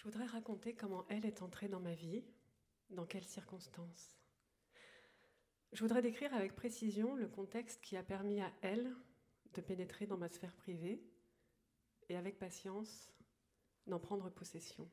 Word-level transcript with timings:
Je 0.00 0.04
voudrais 0.04 0.24
raconter 0.24 0.74
comment 0.74 1.04
elle 1.10 1.26
est 1.26 1.42
entrée 1.42 1.68
dans 1.68 1.78
ma 1.78 1.92
vie, 1.92 2.24
dans 2.88 3.04
quelles 3.04 3.26
circonstances. 3.26 4.16
Je 5.74 5.82
voudrais 5.82 6.00
décrire 6.00 6.32
avec 6.32 6.56
précision 6.56 7.14
le 7.14 7.28
contexte 7.28 7.82
qui 7.82 7.98
a 7.98 8.02
permis 8.02 8.40
à 8.40 8.50
elle 8.62 8.96
de 9.52 9.60
pénétrer 9.60 10.06
dans 10.06 10.16
ma 10.16 10.30
sphère 10.30 10.56
privée 10.56 11.02
et 12.08 12.16
avec 12.16 12.38
patience 12.38 13.12
d'en 13.86 14.00
prendre 14.00 14.30
possession. 14.30 14.90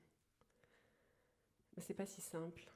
Mais 1.78 1.82
c'est 1.82 1.94
pas 1.94 2.05
si 2.05 2.20
simple. 2.20 2.70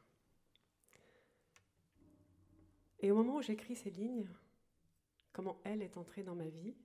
Et 2.99 3.11
au 3.11 3.15
moment 3.15 3.39
où 3.39 3.41
j'écris 3.41 3.75
ces 3.75 3.91
lignes, 3.91 4.29
comment 5.33 5.59
elle 5.65 5.81
est 5.81 5.97
entrée 5.97 6.23
dans 6.23 6.35
ma 6.35 6.47
vie, 6.47 6.77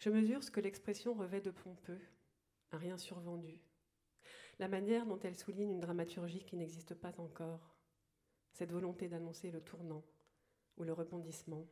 je 0.00 0.10
mesure 0.10 0.44
ce 0.44 0.50
que 0.50 0.60
l'expression 0.60 1.14
revêt 1.14 1.40
de 1.40 1.50
pompeux, 1.50 2.02
un 2.72 2.76
rien 2.76 2.98
survendu. 2.98 3.62
La 4.58 4.68
manière 4.68 5.04
dont 5.04 5.18
elle 5.20 5.36
souligne 5.36 5.72
une 5.72 5.80
dramaturgie 5.80 6.44
qui 6.44 6.56
n'existe 6.56 6.94
pas 6.94 7.12
encore, 7.18 7.76
cette 8.52 8.72
volonté 8.72 9.06
d'annoncer 9.06 9.50
le 9.50 9.60
tournant 9.60 10.02
ou 10.78 10.84
le 10.84 10.94
rebondissement. 10.94 11.66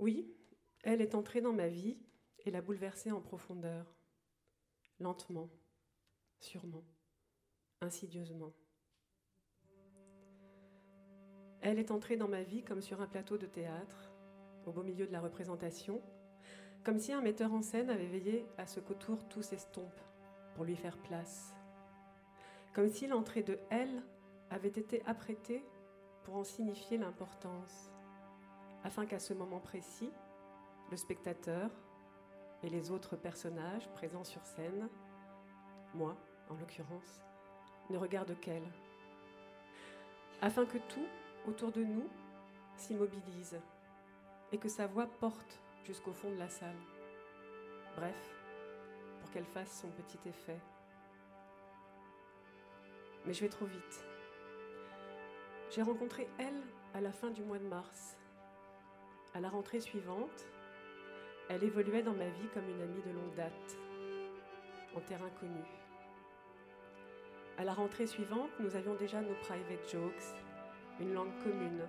Oui, 0.00 0.34
elle 0.82 1.00
est 1.00 1.14
entrée 1.14 1.40
dans 1.40 1.52
ma 1.52 1.68
vie 1.68 1.96
et 2.38 2.50
l'a 2.50 2.60
bouleversée 2.60 3.12
en 3.12 3.20
profondeur, 3.20 3.94
lentement, 4.98 5.48
sûrement, 6.40 6.84
insidieusement. 7.80 8.52
Elle 11.60 11.78
est 11.78 11.92
entrée 11.92 12.16
dans 12.16 12.28
ma 12.28 12.42
vie 12.42 12.64
comme 12.64 12.80
sur 12.80 13.00
un 13.00 13.06
plateau 13.06 13.38
de 13.38 13.46
théâtre, 13.46 14.10
au 14.66 14.72
beau 14.72 14.82
milieu 14.82 15.06
de 15.06 15.12
la 15.12 15.20
représentation, 15.20 16.02
comme 16.82 16.98
si 16.98 17.12
un 17.12 17.20
metteur 17.20 17.52
en 17.52 17.62
scène 17.62 17.90
avait 17.90 18.08
veillé 18.08 18.46
à 18.56 18.66
ce 18.66 18.80
qu'autour 18.80 19.28
tout 19.28 19.42
s'estompe 19.42 20.00
pour 20.54 20.64
lui 20.64 20.76
faire 20.76 20.98
place, 20.98 21.54
comme 22.72 22.88
si 22.88 23.06
l'entrée 23.06 23.42
de 23.42 23.58
elle 23.70 24.02
avait 24.50 24.68
été 24.68 25.02
apprêtée 25.06 25.64
pour 26.24 26.36
en 26.36 26.44
signifier 26.44 26.98
l'importance, 26.98 27.90
afin 28.84 29.06
qu'à 29.06 29.18
ce 29.18 29.34
moment 29.34 29.60
précis, 29.60 30.10
le 30.90 30.96
spectateur 30.96 31.70
et 32.62 32.68
les 32.68 32.90
autres 32.90 33.16
personnages 33.16 33.88
présents 33.94 34.24
sur 34.24 34.44
scène, 34.44 34.88
moi 35.94 36.16
en 36.48 36.54
l'occurrence, 36.54 37.22
ne 37.90 37.98
regardent 37.98 38.38
qu'elle, 38.40 38.70
afin 40.40 40.64
que 40.66 40.78
tout 40.78 41.06
autour 41.46 41.72
de 41.72 41.82
nous 41.82 42.08
s'immobilise 42.76 43.58
et 44.52 44.58
que 44.58 44.68
sa 44.68 44.86
voix 44.86 45.06
porte 45.06 45.60
jusqu'au 45.84 46.12
fond 46.12 46.30
de 46.30 46.38
la 46.38 46.48
salle. 46.48 46.76
Bref, 47.96 48.39
qu'elle 49.32 49.46
fasse 49.46 49.80
son 49.80 49.88
petit 49.88 50.18
effet. 50.28 50.60
Mais 53.26 53.32
je 53.32 53.40
vais 53.40 53.48
trop 53.48 53.66
vite. 53.66 54.04
J'ai 55.70 55.82
rencontré 55.82 56.28
elle 56.38 56.62
à 56.94 57.00
la 57.00 57.12
fin 57.12 57.30
du 57.30 57.42
mois 57.42 57.58
de 57.58 57.66
mars. 57.66 58.16
À 59.34 59.40
la 59.40 59.48
rentrée 59.48 59.80
suivante, 59.80 60.48
elle 61.48 61.62
évoluait 61.62 62.02
dans 62.02 62.14
ma 62.14 62.28
vie 62.28 62.48
comme 62.54 62.68
une 62.68 62.80
amie 62.80 63.02
de 63.02 63.10
longue 63.10 63.34
date, 63.36 63.78
en 64.96 65.00
terrain 65.00 65.30
connu. 65.40 65.62
À 67.58 67.64
la 67.64 67.74
rentrée 67.74 68.06
suivante, 68.06 68.50
nous 68.58 68.74
avions 68.74 68.94
déjà 68.94 69.20
nos 69.20 69.34
private 69.42 69.88
jokes, 69.90 70.34
une 70.98 71.12
langue 71.12 71.36
commune, 71.42 71.86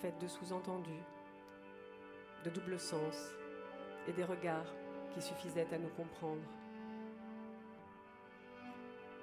faite 0.00 0.18
de 0.20 0.26
sous-entendus, 0.26 1.04
de 2.44 2.50
double 2.50 2.78
sens 2.78 3.32
et 4.08 4.12
des 4.12 4.24
regards 4.24 4.74
qui 5.14 5.22
suffisaient 5.22 5.72
à 5.72 5.78
nous 5.78 5.90
comprendre. 5.90 6.42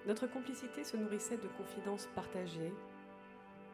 Notre 0.05 0.27
complicité 0.27 0.83
se 0.83 0.97
nourrissait 0.97 1.37
de 1.37 1.47
confidences 1.57 2.07
partagées, 2.15 2.73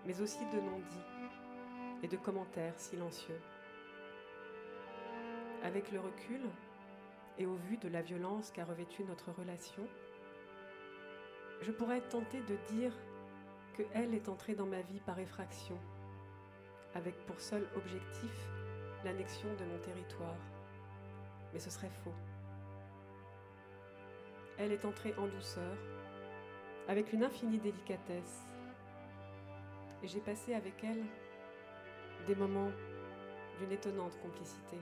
mais 0.05 0.19
aussi 0.21 0.43
de 0.45 0.59
non-dits 0.59 2.03
et 2.03 2.07
de 2.07 2.17
commentaires 2.17 2.77
silencieux. 2.79 3.39
Avec 5.63 5.91
le 5.91 6.00
recul 6.00 6.41
et 7.38 7.45
au 7.45 7.55
vu 7.55 7.77
de 7.77 7.88
la 7.88 8.01
violence 8.01 8.51
qu'a 8.51 8.66
revêtue 8.66 9.03
notre 9.03 9.31
relation, 9.31 9.88
je 11.61 11.72
pourrais 11.72 11.97
être 11.97 12.09
tentée 12.09 12.41
de 12.41 12.57
dire 12.73 12.94
que 13.75 13.83
elle 13.94 14.13
est 14.13 14.29
entrée 14.29 14.55
dans 14.55 14.66
ma 14.66 14.81
vie 14.81 15.00
par 15.00 15.19
effraction, 15.19 15.77
avec 16.94 17.16
pour 17.25 17.39
seul 17.39 17.67
objectif 17.75 18.50
l'annexion 19.03 19.53
de 19.55 19.66
mon 19.66 19.77
territoire. 19.79 20.38
Mais 21.53 21.59
ce 21.59 21.69
serait 21.69 21.91
faux. 22.03 22.13
Elle 24.57 24.71
est 24.71 24.85
entrée 24.85 25.13
en 25.17 25.27
douceur, 25.27 25.77
avec 26.88 27.13
une 27.13 27.23
infinie 27.23 27.59
délicatesse, 27.59 28.44
et 30.03 30.07
j'ai 30.07 30.19
passé 30.19 30.53
avec 30.53 30.84
elle 30.84 31.03
des 32.28 32.35
moments 32.35 32.72
d'une 33.59 33.72
étonnante 33.72 34.19
complicité. 34.22 34.78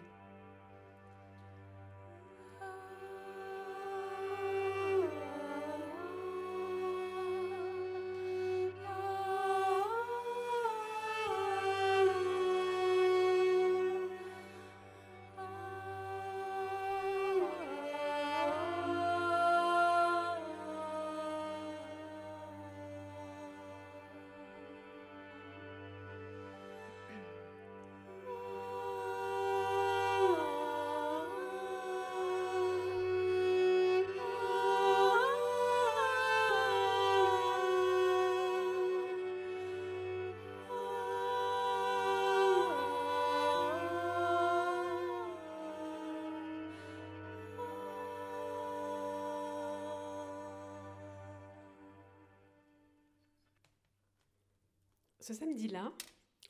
Ce 55.23 55.33
samedi-là, 55.33 55.93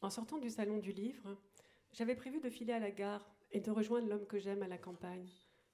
en 0.01 0.09
sortant 0.09 0.39
du 0.39 0.50
salon 0.50 0.79
du 0.79 0.94
livre, 0.94 1.38
j'avais 1.91 2.16
prévu 2.16 2.39
de 2.39 2.50
filer 2.50 2.73
à 2.73 2.79
la 2.79 2.89
gare 2.89 3.31
et 3.51 3.59
de 3.59 3.69
rejoindre 3.69 4.09
l'homme 4.09 4.25
que 4.25 4.39
j'aime 4.39 4.63
à 4.63 4.67
la 4.67 4.79
campagne 4.79 5.29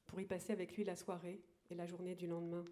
pour 0.05 0.19
y 0.19 0.25
passer 0.25 0.51
avec 0.51 0.75
lui 0.75 0.83
la 0.83 0.97
soirée 0.97 1.41
et 1.69 1.75
la 1.75 1.85
journée 1.85 2.13
du 2.15 2.27
lendemain. 2.27 2.65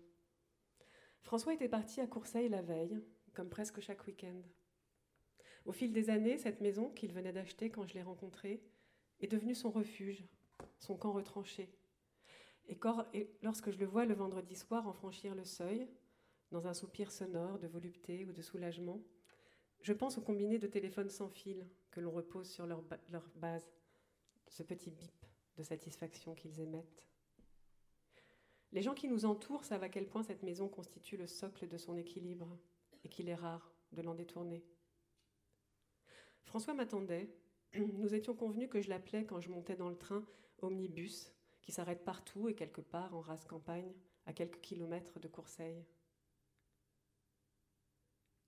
François 1.22 1.54
était 1.54 1.70
parti 1.70 2.02
à 2.02 2.08
Courseille 2.08 2.50
la 2.50 2.62
veille, 2.62 3.02
comme 3.34 3.48
presque 3.48 3.80
chaque 3.80 4.06
week-end. 4.06 4.42
Au 5.64 5.72
fil 5.72 5.94
des 5.94 6.10
années, 6.10 6.38
cette 6.38 6.60
maison 6.60 6.90
qu'il 6.90 7.14
venait 7.14 7.32
d'acheter 7.32 7.70
quand 7.70 7.88
je 7.88 7.94
l'ai 7.94 8.04
rencontrée 8.04 8.62
est 9.22 9.32
devenue 9.32 9.56
son 9.56 9.72
refuge, 9.72 10.26
son 10.78 10.98
camp 10.98 11.14
retranché. 11.14 11.74
Et, 12.68 12.78
lorsque 13.44 13.72
je 13.72 13.80
le 13.80 13.86
vois 13.86 14.04
le 14.04 14.14
vendredi 14.14 14.58
soir 14.58 14.90
en 14.90 14.94
franchir 14.94 15.36
le 15.36 15.46
seuil, 15.46 15.88
dans 16.52 16.68
un 16.68 16.74
soupir 16.74 17.14
sonore 17.14 17.60
de 17.60 17.68
volupté 17.68 18.26
ou 18.26 18.34
de 18.34 18.42
soulagement, 18.42 19.02
je 19.82 19.94
pense 19.94 20.18
aux 20.18 20.22
combinés 20.22 20.60
de 20.60 20.68
téléphones 20.68 21.10
sans 21.10 21.30
fil 21.30 21.66
que 21.92 22.00
l'on 22.00 22.12
repose 22.12 22.50
sur 22.50 22.66
leur, 22.68 22.84
base, 23.36 23.72
ce 24.48 24.64
petit 24.64 24.92
bip 24.92 25.26
de 25.58 25.64
satisfaction 25.64 26.36
qu'ils 26.36 26.60
émettent. 26.60 27.08
Les 28.72 28.82
gens 28.82 28.94
qui 28.94 29.08
nous 29.08 29.26
entourent 29.26 29.66
savent 29.66 29.84
à 29.84 29.90
quel 29.90 30.08
point 30.08 30.24
cette 30.24 30.44
maison 30.44 30.68
constitue 30.68 31.18
le 31.18 31.28
socle 31.28 31.68
de 31.68 31.78
son 31.78 31.96
équilibre 31.96 32.58
et 33.04 33.10
qu'il 33.10 33.30
est 33.30 33.36
rare 33.36 33.74
de 33.94 34.02
l'en 34.02 34.14
détourner. 34.14 34.64
François 36.44 36.74
m'attendait. 36.74 37.30
Nous 37.76 38.14
étions 38.14 38.36
convenus 38.36 38.70
que 38.70 38.82
je 38.82 38.90
l'appelais 38.90 39.26
quand 39.26 39.40
je 39.40 39.50
montais 39.50 39.76
dans 39.76 39.90
le 39.90 39.98
train 39.98 40.26
omnibus 40.62 41.34
qui 41.62 41.72
s'arrête 41.72 42.06
partout 42.06 42.48
et 42.48 42.56
quelque 42.56 42.82
part 42.82 43.14
en 43.14 43.22
race 43.22 43.44
campagne, 43.44 43.94
à 44.26 44.34
quelques 44.34 44.62
kilomètres 44.62 45.20
de 45.20 45.28
Courseille. 45.28 45.86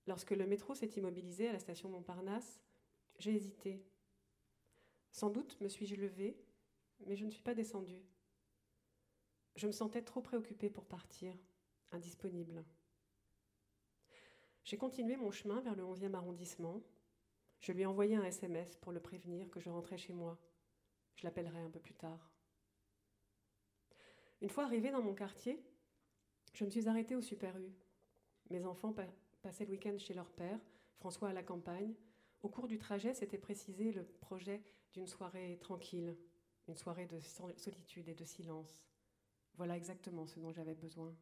Lorsque 0.10 0.32
le 0.32 0.48
métro 0.48 0.74
s'est 0.74 0.90
immobilisé 0.98 1.50
à 1.50 1.54
la 1.54 1.60
station 1.60 1.88
Montparnasse, 1.88 2.60
j'ai 3.20 3.36
hésité. 3.36 3.86
Sans 5.12 5.30
doute 5.30 5.62
me 5.62 5.70
suis-je 5.70 5.94
levée, 5.94 6.36
mais 7.06 7.16
je 7.16 7.26
ne 7.26 7.30
suis 7.30 7.44
pas 7.44 7.54
descendue. 7.54 8.02
Je 9.56 9.68
me 9.68 9.72
sentais 9.72 10.02
trop 10.02 10.22
préoccupée 10.22 10.72
pour 10.72 10.86
partir, 10.86 11.38
indisponible. 11.92 12.66
J'ai 14.64 14.78
continué 14.80 15.16
mon 15.16 15.30
chemin 15.30 15.62
vers 15.62 15.76
le 15.76 15.84
11e 15.84 16.16
arrondissement. 16.16 16.82
Je 17.60 17.72
lui 17.72 17.84
ai 17.84 17.86
envoyé 17.86 18.16
un 18.16 18.24
SMS 18.24 18.78
pour 18.78 18.92
le 18.92 19.00
prévenir 19.00 19.52
que 19.52 19.60
je 19.60 19.70
rentrais 19.70 20.00
chez 20.00 20.14
moi. 20.14 20.40
Je 21.18 21.24
l'appellerai 21.24 21.60
un 21.60 21.70
peu 21.70 21.80
plus 21.80 21.94
tard. 21.94 22.32
Une 24.42 24.50
fois 24.50 24.64
arrivée 24.64 24.90
dans 24.90 25.04
mon 25.04 25.14
quartier, 25.14 25.64
Je 26.54 26.66
me 26.66 26.72
suis 26.72 26.90
arrêtée 26.90 27.16
au 27.16 27.22
Super 27.22 27.56
U. 27.60 27.72
Mes 28.50 28.66
enfants 28.66 28.92
passaient 29.42 29.66
le 29.66 29.72
week-end 29.72 29.98
chez 29.98 30.14
leur 30.14 30.32
père, 30.32 30.60
François 30.98 31.30
à 31.30 31.34
la 31.34 31.44
campagne. 31.44 31.96
Au 32.42 32.50
cours 32.50 32.68
du 32.68 32.78
trajet, 32.78 33.14
s'était 33.14 33.38
précisé 33.38 33.92
le 33.92 34.06
projet 34.06 34.62
d'une 34.94 35.08
soirée 35.08 35.58
tranquille, 35.62 36.18
une 36.68 36.76
soirée 36.76 37.08
de 37.08 37.20
solitude 37.20 38.08
et 38.10 38.16
de 38.16 38.26
silence. 38.26 38.86
Voilà 39.56 39.76
exactement 39.76 40.26
ce 40.26 40.40
dont 40.40 40.52
j'avais 40.52 40.76
besoin. 40.76 41.16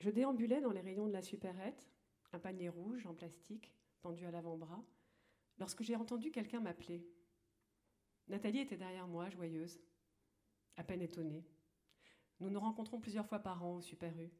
Je 0.00 0.10
déambulais 0.10 0.60
dans 0.60 0.72
les 0.72 0.80
rayons 0.80 1.06
de 1.06 1.12
la 1.12 1.22
supérette, 1.22 1.88
un 2.32 2.38
panier 2.38 2.68
rouge 2.68 3.06
en 3.06 3.14
plastique 3.14 3.72
tendu 4.00 4.26
à 4.26 4.30
l'avant-bras, 4.30 4.84
lorsque 5.58 5.82
j'ai 5.82 5.96
entendu 5.96 6.30
quelqu'un 6.32 6.60
m'appeler. 6.60 7.06
Nathalie 8.28 8.60
était 8.60 8.76
derrière 8.76 9.06
moi, 9.06 9.30
joyeuse, 9.30 9.80
à 10.76 10.82
peine 10.82 11.02
étonnée. 11.02 11.44
Nous 12.40 12.50
nous 12.50 12.60
rencontrons 12.60 13.00
plusieurs 13.00 13.26
fois 13.26 13.38
par 13.38 13.64
an 13.64 13.76
au 13.76 13.80
Super 13.80 14.18
U. 14.18 14.30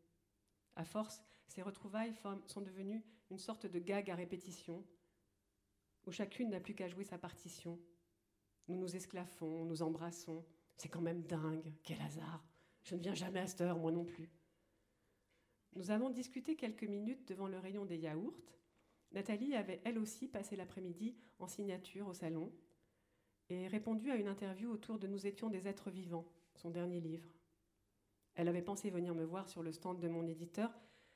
À 0.76 0.84
force, 0.84 1.22
ces 1.48 1.62
retrouvailles 1.62 2.14
sont 2.46 2.60
devenues 2.60 3.04
une 3.30 3.38
sorte 3.38 3.66
de 3.66 3.78
gag 3.78 4.10
à 4.10 4.14
répétition, 4.14 4.84
où 6.06 6.12
chacune 6.12 6.50
n'a 6.50 6.60
plus 6.60 6.74
qu'à 6.74 6.88
jouer 6.88 7.04
sa 7.04 7.18
partition. 7.18 7.78
Nous 8.68 8.78
nous 8.78 8.96
esclaffons, 8.96 9.64
nous 9.64 9.82
embrassons. 9.82 10.44
C'est 10.76 10.88
quand 10.88 11.00
même 11.00 11.22
dingue, 11.22 11.72
quel 11.82 12.00
hasard. 12.00 12.44
Je 12.82 12.94
ne 12.94 13.00
viens 13.00 13.14
jamais 13.14 13.40
à 13.40 13.46
cette 13.46 13.60
heure, 13.60 13.78
moi 13.78 13.92
non 13.92 14.04
plus. 14.04 14.30
Nous 15.74 15.90
avons 15.90 16.10
discuté 16.10 16.56
quelques 16.56 16.84
minutes 16.84 17.26
devant 17.28 17.46
le 17.46 17.58
rayon 17.58 17.84
des 17.84 17.98
yaourts. 17.98 18.42
Nathalie 19.12 19.54
avait 19.54 19.80
elle 19.84 19.98
aussi 19.98 20.28
passé 20.28 20.56
l'après-midi 20.56 21.16
en 21.38 21.46
signature 21.46 22.08
au 22.08 22.14
salon 22.14 22.52
et 23.48 23.66
répondu 23.68 24.10
à 24.10 24.16
une 24.16 24.28
interview 24.28 24.70
autour 24.70 24.98
de 24.98 25.06
Nous 25.06 25.26
étions 25.26 25.50
des 25.50 25.68
êtres 25.68 25.90
vivants, 25.90 26.30
son 26.54 26.70
dernier 26.70 27.00
livre. 27.00 27.34
Elle 28.34 28.48
avait 28.48 28.62
pensé 28.62 28.90
venir 28.90 29.14
me 29.14 29.24
voir 29.24 29.48
sur 29.48 29.62
le 29.62 29.72
stand 29.72 30.00
de 30.00 30.08
mon 30.08 30.26
éditeur, 30.26 30.70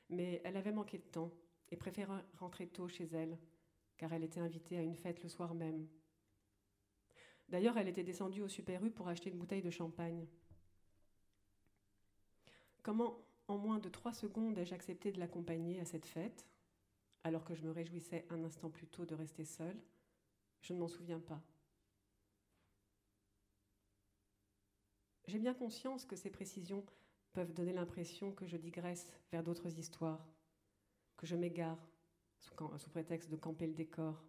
mais 0.09 0.41
elle 0.43 0.57
avait 0.57 0.71
manqué 0.71 0.97
de 0.97 1.03
temps 1.03 1.31
et 1.69 1.75
préférait 1.75 2.23
rentrer 2.39 2.67
tôt 2.67 2.87
chez 2.87 3.09
elle, 3.13 3.37
car 3.97 4.13
elle 4.13 4.23
était 4.23 4.39
invitée 4.39 4.77
à 4.77 4.81
une 4.81 4.95
fête 4.95 5.23
le 5.23 5.29
soir 5.29 5.53
même. 5.53 5.87
D'ailleurs, 7.49 7.77
elle 7.77 7.87
était 7.87 8.03
descendue 8.03 8.41
au 8.41 8.47
Super 8.47 8.83
U 8.83 8.91
pour 8.91 9.07
acheter 9.07 9.29
une 9.29 9.37
bouteille 9.37 9.61
de 9.61 9.69
champagne. 9.69 10.27
Comment, 12.83 13.25
en 13.47 13.57
moins 13.57 13.79
de 13.79 13.89
trois 13.89 14.13
secondes, 14.13 14.57
ai-je 14.57 14.73
accepté 14.73 15.11
de 15.11 15.19
l'accompagner 15.19 15.79
à 15.79 15.85
cette 15.85 16.05
fête, 16.05 16.47
alors 17.23 17.43
que 17.43 17.55
je 17.55 17.63
me 17.63 17.71
réjouissais 17.71 18.25
un 18.29 18.43
instant 18.43 18.69
plus 18.69 18.87
tôt 18.87 19.05
de 19.05 19.15
rester 19.15 19.43
seule? 19.43 19.81
Je 20.61 20.73
ne 20.73 20.79
m'en 20.79 20.87
souviens 20.87 21.19
pas. 21.19 21.41
J'ai 25.27 25.39
bien 25.39 25.53
conscience 25.53 26.05
que 26.05 26.15
ces 26.15 26.29
précisions 26.29 26.85
peuvent 27.37 27.53
donner 27.53 27.73
l'impression 27.73 28.31
que 28.31 28.47
je 28.47 28.57
digresse 28.57 29.05
vers 29.31 29.43
d'autres 29.43 29.77
histoires, 29.77 30.27
que 31.17 31.27
je 31.27 31.35
m'égare 31.35 31.77
sous, 32.39 32.89
prétexte 32.89 33.29
de 33.29 33.35
camper 33.35 33.67
le 33.67 33.75
décor. 33.75 34.25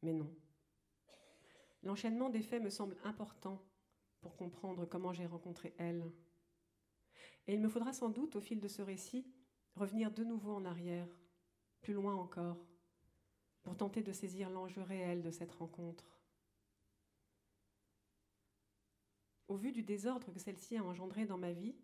Mais 0.00 0.12
non. 0.12 0.32
L'enchaînement 1.82 2.30
des 2.30 2.42
faits 2.42 2.62
me 2.62 2.70
semble 2.70 2.96
important 3.02 3.60
pour 4.20 4.36
comprendre 4.36 4.86
comment 4.86 5.12
j'ai 5.12 5.26
rencontré 5.26 5.74
elle. 5.76 6.04
Et 7.48 7.54
il 7.54 7.60
me 7.60 7.68
faudra 7.68 7.92
sans 7.92 8.10
doute, 8.10 8.36
au 8.36 8.40
fil 8.40 8.60
de 8.60 8.68
ce 8.68 8.82
récit, 8.82 9.26
revenir 9.74 10.12
de 10.12 10.22
nouveau 10.22 10.54
en 10.54 10.66
arrière, 10.66 11.08
plus 11.80 11.94
loin 11.94 12.14
encore, 12.14 12.64
pour 13.64 13.76
tenter 13.76 14.02
de 14.02 14.12
saisir 14.12 14.50
l'enjeu 14.50 14.82
réel 14.82 15.20
de 15.20 15.32
cette 15.32 15.50
rencontre. 15.50 16.15
Au 19.48 19.56
vu 19.56 19.72
du 19.72 19.82
désordre 19.82 20.32
que 20.32 20.38
celle-ci 20.38 20.76
a 20.76 20.84
engendré 20.84 21.24
dans 21.24 21.38
ma 21.38 21.52
vie, 21.52 21.76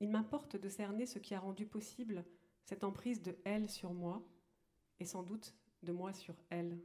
il 0.00 0.08
m'importe 0.08 0.56
de 0.56 0.68
cerner 0.68 1.06
ce 1.06 1.18
qui 1.18 1.34
a 1.34 1.40
rendu 1.40 1.66
possible 1.66 2.24
cette 2.64 2.84
emprise 2.84 3.22
de 3.22 3.36
elle 3.44 3.68
sur 3.68 3.92
moi, 3.92 4.24
et 5.00 5.04
sans 5.04 5.22
doute 5.22 5.54
de 5.82 5.92
moi 5.92 6.12
sur 6.12 6.34
elle. 6.50 6.80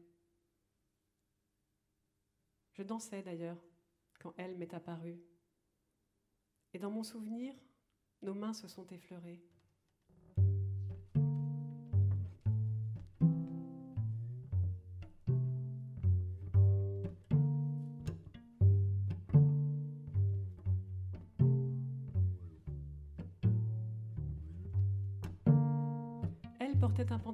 Je 2.74 2.84
dansais 2.84 3.22
d'ailleurs 3.22 3.62
quand 4.20 4.34
elle 4.38 4.58
m'est 4.58 4.74
apparue. 4.74 5.22
Et 6.74 6.80
dans 6.80 6.92
mon 6.92 7.04
souvenir, 7.04 7.54
nos 8.22 8.34
mains 8.34 8.54
se 8.54 8.68
sont 8.68 8.88
effleurées. 8.88 9.42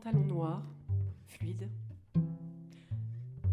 Pantalon 0.01 0.25
noir, 0.25 0.63
fluide, 1.27 1.69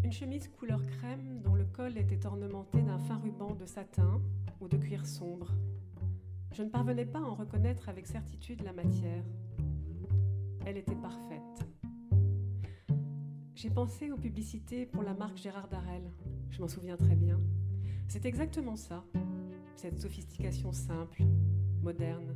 une 0.03 0.11
chemise 0.11 0.47
couleur 0.47 0.83
crème 0.87 1.41
dont 1.43 1.53
le 1.53 1.65
col 1.65 1.95
était 1.97 2.25
ornementé 2.25 2.81
d'un 2.81 2.97
fin 2.97 3.17
ruban 3.17 3.53
de 3.53 3.65
satin 3.65 4.19
ou 4.59 4.67
de 4.67 4.77
cuir 4.77 5.05
sombre. 5.05 5.51
Je 6.51 6.63
ne 6.63 6.69
parvenais 6.69 7.05
pas 7.05 7.19
à 7.19 7.23
en 7.23 7.35
reconnaître 7.35 7.87
avec 7.87 8.07
certitude 8.07 8.63
la 8.63 8.73
matière. 8.73 9.23
Elle 10.65 10.77
était 10.77 10.95
parfaite. 10.95 11.67
J'ai 13.53 13.69
pensé 13.69 14.11
aux 14.11 14.17
publicités 14.17 14.87
pour 14.87 15.03
la 15.03 15.13
marque 15.13 15.37
Gérard 15.37 15.67
Darel. 15.67 16.11
Je 16.49 16.61
m'en 16.61 16.67
souviens 16.67 16.97
très 16.97 17.15
bien. 17.15 17.39
C'est 18.07 18.25
exactement 18.25 18.75
ça, 18.75 19.03
cette 19.75 19.99
sophistication 19.99 20.71
simple, 20.71 21.23
moderne, 21.83 22.35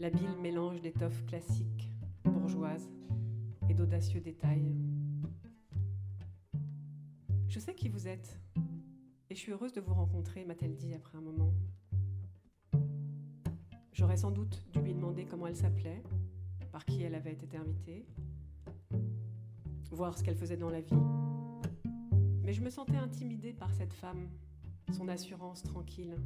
l'habile 0.00 0.36
mélange 0.42 0.80
d'étoffes 0.80 1.24
classiques, 1.26 1.92
bourgeoises 2.24 2.90
et 3.70 3.74
d'audacieux 3.74 4.20
détails. 4.20 4.74
Je 7.48 7.58
sais 7.60 7.74
qui 7.74 7.88
vous 7.88 8.08
êtes 8.08 8.40
et 9.30 9.34
je 9.34 9.38
suis 9.38 9.52
heureuse 9.52 9.72
de 9.72 9.80
vous 9.80 9.94
rencontrer, 9.94 10.44
m'a-t-elle 10.44 10.74
dit 10.74 10.92
après 10.92 11.16
un 11.16 11.20
moment. 11.20 11.54
J'aurais 13.92 14.16
sans 14.16 14.32
doute 14.32 14.66
dû 14.72 14.80
lui 14.80 14.92
demander 14.92 15.24
comment 15.24 15.46
elle 15.46 15.56
s'appelait, 15.56 16.02
par 16.72 16.84
qui 16.84 17.02
elle 17.02 17.14
avait 17.14 17.32
été 17.32 17.56
invitée, 17.56 18.06
voir 19.92 20.18
ce 20.18 20.24
qu'elle 20.24 20.36
faisait 20.36 20.56
dans 20.56 20.70
la 20.70 20.80
vie. 20.80 20.96
Mais 22.42 22.52
je 22.52 22.62
me 22.62 22.70
sentais 22.70 22.96
intimidée 22.96 23.52
par 23.52 23.72
cette 23.72 23.92
femme, 23.92 24.28
son 24.92 25.06
assurance 25.06 25.62
tranquille. 25.62 26.16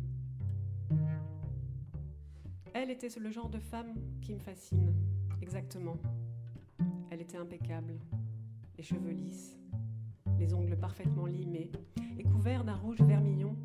Elle 2.73 2.91
était 2.91 3.09
le 3.21 3.31
genre 3.31 3.51
de 3.51 3.59
femme 3.59 3.95
qui 4.23 4.33
me 4.33 4.39
fascine, 4.39 4.95
exactement. 5.43 5.99
Impeccable, 7.33 7.99
les 8.77 8.85
cheveux 8.85 9.11
lisses, 9.11 9.59
les 10.39 10.55
ongles 10.55 10.77
parfaitement 10.77 11.27
limés 11.27 11.73
et 12.17 12.23
couverts 12.23 12.63
d'un 12.63 12.77
rouge 12.77 13.01
vermillon 13.01 13.57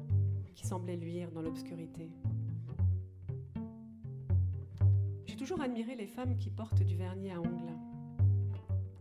qui 0.55 0.65
semblait 0.65 0.95
luire 0.95 1.31
dans 1.31 1.43
l'obscurité. 1.43 2.09
J'ai 5.25 5.35
toujours 5.35 5.61
admiré 5.61 5.95
les 5.95 6.07
femmes 6.07 6.35
qui 6.37 6.49
portent 6.49 6.81
du 6.81 6.95
vernis 6.95 7.29
à 7.29 7.39
ongles. 7.39 7.77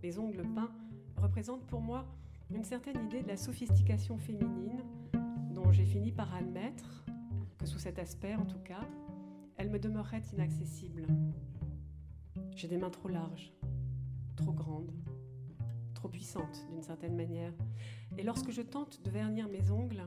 Les 0.02 0.18
ongles 0.18 0.46
peints 0.54 0.72
représentent 1.16 1.66
pour 1.66 1.80
moi 1.80 2.04
une 2.50 2.64
certaine 2.64 3.02
idée 3.06 3.22
de 3.22 3.28
la 3.28 3.38
sophistication 3.38 4.18
féminine 4.18 4.82
dont 5.50 5.72
j'ai 5.72 5.86
fini 5.86 6.12
par 6.12 6.34
admettre 6.34 7.06
que 7.58 7.64
sous 7.64 7.78
cet 7.78 7.98
aspect 7.98 8.34
en 8.34 8.44
tout 8.44 8.60
cas, 8.60 8.86
elle 9.56 9.70
me 9.70 9.78
demeurait 9.78 10.22
inaccessible. 10.34 11.06
J'ai 12.54 12.68
des 12.68 12.76
mains 12.76 12.90
trop 12.90 13.08
larges, 13.08 13.52
trop 14.38 14.52
grande, 14.52 14.92
trop 15.94 16.08
puissante 16.08 16.64
d'une 16.70 16.82
certaine 16.82 17.16
manière. 17.16 17.52
Et 18.16 18.22
lorsque 18.22 18.52
je 18.52 18.62
tente 18.62 19.02
de 19.02 19.10
vernir 19.10 19.48
mes 19.48 19.70
ongles, 19.70 20.06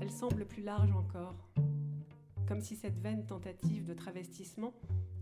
elles 0.00 0.10
semblent 0.10 0.44
plus 0.44 0.62
larges 0.62 0.92
encore, 0.92 1.48
comme 2.46 2.60
si 2.60 2.76
cette 2.76 2.98
vaine 2.98 3.24
tentative 3.24 3.86
de 3.86 3.94
travestissement 3.94 4.74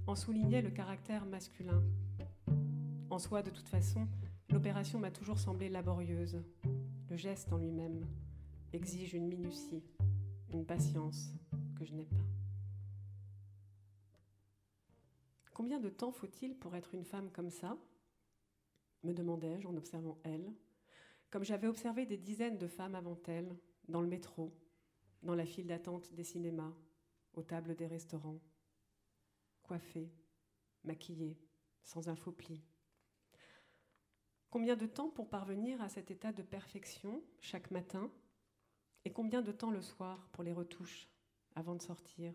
en 0.09 0.17
soulignait 0.17 0.63
le 0.63 0.71
caractère 0.71 1.27
masculin. 1.27 1.81
En 3.09 3.21
soi, 3.21 3.43
de 3.43 3.51
toute 3.51 3.69
façon, 3.69 4.09
l'opération 4.51 4.99
m'a 4.99 5.13
toujours 5.13 5.39
semblé 5.39 5.69
laborieuse. 5.69 6.43
Le 7.09 7.17
geste 7.17 7.53
en 7.53 7.59
lui-même 7.59 8.05
exige 8.73 9.15
une 9.15 9.29
minutie, 9.29 9.85
une 10.53 10.67
patience 10.67 11.33
que 11.79 11.85
je 11.85 11.95
n'ai 11.95 12.07
pas. 12.07 12.27
Combien 15.53 15.79
de 15.79 15.89
temps 15.89 16.11
faut-il 16.11 16.57
pour 16.57 16.75
être 16.75 16.95
une 16.95 17.05
femme 17.05 17.31
comme 17.31 17.51
ça? 17.51 17.77
Me 19.05 19.15
demandai-je 19.15 19.67
en 19.69 19.77
observant 19.77 20.19
elle, 20.25 20.53
comme 21.31 21.45
j'avais 21.45 21.67
observé 21.67 22.07
des 22.07 22.17
dizaines 22.17 22.59
de 22.59 22.67
femmes 22.67 22.95
avant 22.95 23.19
elle, 23.27 23.57
dans 23.89 24.01
le 24.01 24.09
métro, 24.09 24.53
dans 25.23 25.35
la 25.35 25.47
file 25.47 25.67
d'attente 25.67 26.13
des 26.15 26.25
cinémas, 26.25 26.73
aux 27.35 27.43
tables 27.43 27.75
des 27.75 27.87
restaurants, 27.87 28.41
coiffées, 29.63 30.11
maquillées, 30.85 31.37
sans 31.83 32.09
un 32.09 32.17
faux 32.17 32.33
pli. 32.33 32.63
Combien 34.51 34.77
de 34.77 34.87
temps 34.87 35.11
pour 35.11 35.29
parvenir 35.29 35.83
à 35.83 35.89
cet 35.89 36.11
état 36.11 36.33
de 36.33 36.43
perfection 36.43 37.23
chaque 37.41 37.71
matin 37.71 38.11
et 39.05 39.13
combien 39.13 39.43
de 39.43 39.53
temps 39.53 39.71
le 39.71 39.83
soir 39.83 40.29
pour 40.33 40.45
les 40.45 40.53
retouches 40.53 41.09
avant 41.57 41.75
de 41.75 41.83
sortir? 41.83 42.33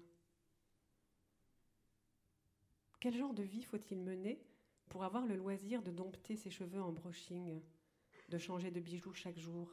Quel 3.00 3.16
genre 3.16 3.34
de 3.34 3.44
vie 3.44 3.64
faut-il 3.64 4.02
mener 4.02 4.44
pour 4.90 5.04
avoir 5.04 5.26
le 5.26 5.36
loisir 5.36 5.82
de 5.82 5.92
dompter 5.92 6.36
ses 6.36 6.50
cheveux 6.50 6.82
en 6.82 6.92
brushing, 6.92 7.62
de 8.28 8.38
changer 8.38 8.72
de 8.72 8.80
bijoux 8.80 9.14
chaque 9.14 9.38
jour, 9.38 9.72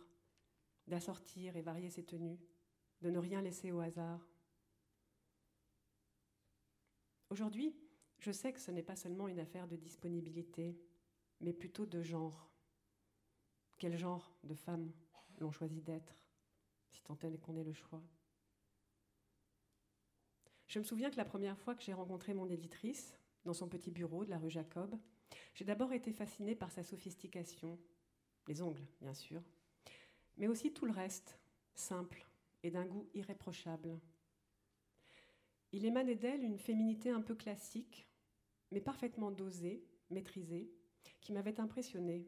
d'assortir 0.86 1.56
et 1.56 1.62
varier 1.62 1.90
ses 1.90 2.04
tenues, 2.04 2.38
de 3.00 3.10
ne 3.10 3.18
rien 3.18 3.42
laisser 3.42 3.72
au 3.72 3.80
hasard 3.80 4.26
Aujourd'hui, 7.28 7.74
je 8.20 8.30
sais 8.30 8.52
que 8.52 8.60
ce 8.60 8.70
n'est 8.70 8.84
pas 8.84 8.94
seulement 8.96 9.26
une 9.26 9.40
affaire 9.40 9.66
de 9.66 9.76
disponibilité, 9.76 10.78
mais 11.40 11.52
plutôt 11.52 11.84
de 11.84 12.00
genre. 12.00 12.50
Quel 13.78 13.96
genre 13.96 14.32
de 14.44 14.54
femme 14.54 14.92
l'on 15.38 15.50
choisit 15.50 15.82
d'être, 15.82 16.16
si 16.92 17.02
tant 17.02 17.18
est 17.18 17.38
qu'on 17.38 17.56
ait 17.56 17.64
le 17.64 17.72
choix? 17.72 18.02
Je 20.68 20.78
me 20.78 20.84
souviens 20.84 21.10
que 21.10 21.16
la 21.16 21.24
première 21.24 21.58
fois 21.58 21.74
que 21.74 21.82
j'ai 21.82 21.92
rencontré 21.92 22.32
mon 22.32 22.48
éditrice, 22.48 23.18
dans 23.46 23.54
son 23.54 23.68
petit 23.68 23.90
bureau 23.90 24.24
de 24.24 24.30
la 24.30 24.38
rue 24.38 24.50
Jacob, 24.50 24.98
j'ai 25.54 25.64
d'abord 25.64 25.92
été 25.92 26.12
fascinée 26.12 26.54
par 26.54 26.70
sa 26.70 26.82
sophistication, 26.82 27.78
les 28.48 28.60
ongles 28.60 28.86
bien 29.00 29.14
sûr, 29.14 29.40
mais 30.36 30.48
aussi 30.48 30.74
tout 30.74 30.84
le 30.84 30.92
reste, 30.92 31.38
simple 31.74 32.26
et 32.62 32.70
d'un 32.70 32.84
goût 32.84 33.08
irréprochable. 33.14 33.98
Il 35.72 35.84
émanait 35.84 36.16
d'elle 36.16 36.42
une 36.42 36.58
féminité 36.58 37.10
un 37.10 37.22
peu 37.22 37.34
classique, 37.34 38.08
mais 38.72 38.80
parfaitement 38.80 39.30
dosée, 39.30 39.84
maîtrisée, 40.10 40.70
qui 41.20 41.32
m'avait 41.32 41.60
impressionnée. 41.60 42.26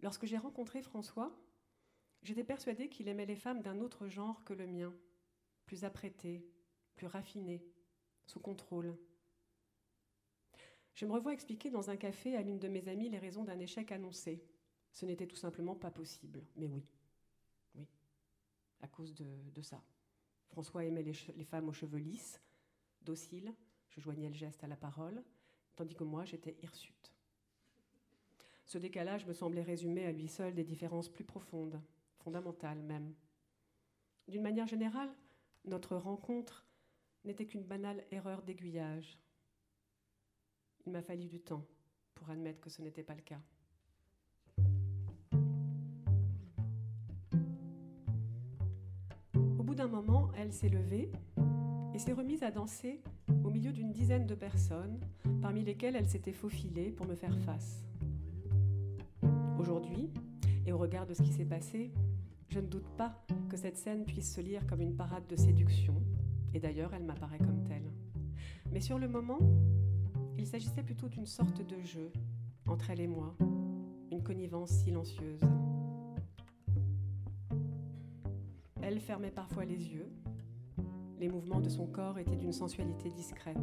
Lorsque 0.00 0.26
j'ai 0.26 0.38
rencontré 0.38 0.82
François, 0.82 1.34
j'étais 2.22 2.44
persuadée 2.44 2.88
qu'il 2.88 3.08
aimait 3.08 3.26
les 3.26 3.36
femmes 3.36 3.62
d'un 3.62 3.80
autre 3.80 4.08
genre 4.08 4.42
que 4.44 4.54
le 4.54 4.66
mien, 4.66 4.94
plus 5.66 5.84
apprêtées, 5.84 6.46
plus 6.94 7.06
raffinées, 7.06 7.64
sous 8.26 8.40
contrôle. 8.40 8.96
Je 10.94 11.06
me 11.06 11.12
revois 11.12 11.32
expliquer 11.32 11.70
dans 11.70 11.90
un 11.90 11.96
café 11.96 12.36
à 12.36 12.42
l'une 12.42 12.58
de 12.58 12.68
mes 12.68 12.88
amies 12.88 13.08
les 13.08 13.18
raisons 13.18 13.44
d'un 13.44 13.58
échec 13.58 13.90
annoncé. 13.90 14.44
Ce 14.92 15.04
n'était 15.06 15.26
tout 15.26 15.36
simplement 15.36 15.74
pas 15.74 15.90
possible. 15.90 16.44
Mais 16.56 16.68
oui, 16.68 16.86
oui, 17.74 17.88
à 18.80 18.86
cause 18.86 19.12
de, 19.14 19.62
ça. 19.62 19.82
François 20.46 20.84
aimait 20.84 21.02
les, 21.02 21.14
les, 21.34 21.44
femmes 21.44 21.68
aux 21.68 21.72
cheveux 21.72 21.98
lisses, 21.98 22.40
dociles, 23.02 23.52
je 23.88 24.00
joignais 24.00 24.28
le 24.28 24.34
geste 24.34 24.62
à 24.62 24.68
la 24.68 24.76
parole, 24.76 25.24
tandis 25.74 25.96
que 25.96 26.04
moi 26.04 26.24
j'étais 26.24 26.56
hirsute. 26.62 27.12
Ce 28.66 28.78
décalage 28.78 29.26
me 29.26 29.32
semblait 29.32 29.62
résumer 29.62 30.06
à 30.06 30.12
lui 30.12 30.28
seul 30.28 30.54
des 30.54 30.64
différences 30.64 31.08
plus 31.08 31.24
profondes, 31.24 31.82
fondamentales 32.18 32.82
même. 32.82 33.14
D'une 34.28 34.42
manière 34.42 34.66
générale, 34.66 35.12
notre 35.64 35.96
rencontre 35.96 36.64
n'était 37.24 37.46
qu'une 37.46 37.64
banale 37.64 38.04
erreur 38.10 38.42
d'aiguillage. 38.42 39.18
Il 40.86 40.92
m'a 40.92 41.02
fallu 41.02 41.26
du 41.26 41.40
temps 41.40 41.64
pour 42.14 42.30
admettre 42.30 42.60
que 42.60 42.70
ce 42.70 42.82
n'était 42.82 43.02
pas 43.02 43.14
le 43.14 43.22
cas. 43.22 43.40
Au 49.58 49.62
bout 49.62 49.74
d'un 49.74 49.88
moment, 49.88 50.30
elle 50.36 50.52
s'est 50.52 50.68
levée 50.68 51.10
et 51.94 51.98
s'est 51.98 52.12
remise 52.12 52.42
à 52.42 52.50
danser 52.50 53.00
au 53.44 53.50
milieu 53.50 53.72
d'une 53.72 53.92
dizaine 53.92 54.26
de 54.26 54.34
personnes, 54.34 55.00
parmi 55.40 55.62
lesquelles 55.64 55.96
elle 55.96 56.08
s'était 56.08 56.32
faufilée 56.32 56.90
pour 56.90 57.06
me 57.06 57.14
faire 57.14 57.38
face. 57.40 57.82
Aujourd'hui, 59.58 60.10
et 60.66 60.72
au 60.72 60.78
regard 60.78 61.06
de 61.06 61.14
ce 61.14 61.22
qui 61.22 61.32
s'est 61.32 61.44
passé, 61.44 61.92
je 62.48 62.60
ne 62.60 62.66
doute 62.66 62.88
pas 62.96 63.24
que 63.48 63.56
cette 63.56 63.76
scène 63.76 64.04
puisse 64.04 64.34
se 64.34 64.40
lire 64.40 64.66
comme 64.66 64.80
une 64.80 64.96
parade 64.96 65.26
de 65.26 65.36
séduction, 65.36 65.94
et 66.54 66.60
d'ailleurs 66.60 66.94
elle 66.94 67.04
m'apparaît 67.04 67.38
comme 67.38 67.64
telle. 67.64 67.90
Mais 68.72 68.80
sur 68.80 68.98
le 68.98 69.08
moment, 69.08 69.38
il 70.38 70.46
s'agissait 70.46 70.82
plutôt 70.82 71.08
d'une 71.08 71.26
sorte 71.26 71.66
de 71.66 71.80
jeu 71.80 72.10
entre 72.66 72.90
elle 72.90 73.00
et 73.00 73.06
moi, 73.06 73.34
une 74.10 74.22
connivence 74.22 74.70
silencieuse. 74.70 75.40
Elle 78.80 79.00
fermait 79.00 79.30
parfois 79.30 79.64
les 79.64 79.92
yeux. 79.92 80.10
Les 81.18 81.28
mouvements 81.28 81.60
de 81.60 81.68
son 81.68 81.86
corps 81.86 82.18
étaient 82.18 82.36
d'une 82.36 82.52
sensualité 82.52 83.10
discrète, 83.10 83.56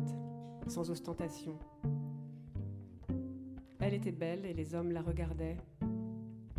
sans 0.67 0.89
ostentation. 0.89 1.57
Elle 3.79 3.93
était 3.93 4.11
belle 4.11 4.45
et 4.45 4.53
les 4.53 4.73
hommes 4.73 4.91
la 4.91 5.01
regardaient. 5.01 5.57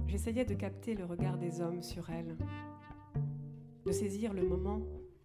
J'essayais 0.07 0.45
de 0.45 0.55
capter 0.55 0.95
le 0.95 1.05
regard 1.05 1.39
des 1.39 1.61
hommes 1.61 1.83
sur 1.83 2.11
elle, 2.11 2.37
de 3.87 3.93
saisir 3.93 4.33
le 4.33 4.47
moment 4.47 4.83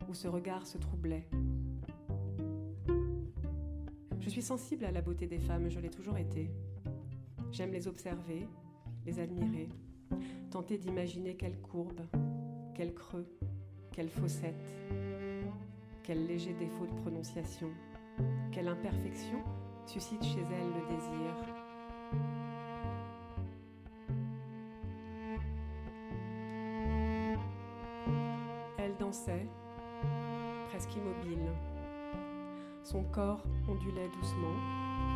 où 0.10 0.14
ce 0.14 0.28
regard 0.28 0.66
se 0.66 0.78
troublait, 0.78 1.28
je 4.20 4.30
suis 4.30 4.42
sensible 4.42 4.86
à 4.86 4.92
la 4.92 5.02
beauté 5.02 5.28
des 5.28 5.40
femmes, 5.40 5.70
je 5.70 5.80
l'ai 5.80 5.90
toujours 5.90 6.18
été. 6.18 6.50
J'aime 7.52 7.72
les 7.72 7.88
observer, 7.88 8.48
les 9.06 9.20
admirer, 9.20 9.70
tenter 10.52 10.78
d'imaginer 10.78 11.36
quelle 11.36 11.60
courbe, 11.62 12.02
quel 12.76 12.94
creux, 12.94 13.28
quelle 13.92 14.10
fossette, 14.10 14.56
quel 16.04 16.26
léger 16.28 16.54
défaut 16.54 16.86
de 16.86 17.02
prononciation, 17.02 17.70
quelle 18.52 18.68
imperfection 18.68 19.42
suscite 19.86 20.24
chez 20.24 20.42
elle 20.42 20.68
le 20.68 20.96
désir. 20.96 21.58
Dansait, 29.00 29.48
presque 30.78 30.96
immobile 30.96 31.50
son 32.84 33.02
corps 33.06 33.42
ondulait 33.68 34.10
doucement, 34.10 34.56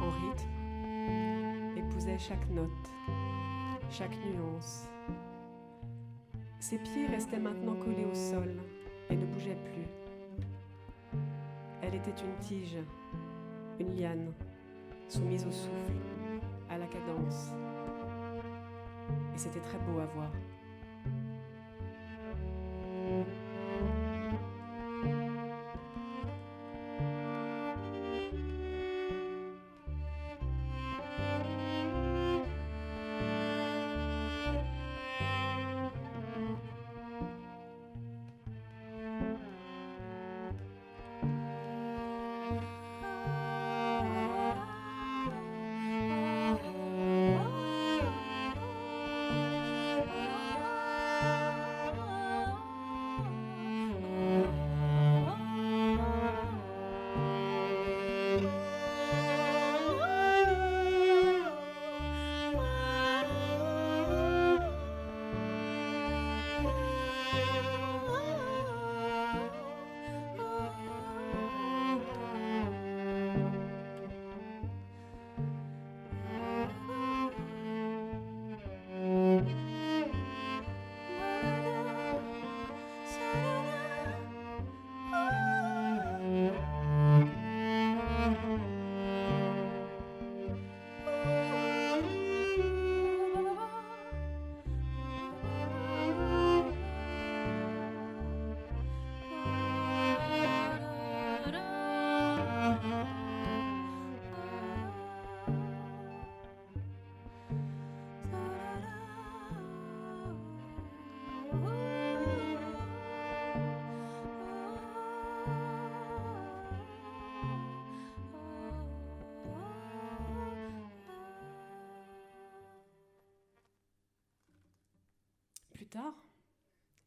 en 0.02 0.10
rythme, 0.10 1.78
épousait 1.78 2.18
chaque 2.18 2.50
note, 2.50 2.92
chaque 3.92 4.18
nuance. 4.26 4.88
Ses 6.60 6.80
pieds 6.80 7.06
restaient 7.06 7.40
maintenant 7.40 7.76
collés 7.76 8.06
au 8.12 8.16
sol 8.16 8.56
et 9.12 9.16
ne 9.16 9.26
bougeaient 9.28 9.56
plus. 9.64 11.20
Elle 11.84 11.94
était 11.94 12.10
une 12.10 12.36
tige, 12.40 12.80
une 13.80 13.96
liane, 13.96 14.34
soumise 15.10 15.46
au 15.46 15.52
souffle, 15.52 15.94
à 16.72 16.80
la 16.80 16.88
cadence. 16.88 17.52
Et 19.36 19.38
c'était 19.38 19.62
très 19.62 19.78
beau 19.78 20.00
à 20.00 20.06
voir. 20.08 20.32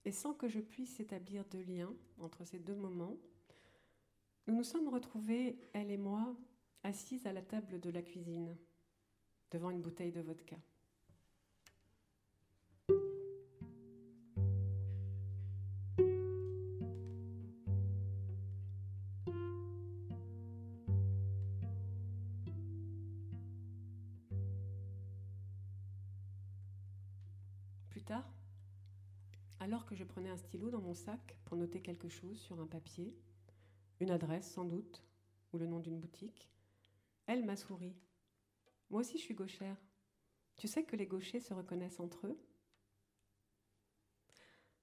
Et 0.04 0.12
sans 0.12 0.34
que 0.34 0.48
je 0.48 0.60
puisse 0.60 1.00
établir 1.00 1.44
de 1.46 1.58
lien 1.58 1.92
entre 2.18 2.44
ces 2.44 2.58
deux 2.58 2.74
moments, 2.74 3.16
nous 4.46 4.56
nous 4.56 4.64
sommes 4.64 4.88
retrouvés, 4.88 5.58
elle 5.72 5.90
et 5.90 5.96
moi, 5.96 6.36
assises 6.82 7.26
à 7.26 7.32
la 7.32 7.42
table 7.42 7.80
de 7.80 7.90
la 7.90 8.02
cuisine, 8.02 8.56
devant 9.50 9.70
une 9.70 9.80
bouteille 9.80 10.12
de 10.12 10.20
vodka. 10.20 10.56
Mon 30.84 30.94
sac 30.94 31.36
pour 31.44 31.56
noter 31.56 31.80
quelque 31.80 32.08
chose 32.08 32.38
sur 32.38 32.60
un 32.60 32.66
papier, 32.66 33.16
une 34.00 34.10
adresse 34.10 34.52
sans 34.52 34.64
doute, 34.64 35.02
ou 35.52 35.58
le 35.58 35.66
nom 35.66 35.80
d'une 35.80 35.98
boutique, 35.98 36.50
elle 37.26 37.44
m'a 37.44 37.56
souri. 37.56 37.96
Moi 38.90 39.00
aussi 39.00 39.18
je 39.18 39.22
suis 39.22 39.34
gauchère. 39.34 39.76
Tu 40.56 40.68
sais 40.68 40.84
que 40.84 40.94
les 40.96 41.06
gauchers 41.06 41.40
se 41.40 41.54
reconnaissent 41.54 42.00
entre 42.00 42.26
eux? 42.26 42.38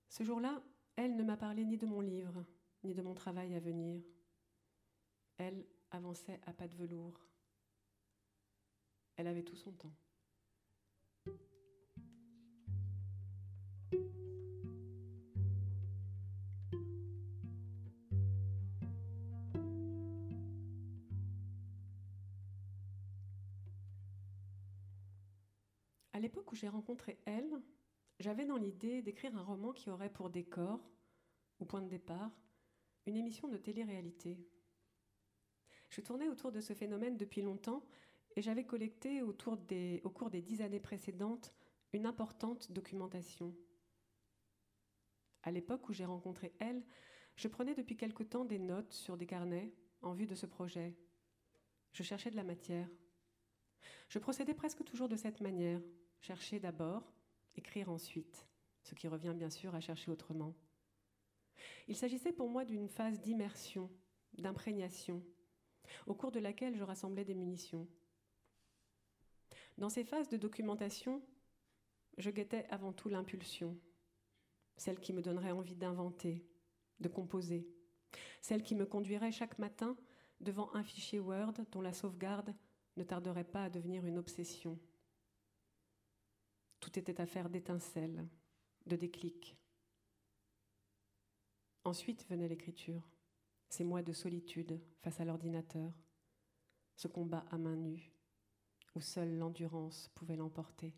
Ce 0.10 0.24
jour-là, 0.24 0.62
elle 0.96 1.16
ne 1.16 1.24
m'a 1.24 1.38
parlé 1.38 1.64
ni 1.64 1.78
de 1.78 1.86
mon 1.86 2.02
livre, 2.02 2.44
ni 2.84 2.94
de 2.94 3.02
mon 3.02 3.14
travail 3.14 3.54
à 3.56 3.60
venir. 3.60 4.04
Elle 5.38 5.66
avançait 5.92 6.42
à 6.46 6.52
pas 6.54 6.68
de 6.68 6.76
velours. 6.76 7.26
Elle 9.16 9.28
avait 9.28 9.44
tout 9.44 9.56
son 9.56 9.72
temps. 9.72 9.96
J'ai 26.56 26.70
rencontré 26.70 27.20
elle, 27.26 27.62
j'avais 28.20 28.46
dans 28.46 28.58
l'idée 28.58 29.02
d'écrire 29.02 29.36
un 29.36 29.44
roman 29.44 29.72
qui 29.72 29.90
aurait 29.90 30.12
pour 30.12 30.30
décor, 30.30 30.80
ou 31.60 31.66
point 31.66 31.82
de 31.82 31.88
départ, 31.88 32.32
une 33.06 33.16
émission 33.16 33.48
de 33.48 33.58
télé-réalité. 33.58 34.38
Je 35.90 36.02
tournais 36.02 36.30
autour 36.30 36.52
de 36.52 36.62
ce 36.62 36.74
phénomène 36.74 37.18
depuis 37.18 37.42
longtemps 37.42 37.84
et 38.36 38.42
j'avais 38.42 38.64
collecté 38.64 39.22
au 39.22 39.34
cours 39.34 39.58
des 40.30 40.42
dix 40.42 40.62
années 40.62 40.80
précédentes 40.80 41.54
une 41.94 42.06
importante 42.06 42.72
documentation. 42.72 43.54
À 45.44 45.52
l'époque 45.52 45.90
où 45.90 45.94
j'ai 45.94 46.06
rencontré 46.06 46.54
elle, 46.60 46.84
je 47.36 47.48
prenais 47.48 47.76
depuis 47.76 47.98
quelque 47.98 48.24
temps 48.24 48.46
des 48.46 48.60
notes 48.60 48.94
sur 48.94 49.18
des 49.18 49.26
carnets 49.26 49.74
en 50.02 50.14
vue 50.14 50.28
de 50.28 50.36
ce 50.36 50.46
projet. 50.46 50.96
Je 51.92 52.04
cherchais 52.04 52.32
de 52.32 52.36
la 52.36 52.44
matière. 52.44 52.88
Je 54.08 54.20
procédais 54.20 54.54
presque 54.54 54.84
toujours 54.84 55.10
de 55.10 55.16
cette 55.16 55.42
manière, 55.42 55.82
chercher 56.22 56.60
d'abord, 56.60 57.12
écrire 57.56 57.90
ensuite, 57.90 58.48
ce 58.84 58.96
qui 58.96 59.08
revient 59.08 59.34
bien 59.36 59.50
sûr 59.50 59.76
à 59.76 59.82
chercher 59.82 60.12
autrement. 60.12 60.56
Il 61.88 61.96
s'agissait 61.96 62.32
pour 62.32 62.50
moi 62.50 62.66
d'une 62.66 62.88
phase 62.88 63.20
d'immersion, 63.20 63.90
d'imprégnation, 64.34 65.24
au 66.06 66.14
cours 66.14 66.32
de 66.32 66.40
laquelle 66.40 66.76
je 66.76 66.84
rassemblais 66.84 67.26
des 67.26 67.36
munitions. 67.36 67.88
Dans 69.78 69.90
ces 69.90 70.04
phases 70.04 70.30
de 70.30 70.38
documentation, 70.38 71.22
je 72.18 72.30
guettais 72.30 72.66
avant 72.70 72.94
tout 72.94 73.10
l'impulsion, 73.10 73.78
celle 74.78 75.00
qui 75.00 75.14
me 75.14 75.22
donnerait 75.22 75.52
envie 75.52 75.76
d'inventer, 75.76 76.46
de 77.00 77.08
composer, 77.08 77.68
celle 78.42 78.64
qui 78.64 78.76
me 78.76 78.86
conduirait 78.86 79.32
chaque 79.32 79.60
matin 79.60 79.98
devant 80.40 80.74
un 80.74 80.84
fichier 80.84 81.20
Word 81.20 81.54
dont 81.72 81.82
la 81.82 81.94
sauvegarde 81.94 82.54
ne 82.98 83.04
tarderait 83.04 83.44
pas 83.44 83.66
à 83.66 83.70
devenir 83.70 84.06
une 84.06 84.18
obsession. 84.18 84.80
Tout 86.82 86.98
était 86.98 87.22
affaire 87.22 87.50
d'étincelles, 87.50 88.28
de 88.88 88.96
déclics. 88.96 89.56
Ensuite 91.86 92.28
venait 92.28 92.48
l'écriture, 92.48 93.08
ces 93.70 93.84
mois 93.84 94.02
de 94.02 94.12
solitude 94.12 94.82
face 95.02 95.20
à 95.20 95.26
l'ordinateur, 95.26 95.94
ce 96.96 97.08
combat 97.08 97.46
à 97.52 97.58
main 97.58 97.76
nue, 97.76 98.12
où 98.96 99.00
seule 99.00 99.38
l'endurance 99.38 100.10
pouvait 100.16 100.36
l'emporter. 100.36 100.96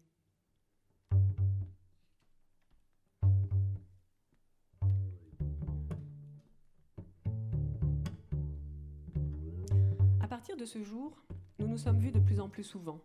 À 10.22 10.28
partir 10.30 10.56
de 10.56 10.66
ce 10.66 10.82
jour, 10.82 11.22
nous 11.60 11.68
nous 11.68 11.78
sommes 11.78 12.00
vus 12.00 12.12
de 12.12 12.20
plus 12.20 12.40
en 12.40 12.50
plus 12.50 12.64
souvent. 12.64 13.02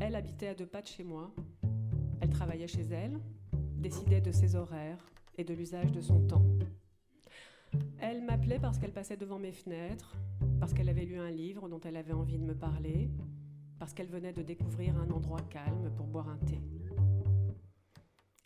Elle 0.00 0.16
habitait 0.16 0.48
à 0.48 0.54
deux 0.54 0.66
pas 0.66 0.80
de 0.80 0.86
chez 0.86 1.04
moi. 1.04 1.30
Elle 2.22 2.30
travaillait 2.30 2.66
chez 2.66 2.86
elle, 2.90 3.20
décidait 3.76 4.22
de 4.22 4.32
ses 4.32 4.56
horaires 4.56 5.04
et 5.36 5.44
de 5.44 5.52
l'usage 5.52 5.92
de 5.92 6.00
son 6.00 6.26
temps. 6.26 6.44
Elle 7.98 8.24
m'appelait 8.24 8.58
parce 8.58 8.78
qu'elle 8.78 8.94
passait 8.94 9.18
devant 9.18 9.38
mes 9.38 9.52
fenêtres, 9.52 10.16
parce 10.58 10.72
qu'elle 10.72 10.88
avait 10.88 11.04
lu 11.04 11.18
un 11.18 11.30
livre 11.30 11.68
dont 11.68 11.80
elle 11.84 11.98
avait 11.98 12.14
envie 12.14 12.38
de 12.38 12.44
me 12.44 12.54
parler, 12.54 13.10
parce 13.78 13.92
qu'elle 13.92 14.08
venait 14.08 14.32
de 14.32 14.42
découvrir 14.42 14.96
un 14.96 15.10
endroit 15.10 15.42
calme 15.50 15.90
pour 15.94 16.06
boire 16.06 16.30
un 16.30 16.38
thé. 16.38 16.60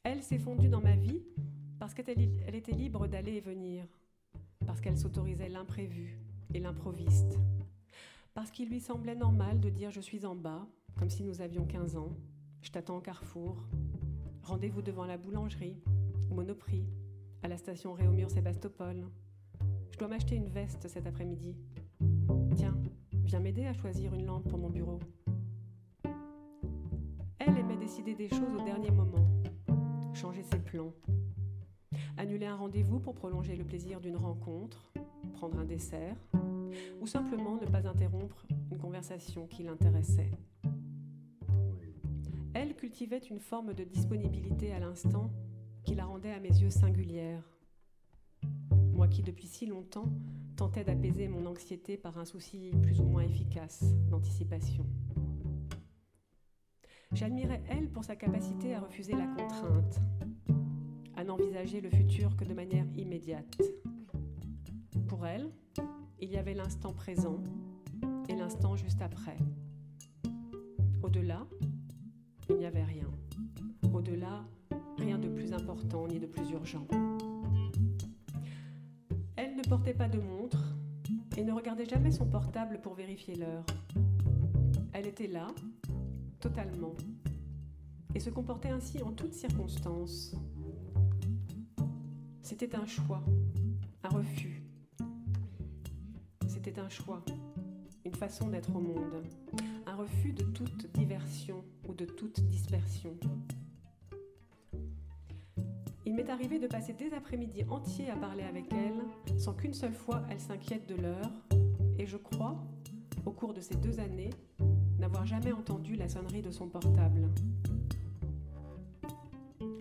Elle 0.03 0.23
s'est 0.23 0.39
fondue 0.39 0.69
dans 0.69 0.83
ma 0.83 0.97
vie 0.97 1.23
parce 1.79 1.95
qu'elle 1.95 2.55
était 2.55 2.73
libre 2.73 3.07
d'aller 3.07 3.35
et 3.35 3.41
venir, 3.41 3.87
parce 4.67 4.81
qu'elle 4.81 4.99
s'autorisait 4.99 5.49
l'imprévu 5.49 6.19
et 6.53 6.59
l'improviste, 6.59 7.39
parce 8.35 8.51
qu'il 8.51 8.71
lui 8.71 8.81
semblait 8.81 9.15
normal 9.15 9.61
de 9.61 9.71
dire 9.71 9.93
je 9.93 10.01
suis 10.01 10.27
en 10.27 10.35
bas, 10.35 10.67
comme 10.97 11.11
si 11.11 11.23
nous 11.23 11.41
avions 11.41 11.65
15 11.65 11.97
ans, 11.97 12.17
je 12.63 12.71
t'attends 12.71 12.99
au 12.99 13.01
carrefour, 13.01 13.57
rendez-vous 14.43 14.83
devant 14.83 15.05
la 15.05 15.19
boulangerie, 15.19 15.77
Monoprix, 16.31 16.87
à 17.43 17.49
la 17.49 17.57
station 17.57 17.93
Réaumur-Sébastopol. 17.93 19.07
Je 19.91 19.99
dois 19.99 20.09
m'acheter 20.09 20.37
une 20.37 20.49
veste 20.49 20.89
cet 20.89 21.07
après-midi. 21.07 21.57
Tiens, 22.57 22.77
viens 23.25 23.41
m'aider 23.41 23.67
à 23.67 23.75
choisir 23.75 24.15
une 24.15 24.27
lampe 24.27 24.49
pour 24.49 24.59
mon 24.59 24.71
bureau. 24.71 24.99
Elle 27.39 27.59
aimait 27.59 27.77
décider 27.77 28.15
des 28.15 28.29
choses 28.29 28.55
au 28.59 28.65
dernier 28.65 28.91
moment, 28.91 29.29
changer 30.15 30.43
ses 30.43 30.59
plans, 30.59 30.93
annuler 32.17 32.47
un 32.47 32.57
rendez-vous 32.57 33.01
pour 33.01 33.15
prolonger 33.15 33.57
le 33.57 33.65
plaisir 33.65 34.01
d'une 34.01 34.17
rencontre, 34.17 34.93
prendre 35.35 35.59
un 35.59 35.65
dessert, 35.65 36.17
ou 37.01 37.07
simplement 37.07 37.57
ne 37.57 37.67
pas 37.67 37.87
interrompre 37.87 38.47
une 38.71 38.79
conversation 38.79 39.47
qui 39.47 39.63
l'intéressait. 39.63 40.31
Elle 42.55 42.77
cultivait 42.77 43.19
une 43.19 43.41
forme 43.41 43.75
de 43.75 43.83
disponibilité 43.83 44.73
à 44.73 44.79
l'instant 44.79 45.29
qui 45.83 45.97
la 45.97 46.05
rendait 46.05 46.31
à 46.31 46.39
mes 46.39 46.49
yeux 46.49 46.71
singulière. 46.71 47.43
Moi 48.93 49.09
qui 49.09 49.23
depuis 49.23 49.49
si 49.49 49.67
longtemps 49.67 50.09
tentais 50.55 50.85
d'apaiser 50.85 51.27
mon 51.27 51.47
anxiété 51.47 51.97
par 51.97 52.17
un 52.17 52.25
souci 52.25 52.71
plus 52.81 53.01
ou 53.01 53.07
moins 53.07 53.25
efficace 53.25 53.83
d'anticipation. 54.09 54.87
J'admirais 57.13 57.63
elle 57.69 57.91
pour 57.91 58.05
sa 58.05 58.15
capacité 58.15 58.75
à 58.75 58.81
refuser 58.81 59.15
la 59.15 59.27
contrainte, 59.27 59.99
à 61.17 61.25
n'envisager 61.25 61.81
le 61.81 61.91
futur 61.91 62.37
que 62.37 62.45
de 62.45 62.55
manière 62.55 62.87
immédiate. 62.97 63.61
Pour 65.09 65.27
elle, 65.27 65.51
il 66.21 66.31
y 66.31 66.37
avait 66.37 66.55
l'instant 66.55 66.93
présent 66.93 67.43
et 68.29 68.37
l'instant 68.37 68.77
juste 68.77 69.03
après. 69.03 69.39
Au-delà, 71.03 71.47
il 72.49 72.57
n'y 72.57 72.67
avait 72.67 72.85
rien. 72.85 73.11
Au-delà, 73.93 74.45
rien 74.99 75.19
de 75.19 75.29
plus 75.29 75.53
important 75.53 76.07
ni 76.07 76.19
de 76.19 76.27
plus 76.27 76.51
urgent. 76.51 76.87
Elle 79.37 79.57
ne 79.57 79.63
portait 79.63 79.95
pas 79.95 80.09
de 80.09 80.21
montre 80.21 80.59
et 81.37 81.45
ne 81.45 81.53
regardait 81.53 81.87
jamais 81.87 82.11
son 82.11 82.27
portable 82.27 82.81
pour 82.81 82.95
vérifier 82.95 83.35
l'heure. 83.35 83.65
Elle 84.93 85.07
était 85.07 85.27
là, 85.27 85.49
totalement, 86.41 86.95
et 88.15 88.21
se 88.21 88.31
comportait 88.31 88.71
ainsi 88.71 89.03
en 89.03 89.13
toutes 89.13 89.35
circonstances. 89.35 90.35
C'était 92.43 92.77
un 92.77 92.87
choix, 92.87 93.25
un 94.03 94.09
refus. 94.09 94.63
C'était 96.47 96.79
un 96.79 96.89
choix, 96.89 97.25
une 98.05 98.15
façon 98.15 98.49
d'être 98.49 98.75
au 98.75 98.81
monde, 98.81 99.23
refus 99.95 100.33
de 100.33 100.43
toute 100.43 100.93
diversion 100.93 101.65
ou 101.89 101.95
de 101.95 102.05
toute 102.05 102.41
dispersion. 102.49 103.17
Il 106.07 106.15
m'est 106.15 106.29
arrivé 106.29 106.59
de 106.59 106.67
passer 106.67 106.93
des 106.93 107.13
après-midi 107.15 107.65
entiers 107.71 108.11
à 108.11 108.17
parler 108.17 108.43
avec 108.43 108.73
elle 108.73 109.39
sans 109.39 109.55
qu'une 109.55 109.73
seule 109.73 109.95
fois 109.95 110.23
elle 110.31 110.41
s'inquiète 110.41 110.87
de 110.87 110.97
l'heure, 110.97 111.31
et 111.99 112.07
je 112.07 112.17
crois, 112.17 112.57
au 113.25 113.31
cours 113.31 113.55
de 113.55 113.61
ces 113.61 113.77
deux 113.77 114.01
années, 114.01 114.31
n'avoir 114.99 115.25
jamais 115.25 115.53
entendu 115.53 115.97
la 115.97 116.09
sonnerie 116.09 116.43
de 116.43 116.51
son 116.51 116.69
portable. 116.69 117.29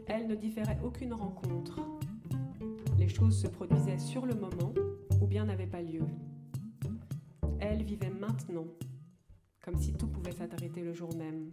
Elle 0.07 0.27
ne 0.27 0.35
différait 0.35 0.79
aucune 0.83 1.13
rencontre. 1.13 1.79
Les 2.97 3.07
choses 3.07 3.41
se 3.41 3.47
produisaient 3.47 3.99
sur 3.99 4.25
le 4.25 4.35
moment 4.35 4.73
ou 5.21 5.27
bien 5.27 5.45
n'avaient 5.45 5.67
pas 5.67 5.81
lieu. 5.81 6.05
Elle 7.59 7.83
vivait 7.83 8.09
maintenant, 8.09 8.67
comme 9.63 9.77
si 9.77 9.93
tout 9.93 10.07
pouvait 10.07 10.33
s'arrêter 10.33 10.81
le 10.81 10.93
jour 10.93 11.15
même. 11.15 11.51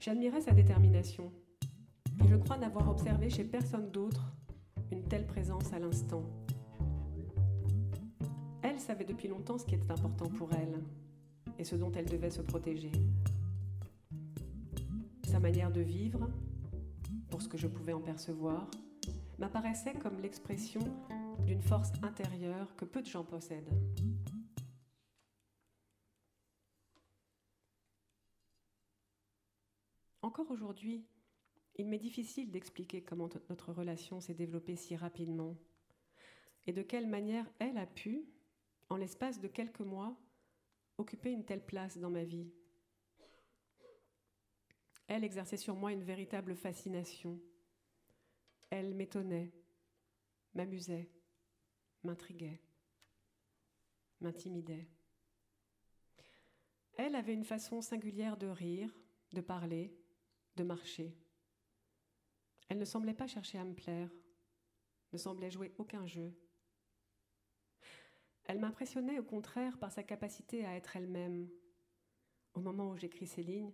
J'admirais 0.00 0.40
sa 0.40 0.52
détermination, 0.52 1.32
et 2.22 2.28
je 2.28 2.36
crois 2.36 2.58
n'avoir 2.58 2.90
observé 2.90 3.30
chez 3.30 3.44
personne 3.44 3.90
d'autre 3.90 4.32
une 4.90 5.04
telle 5.04 5.26
présence 5.26 5.72
à 5.72 5.78
l'instant. 5.78 6.24
Elle 8.62 8.80
savait 8.80 9.04
depuis 9.04 9.28
longtemps 9.28 9.58
ce 9.58 9.64
qui 9.64 9.76
était 9.76 9.92
important 9.92 10.28
pour 10.28 10.52
elle 10.52 10.82
et 11.58 11.64
ce 11.64 11.76
dont 11.76 11.92
elle 11.92 12.06
devait 12.06 12.30
se 12.30 12.42
protéger. 12.42 12.92
Sa 15.24 15.38
manière 15.38 15.70
de 15.70 15.80
vivre, 15.80 16.28
pour 17.30 17.40
ce 17.40 17.48
que 17.48 17.56
je 17.56 17.68
pouvais 17.68 17.92
en 17.92 18.00
percevoir, 18.00 18.68
m'apparaissait 19.38 19.94
comme 19.94 20.20
l'expression 20.20 20.80
d'une 21.46 21.62
force 21.62 21.92
intérieure 22.02 22.74
que 22.76 22.84
peu 22.84 23.00
de 23.00 23.06
gens 23.06 23.24
possèdent. 23.24 23.70
Encore 30.30 30.52
aujourd'hui, 30.52 31.04
il 31.74 31.88
m'est 31.88 31.98
difficile 31.98 32.52
d'expliquer 32.52 33.02
comment 33.02 33.28
notre 33.48 33.72
relation 33.72 34.20
s'est 34.20 34.32
développée 34.32 34.76
si 34.76 34.94
rapidement 34.94 35.56
et 36.68 36.72
de 36.72 36.82
quelle 36.82 37.08
manière 37.08 37.50
elle 37.58 37.76
a 37.76 37.86
pu, 37.86 38.24
en 38.90 38.96
l'espace 38.96 39.40
de 39.40 39.48
quelques 39.48 39.80
mois, 39.80 40.16
occuper 40.98 41.32
une 41.32 41.44
telle 41.44 41.66
place 41.66 41.98
dans 41.98 42.10
ma 42.10 42.22
vie. 42.22 42.48
Elle 45.08 45.24
exerçait 45.24 45.56
sur 45.56 45.74
moi 45.74 45.90
une 45.90 46.04
véritable 46.04 46.54
fascination. 46.54 47.40
Elle 48.70 48.94
m'étonnait, 48.94 49.52
m'amusait, 50.54 51.10
m'intriguait, 52.04 52.60
m'intimidait. 54.20 54.86
Elle 56.96 57.16
avait 57.16 57.34
une 57.34 57.42
façon 57.42 57.80
singulière 57.80 58.36
de 58.36 58.46
rire, 58.46 58.96
de 59.32 59.40
parler, 59.40 59.92
marcher. 60.62 61.14
Elle 62.68 62.78
ne 62.78 62.84
semblait 62.84 63.14
pas 63.14 63.26
chercher 63.26 63.58
à 63.58 63.64
me 63.64 63.74
plaire, 63.74 64.10
ne 65.12 65.18
semblait 65.18 65.50
jouer 65.50 65.74
aucun 65.78 66.06
jeu. 66.06 66.32
Elle 68.44 68.58
m'impressionnait 68.58 69.18
au 69.18 69.24
contraire 69.24 69.78
par 69.78 69.92
sa 69.92 70.02
capacité 70.02 70.64
à 70.64 70.76
être 70.76 70.96
elle-même. 70.96 71.48
Au 72.54 72.60
moment 72.60 72.90
où 72.90 72.96
j'écris 72.96 73.26
ces 73.26 73.42
lignes, 73.42 73.72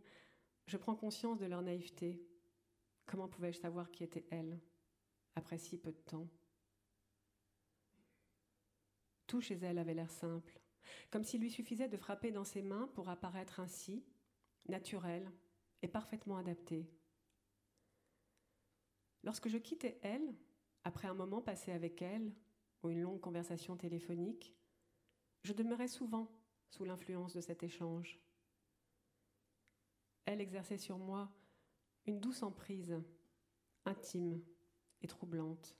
je 0.67 0.77
prends 0.77 0.97
conscience 0.97 1.39
de 1.39 1.47
leur 1.47 1.63
naïveté. 1.63 2.23
Comment 3.07 3.29
pouvais-je 3.29 3.59
savoir 3.59 3.91
qui 3.91 4.03
était 4.03 4.27
elle, 4.31 4.61
après 5.35 5.59
si 5.59 5.79
peu 5.79 5.93
de 5.93 6.01
temps? 6.01 6.29
Tout 9.27 9.41
chez 9.41 9.55
elle 9.55 9.79
avait 9.79 9.95
l'air 9.95 10.11
simple, 10.11 10.61
comme 11.11 11.25
s'il 11.25 11.41
lui 11.41 11.51
suffisait 11.51 11.89
de 11.89 11.97
frapper 11.97 12.31
dans 12.31 12.45
ses 12.45 12.63
mains 12.63 12.89
pour 12.95 13.09
apparaître 13.09 13.61
ainsi, 13.61 14.05
naturel 14.69 15.31
et 15.83 15.89
parfaitement 15.89 16.37
adapté. 16.37 16.89
Lorsque 19.23 19.49
je 19.49 19.59
quittais 19.59 19.99
elle, 20.03 20.35
après 20.85 21.09
un 21.09 21.15
moment 21.15 21.43
passé 21.43 21.73
avec 21.73 22.01
elle, 22.03 22.33
ou 22.83 22.91
une 22.91 23.03
longue 23.03 23.21
conversation 23.21 23.77
téléphonique, 23.77 24.55
je 25.43 25.53
demeurais 25.53 25.89
souvent 25.89 26.31
sous 26.71 26.85
l'influence 26.85 27.35
de 27.35 27.41
cet 27.41 27.63
échange. 27.63 28.21
Elle 30.25 30.41
exerçait 30.41 30.79
sur 30.79 30.99
moi 30.99 31.33
une 32.07 32.21
douce 32.21 32.43
emprise, 32.43 33.01
intime 33.85 34.43
et 35.03 35.07
troublante, 35.07 35.77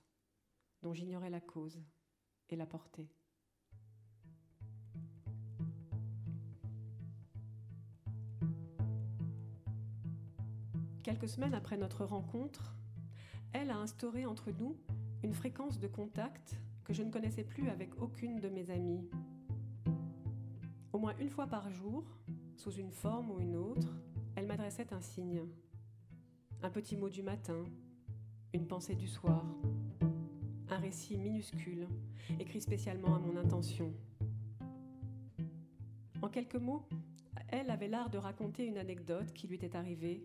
dont 0.81 0.93
j'ignorais 0.93 1.29
la 1.29 1.41
cause 1.41 1.81
et 2.49 2.55
la 2.55 2.65
portée. 2.65 3.09
Quelques 11.07 11.29
semaines 11.29 11.53
après 11.53 11.77
notre 11.77 12.03
rencontre, 12.03 12.75
elle 13.53 13.71
a 13.71 13.77
instauré 13.77 14.25
entre 14.25 14.51
nous 14.51 14.75
une 15.23 15.33
fréquence 15.33 15.79
de 15.79 15.87
contact 15.87 16.59
que 16.83 16.91
je 16.91 17.01
ne 17.01 17.09
connaissais 17.09 17.45
plus 17.45 17.69
avec 17.69 17.97
aucune 18.01 18.41
de 18.41 18.49
mes 18.49 18.69
amies. 18.71 19.09
Au 20.91 20.99
moins 20.99 21.15
une 21.17 21.29
fois 21.29 21.47
par 21.47 21.69
jour, 21.69 22.03
sous 22.57 22.73
une 22.73 22.91
forme 22.91 23.31
ou 23.31 23.39
une 23.39 23.55
autre, 23.55 23.87
elle 24.35 24.47
m'adressait 24.47 24.93
un 24.93 24.99
signe. 24.99 25.43
Un 26.61 26.69
petit 26.69 26.97
mot 26.97 27.07
du 27.07 27.23
matin, 27.23 27.63
une 28.51 28.67
pensée 28.67 28.95
du 28.95 29.07
soir, 29.07 29.45
un 30.67 30.77
récit 30.77 31.17
minuscule, 31.17 31.87
écrit 32.37 32.59
spécialement 32.59 33.15
à 33.15 33.19
mon 33.19 33.37
intention. 33.37 33.93
En 36.21 36.27
quelques 36.27 36.55
mots, 36.55 36.85
elle 37.47 37.69
avait 37.69 37.87
l'art 37.87 38.09
de 38.09 38.17
raconter 38.17 38.65
une 38.65 38.77
anecdote 38.77 39.31
qui 39.31 39.47
lui 39.47 39.55
était 39.55 39.77
arrivée 39.77 40.21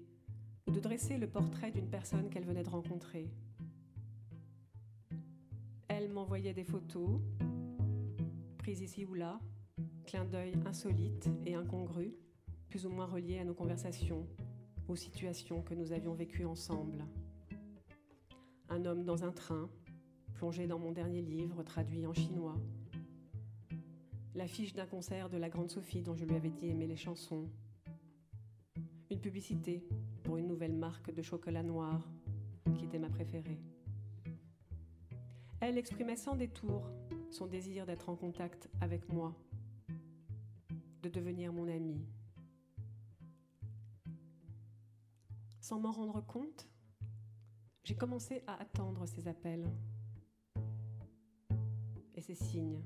de 0.72 0.80
dresser 0.80 1.18
le 1.18 1.28
portrait 1.28 1.70
d'une 1.70 1.88
personne 1.88 2.30
qu'elle 2.30 2.46
venait 2.46 2.62
de 2.62 2.70
rencontrer. 2.70 3.28
Elle 5.88 6.08
m'envoyait 6.08 6.54
des 6.54 6.64
photos, 6.64 7.20
prises 8.56 8.80
ici 8.80 9.04
ou 9.04 9.12
là, 9.12 9.38
clin 10.06 10.24
d'œil 10.24 10.54
insolite 10.64 11.28
et 11.44 11.54
incongru, 11.54 12.14
plus 12.70 12.86
ou 12.86 12.88
moins 12.88 13.04
reliés 13.04 13.38
à 13.38 13.44
nos 13.44 13.52
conversations, 13.52 14.26
aux 14.88 14.96
situations 14.96 15.62
que 15.62 15.74
nous 15.74 15.92
avions 15.92 16.14
vécues 16.14 16.46
ensemble. 16.46 17.04
Un 18.70 18.86
homme 18.86 19.04
dans 19.04 19.24
un 19.24 19.32
train, 19.32 19.68
plongé 20.32 20.66
dans 20.66 20.78
mon 20.78 20.92
dernier 20.92 21.20
livre 21.20 21.62
traduit 21.62 22.06
en 22.06 22.14
chinois. 22.14 22.56
L'affiche 24.34 24.72
d'un 24.72 24.86
concert 24.86 25.28
de 25.28 25.36
la 25.36 25.50
Grande 25.50 25.70
Sophie 25.70 26.00
dont 26.00 26.16
je 26.16 26.24
lui 26.24 26.34
avais 26.34 26.50
dit 26.50 26.68
aimer 26.68 26.86
les 26.86 26.96
chansons. 26.96 27.50
Une 29.10 29.20
publicité 29.20 29.86
une 30.36 30.48
nouvelle 30.48 30.74
marque 30.74 31.12
de 31.12 31.22
chocolat 31.22 31.62
noir 31.62 32.08
qui 32.76 32.84
était 32.84 32.98
ma 32.98 33.08
préférée. 33.08 33.60
Elle 35.60 35.78
exprimait 35.78 36.16
sans 36.16 36.34
détour 36.34 36.90
son 37.30 37.46
désir 37.46 37.86
d'être 37.86 38.08
en 38.08 38.16
contact 38.16 38.68
avec 38.80 39.12
moi 39.12 39.34
de 41.02 41.08
devenir 41.08 41.52
mon 41.52 41.68
ami. 41.68 42.00
Sans 45.60 45.78
m'en 45.80 45.92
rendre 45.92 46.20
compte, 46.26 46.68
j'ai 47.84 47.94
commencé 47.94 48.42
à 48.46 48.60
attendre 48.60 49.06
ces 49.06 49.26
appels 49.28 49.68
et 52.14 52.20
ces 52.20 52.34
signes. 52.34 52.82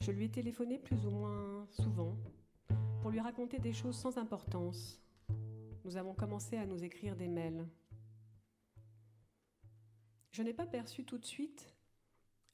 Je 0.00 0.10
lui 0.10 0.24
ai 0.24 0.30
téléphoné 0.30 0.78
plus 0.78 1.06
ou 1.06 1.10
moins 1.10 1.66
souvent 1.70 2.16
pour 3.00 3.10
lui 3.10 3.20
raconter 3.20 3.58
des 3.58 3.72
choses 3.72 3.96
sans 3.96 4.18
importance. 4.18 5.00
Nous 5.84 5.96
avons 5.96 6.14
commencé 6.14 6.56
à 6.56 6.66
nous 6.66 6.84
écrire 6.84 7.16
des 7.16 7.28
mails. 7.28 7.66
Je 10.30 10.42
n'ai 10.42 10.54
pas 10.54 10.66
perçu 10.66 11.04
tout 11.04 11.18
de 11.18 11.26
suite 11.26 11.74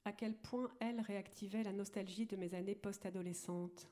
à 0.05 0.13
quel 0.13 0.35
point 0.35 0.71
elle 0.81 1.01
réactivait 1.01 1.63
la 1.63 1.73
nostalgie 1.73 2.27
de 2.27 2.37
mes 2.37 2.55
années 2.55 2.75
post-adolescentes 2.75 3.89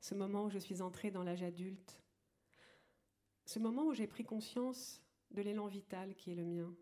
ce 0.00 0.14
moment 0.14 0.44
où 0.44 0.50
je 0.50 0.58
suis 0.58 0.80
entrée 0.80 1.10
dans 1.10 1.22
l'âge 1.22 1.42
adulte, 1.42 2.02
ce 3.44 3.58
moment 3.58 3.86
où 3.86 3.94
j'ai 3.94 4.06
pris 4.06 4.24
conscience 4.24 5.02
de 5.32 5.42
l'élan 5.42 5.66
vital 5.66 6.14
qui 6.14 6.30
est 6.30 6.36
le 6.36 6.44
mien. 6.44 6.72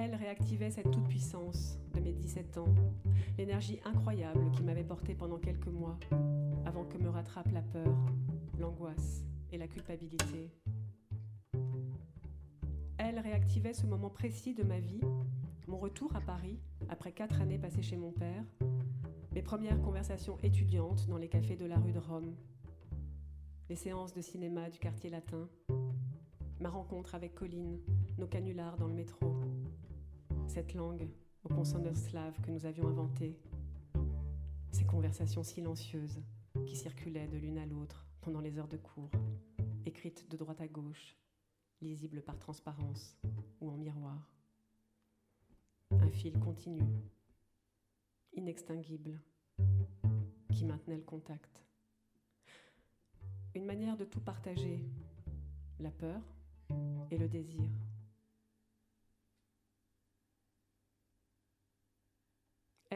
Elle 0.00 0.14
réactivait 0.14 0.70
cette 0.70 0.92
toute-puissance 0.92 1.76
de 1.92 1.98
mes 1.98 2.12
17 2.12 2.58
ans, 2.58 2.72
l'énergie 3.36 3.80
incroyable 3.84 4.48
qui 4.52 4.62
m'avait 4.62 4.84
portée 4.84 5.16
pendant 5.16 5.38
quelques 5.38 5.66
mois, 5.66 5.98
avant 6.64 6.84
que 6.84 6.96
me 6.98 7.08
rattrape 7.08 7.50
la 7.50 7.62
peur, 7.62 7.96
l'angoisse 8.60 9.24
et 9.50 9.58
la 9.58 9.66
culpabilité. 9.66 10.52
Elle 12.96 13.18
réactivait 13.18 13.74
ce 13.74 13.86
moment 13.86 14.08
précis 14.08 14.54
de 14.54 14.62
ma 14.62 14.78
vie, 14.78 15.00
mon 15.66 15.78
retour 15.78 16.14
à 16.14 16.20
Paris, 16.20 16.60
après 16.88 17.10
quatre 17.10 17.40
années 17.40 17.58
passées 17.58 17.82
chez 17.82 17.96
mon 17.96 18.12
père, 18.12 18.44
mes 19.32 19.42
premières 19.42 19.82
conversations 19.82 20.38
étudiantes 20.44 21.08
dans 21.08 21.18
les 21.18 21.28
cafés 21.28 21.56
de 21.56 21.66
la 21.66 21.76
rue 21.76 21.92
de 21.92 21.98
Rome, 21.98 22.36
les 23.68 23.76
séances 23.76 24.14
de 24.14 24.20
cinéma 24.20 24.70
du 24.70 24.78
quartier 24.78 25.10
latin, 25.10 25.48
ma 26.60 26.68
rencontre 26.68 27.16
avec 27.16 27.34
Colline, 27.34 27.80
nos 28.16 28.28
canulars 28.28 28.76
dans 28.76 28.86
le 28.86 28.94
métro, 28.94 29.34
cette 30.48 30.72
langue 30.72 31.06
aux 31.44 31.48
consonnes 31.48 31.94
slaves 31.94 32.40
que 32.40 32.50
nous 32.50 32.64
avions 32.64 32.88
inventée, 32.88 33.38
ces 34.72 34.84
conversations 34.84 35.42
silencieuses 35.42 36.22
qui 36.66 36.74
circulaient 36.74 37.28
de 37.28 37.36
l'une 37.36 37.58
à 37.58 37.66
l'autre 37.66 38.06
pendant 38.22 38.40
les 38.40 38.58
heures 38.58 38.68
de 38.68 38.78
cours, 38.78 39.10
écrites 39.84 40.28
de 40.30 40.36
droite 40.38 40.60
à 40.62 40.66
gauche, 40.66 41.16
lisibles 41.82 42.22
par 42.22 42.38
transparence 42.38 43.16
ou 43.60 43.70
en 43.70 43.76
miroir. 43.76 44.26
Un 45.90 46.10
fil 46.10 46.38
continu 46.38 46.82
inextinguible 48.32 49.20
qui 50.54 50.64
maintenait 50.64 50.96
le 50.96 51.02
contact. 51.02 51.64
une 53.54 53.66
manière 53.66 53.96
de 53.96 54.04
tout 54.04 54.20
partager, 54.20 54.80
la 55.80 55.90
peur 55.90 56.22
et 57.10 57.18
le 57.18 57.28
désir. 57.28 57.68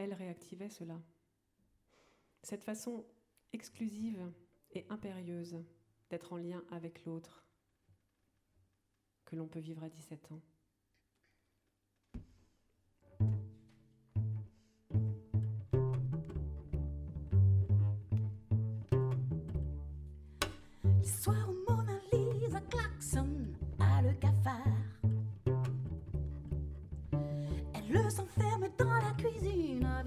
Elle 0.03 0.13
réactivait 0.13 0.67
cela. 0.67 1.01
Cette 2.41 2.65
façon 2.65 3.05
exclusive 3.53 4.33
et 4.71 4.85
impérieuse 4.89 5.63
d'être 6.09 6.33
en 6.33 6.37
lien 6.37 6.61
avec 6.71 7.05
l'autre 7.05 7.45
que 9.23 9.37
l'on 9.37 9.47
peut 9.47 9.61
vivre 9.61 9.81
à 9.81 9.87
17 9.87 10.33
ans. 10.33 10.41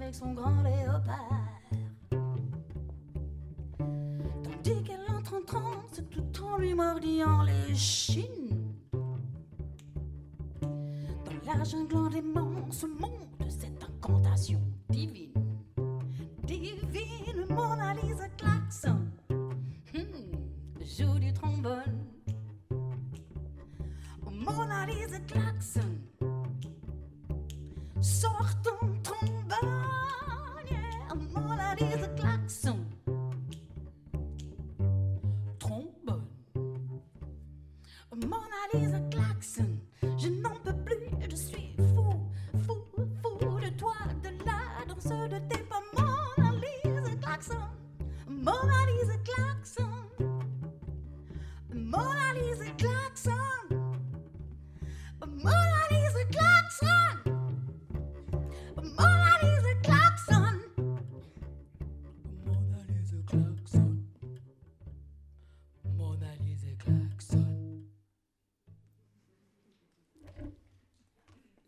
Avec 0.07 0.15
son 0.15 0.31
grand 0.31 0.61
léopard. 0.61 1.59
Tandis 3.77 4.83
qu'elle 4.83 5.05
entre 5.13 5.35
en 5.35 5.41
transe 5.41 6.01
tout 6.09 6.43
en 6.45 6.57
lui 6.57 6.73
mordillant 6.73 7.43
les 7.43 7.75
chines. 7.75 8.73
Dans 10.61 11.53
la 11.57 11.63
jungle 11.65 12.09
des 12.09 12.23
se 12.71 12.85
monte 12.85 13.49
cette 13.49 13.83
incantation. 13.83 14.61
Divine 14.89 15.56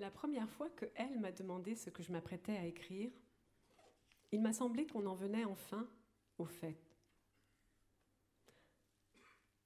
La 0.10 0.14
première 0.14 0.50
fois 0.50 0.72
que 0.72 0.88
elle 0.96 1.20
m'a 1.20 1.32
demandé 1.32 1.76
ce 1.76 1.92
que 1.92 2.02
je 2.02 2.12
m'apprêtais 2.12 2.58
à 2.58 2.66
écrire, 2.66 3.12
il 4.32 4.42
m'a 4.42 4.54
semblé 4.54 4.88
qu'on 4.88 5.06
en 5.06 5.14
venait 5.14 5.46
enfin 5.46 5.88
au 6.40 6.46
fait. 6.46 6.82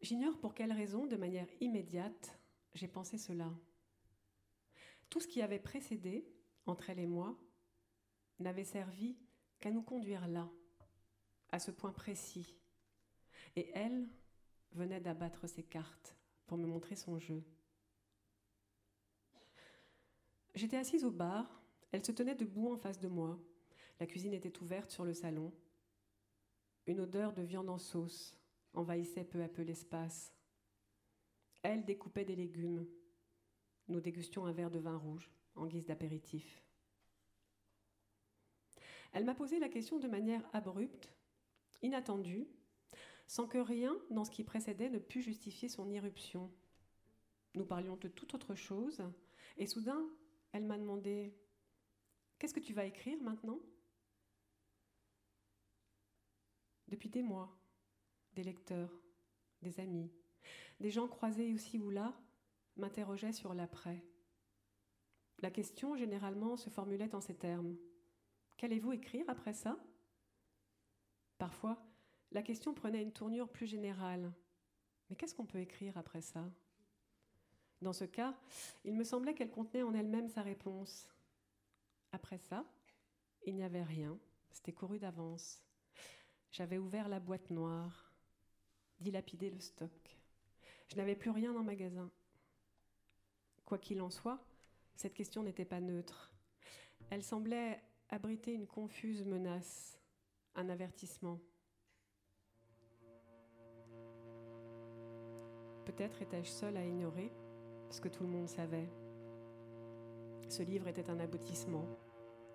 J'ignore 0.02 0.38
pour 0.42 0.54
quelle 0.54 0.74
raison, 0.74 1.06
de 1.06 1.16
manière 1.16 1.48
immédiate, 1.62 2.38
j'ai 2.74 2.90
pensé 2.90 3.18
cela. 3.18 3.50
Tout 5.10 5.22
ce 5.22 5.30
qui 5.30 5.42
avait 5.42 5.62
précédé, 5.62 6.28
entre 6.66 6.90
elle 6.90 7.00
et 7.00 7.08
moi, 7.08 7.40
n'avait 8.40 8.66
servi 8.66 9.16
qu'à 9.62 9.72
nous 9.72 9.82
conduire 9.82 10.28
là, 10.28 10.52
à 11.54 11.60
ce 11.60 11.72
point 11.72 11.94
précis. 11.94 12.58
Et 13.56 13.72
elle 13.74 14.10
venait 14.74 15.00
d'abattre 15.00 15.48
ses 15.48 15.64
cartes 15.64 16.18
pour 16.48 16.58
me 16.58 16.68
montrer 16.68 16.98
son 16.98 17.18
jeu. 17.18 17.46
J'étais 20.56 20.78
assise 20.78 21.04
au 21.04 21.12
bar, 21.12 21.64
elle 21.92 22.06
se 22.06 22.12
tenait 22.12 22.36
debout 22.36 22.72
en 22.72 22.78
face 22.78 23.00
de 23.00 23.08
moi. 23.08 23.40
La 24.00 24.08
cuisine 24.08 24.34
était 24.34 24.62
ouverte 24.62 24.92
sur 24.92 25.06
le 25.06 25.14
salon. 25.14 25.52
Une 26.86 27.00
odeur 27.00 27.34
de 27.34 27.42
viande 27.42 27.70
en 27.70 27.78
sauce 27.78 28.38
envahissait 28.74 29.24
peu 29.24 29.42
à 29.42 29.48
peu 29.48 29.62
l'espace. 29.62 30.34
Elle 31.62 31.86
découpait 31.86 32.26
des 32.26 32.36
légumes. 32.36 32.88
Nous 33.88 34.02
dégustions 34.02 34.46
un 34.46 34.52
verre 34.52 34.72
de 34.72 34.80
vin 34.80 34.98
rouge 34.98 35.30
en 35.56 35.66
guise 35.66 35.86
d'apéritif. 35.86 36.64
Elle 39.14 39.26
m'a 39.26 39.36
posé 39.36 39.60
la 39.60 39.70
question 39.70 40.00
de 40.00 40.08
manière 40.08 40.44
abrupte, 40.54 41.14
inattendue, 41.82 42.48
sans 43.28 43.48
que 43.48 43.60
rien 43.60 43.96
dans 44.10 44.26
ce 44.26 44.32
qui 44.32 44.44
précédait 44.44 44.90
ne 44.90 45.00
pût 45.00 45.22
justifier 45.22 45.70
son 45.70 45.90
irruption. 45.90 46.52
Nous 47.54 47.66
parlions 47.66 47.96
de 47.98 48.08
toute 48.08 48.34
autre 48.34 48.56
chose, 48.56 49.04
et 49.58 49.68
soudain, 49.68 50.04
elle 50.54 50.66
m'a 50.66 50.78
demandé 50.78 51.34
Qu'est-ce 52.40 52.54
que 52.54 52.60
tu 52.60 52.74
vas 52.74 52.86
écrire 52.86 53.22
maintenant? 53.22 53.60
Depuis 56.88 57.10
des 57.10 57.22
mois, 57.22 57.58
des 58.34 58.44
lecteurs, 58.44 58.92
des 59.62 59.80
amis, 59.80 60.12
des 60.80 60.92
gens 60.92 61.08
croisés 61.08 61.48
ici 61.48 61.80
ou 61.80 61.90
là 61.90 62.14
m'interrogeaient 62.76 63.32
sur 63.32 63.54
l'après. 63.54 64.04
La 65.40 65.52
question, 65.52 65.96
généralement, 65.96 66.58
se 66.58 66.70
formulait 66.70 67.16
en 67.16 67.22
ces 67.22 67.36
termes. 67.36 67.78
Qu'allez-vous 68.58 68.94
écrire 68.94 69.26
après 69.30 69.54
ça? 69.54 69.78
Parfois, 71.38 71.82
la 72.32 72.42
question 72.42 72.74
prenait 72.74 73.02
une 73.02 73.12
tournure 73.12 73.50
plus 73.50 73.68
générale. 73.68 74.34
Mais 75.10 75.16
qu'est-ce 75.16 75.36
qu'on 75.36 75.46
peut 75.46 75.60
écrire 75.60 75.98
après 75.98 76.22
ça? 76.22 76.50
Dans 77.84 77.92
ce 77.92 78.06
cas, 78.06 78.34
il 78.86 78.96
me 78.96 79.04
semblait 79.04 79.34
qu'elle 79.34 79.52
contenait 79.52 79.84
en 79.84 79.94
elle-même 79.94 80.30
sa 80.30 80.42
réponse. 80.42 81.10
Après 82.14 82.38
ça, 82.38 82.66
il 83.46 83.56
n'y 83.56 83.64
avait 83.64 83.84
rien, 83.84 84.18
c'était 84.52 84.72
couru 84.72 85.00
d'avance. 85.00 85.62
J'avais 86.50 86.78
ouvert 86.78 87.10
la 87.10 87.20
boîte 87.20 87.50
noire, 87.50 88.14
dilapidé 89.02 89.50
le 89.50 89.60
stock. 89.60 90.18
Je 90.88 90.96
n'avais 90.96 91.16
plus 91.16 91.32
rien 91.32 91.54
en 91.54 91.64
magasin. 91.64 92.10
Quoi 93.66 93.78
qu'il 93.78 94.02
en 94.02 94.10
soit, 94.10 94.40
cette 94.96 95.14
question 95.14 95.44
n'était 95.44 95.66
pas 95.66 95.82
neutre. 95.82 96.34
Elle 97.10 97.24
semblait 97.24 97.84
abriter 98.08 98.54
une 98.54 98.68
confuse 98.68 99.26
menace, 99.26 100.00
un 100.56 100.70
avertissement. 100.70 101.42
Peut-être 105.84 106.22
étais-je 106.22 106.50
seule 106.50 106.78
à 106.78 106.86
ignorer 106.86 107.30
ce 107.94 108.02
que 108.02 108.08
tout 108.08 108.24
le 108.24 108.30
monde 108.30 108.50
savait. 108.50 108.90
Ce 110.50 110.64
livre 110.64 110.88
était 110.88 111.12
un 111.12 111.20
aboutissement, 111.20 111.86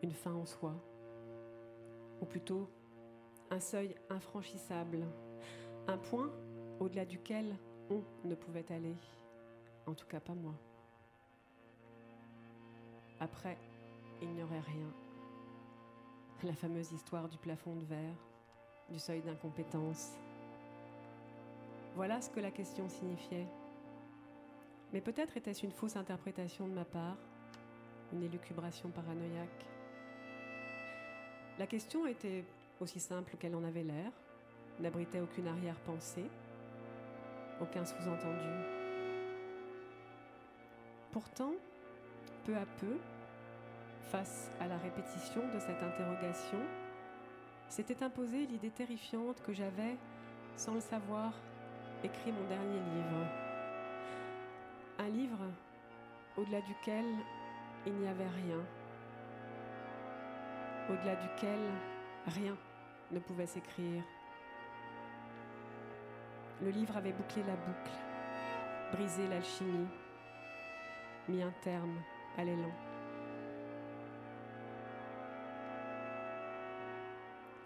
une 0.03 0.11
fin 0.11 0.35
en 0.35 0.44
soi, 0.44 0.74
ou 2.20 2.24
plutôt 2.27 2.68
un 3.48 3.61
seuil 3.61 3.94
infranchissable, 4.11 5.07
un 5.87 5.96
point 5.96 6.29
au-delà 6.81 7.05
duquel 7.05 7.57
on 7.88 8.03
ne 8.24 8.35
pouvait 8.35 8.66
aller, 8.72 8.96
en 9.87 9.94
tout 9.94 10.07
cas 10.07 10.18
pas 10.18 10.35
moi. 10.35 10.55
Après, 13.20 13.57
il 14.20 14.31
n'y 14.31 14.42
aurait 14.42 14.59
rien. 14.59 14.92
La 16.42 16.55
fameuse 16.55 16.90
histoire 16.90 17.29
du 17.29 17.38
plafond 17.38 17.77
de 17.77 17.85
verre, 17.85 18.18
du 18.90 18.98
seuil 18.98 19.22
d'incompétence. 19.22 20.14
Voilà 21.94 22.20
ce 22.20 22.29
que 22.29 22.40
la 22.40 22.51
question 22.51 22.88
signifiait. 22.88 23.46
Mais 24.92 25.01
peut-être 25.01 25.37
était-ce 25.37 25.64
une 25.64 25.72
fausse 25.72 25.96
interprétation 25.96 26.66
de 26.66 26.72
ma 26.72 26.85
part, 26.85 27.16
une 28.12 28.22
élucubration 28.22 28.88
paranoïaque. 28.88 29.66
La 31.59 31.66
question 31.66 32.07
était 32.07 32.44
aussi 32.81 33.01
simple 33.01 33.37
qu'elle 33.37 33.55
en 33.55 33.64
avait 33.64 33.83
l'air, 33.83 34.12
n'abritait 34.81 35.20
aucune 35.20 35.48
arrière-pensée, 35.48 36.27
aucun 37.61 37.85
sous-entendu. 37.85 38.79
Pourtant, 41.12 41.53
peu 42.44 42.57
à 42.57 42.64
peu, 42.81 42.96
face 44.11 44.51
à 44.61 44.68
la 44.68 44.79
répétition 44.79 45.42
de 45.53 45.59
cette 45.59 45.83
interrogation, 45.83 46.61
s'était 47.68 48.03
imposée 48.03 48.46
l'idée 48.46 48.70
terrifiante 48.70 49.42
que 49.42 49.53
j'avais, 49.53 49.96
sans 50.57 50.74
le 50.74 50.81
savoir, 50.81 51.33
écrit 52.05 52.33
mon 52.33 52.48
dernier 52.48 52.79
livre. 52.79 53.47
Livre 55.09 55.38
au-delà 56.37 56.61
duquel 56.61 57.05
il 57.87 57.94
n'y 57.94 58.07
avait 58.07 58.29
rien, 58.29 58.61
au-delà 60.90 61.16
duquel 61.16 61.59
rien 62.27 62.55
ne 63.11 63.18
pouvait 63.18 63.47
s'écrire. 63.47 64.03
Le 66.61 66.71
livre 66.71 66.94
avait 66.97 67.12
bouclé 67.12 67.42
la 67.44 67.57
boucle, 67.57 67.92
brisé 68.92 69.27
l'alchimie, 69.29 69.88
mis 71.29 71.42
un 71.42 71.53
terme 71.62 72.03
à 72.37 72.44
l'élan. 72.44 72.73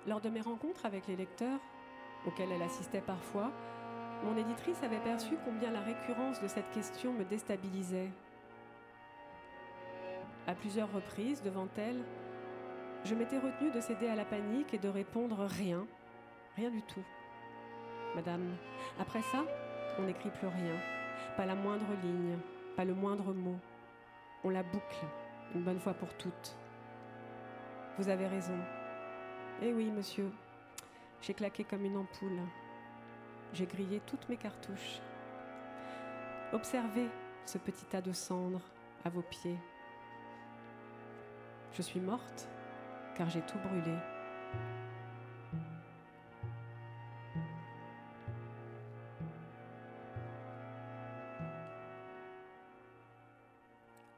Lors 0.06 0.20
de 0.20 0.28
mes 0.28 0.42
rencontres 0.42 0.86
avec 0.86 1.08
les 1.08 1.16
lecteurs, 1.16 1.60
auxquelles 2.24 2.52
elle 2.52 2.62
assistait 2.62 3.00
parfois, 3.00 3.50
mon 4.24 4.36
éditrice 4.36 4.82
avait 4.82 5.00
perçu 5.00 5.36
combien 5.44 5.70
la 5.70 5.80
récurrence 5.80 6.40
de 6.40 6.46
cette 6.46 6.70
question 6.70 7.12
me 7.12 7.24
déstabilisait. 7.24 8.10
À 10.46 10.54
plusieurs 10.54 10.92
reprises, 10.92 11.42
devant 11.42 11.68
elle, 11.76 12.02
je 13.04 13.14
m'étais 13.14 13.38
retenue 13.38 13.70
de 13.70 13.80
céder 13.80 14.08
à 14.08 14.14
la 14.14 14.24
panique 14.24 14.74
et 14.74 14.78
de 14.78 14.88
répondre 14.88 15.44
rien, 15.44 15.86
rien 16.56 16.70
du 16.70 16.82
tout. 16.82 17.02
Madame, 18.14 18.56
après 19.00 19.22
ça, 19.22 19.44
on 19.98 20.02
n'écrit 20.02 20.30
plus 20.30 20.46
rien, 20.46 20.76
pas 21.36 21.46
la 21.46 21.54
moindre 21.54 21.86
ligne, 22.02 22.38
pas 22.76 22.84
le 22.84 22.94
moindre 22.94 23.32
mot. 23.32 23.58
On 24.44 24.50
la 24.50 24.62
boucle, 24.62 25.04
une 25.54 25.62
bonne 25.62 25.80
fois 25.80 25.94
pour 25.94 26.12
toutes. 26.14 26.56
Vous 27.98 28.08
avez 28.08 28.26
raison. 28.26 28.58
Eh 29.62 29.72
oui, 29.72 29.90
monsieur, 29.90 30.30
j'ai 31.20 31.34
claqué 31.34 31.64
comme 31.64 31.84
une 31.84 31.96
ampoule. 31.96 32.40
J'ai 33.52 33.66
grillé 33.66 34.00
toutes 34.06 34.28
mes 34.28 34.36
cartouches. 34.36 35.00
Observez 36.52 37.08
ce 37.44 37.58
petit 37.58 37.84
tas 37.84 38.00
de 38.00 38.12
cendres 38.12 38.62
à 39.04 39.10
vos 39.10 39.22
pieds. 39.22 39.58
Je 41.72 41.82
suis 41.82 42.00
morte 42.00 42.48
car 43.14 43.28
j'ai 43.28 43.42
tout 43.42 43.58
brûlé. 43.58 43.94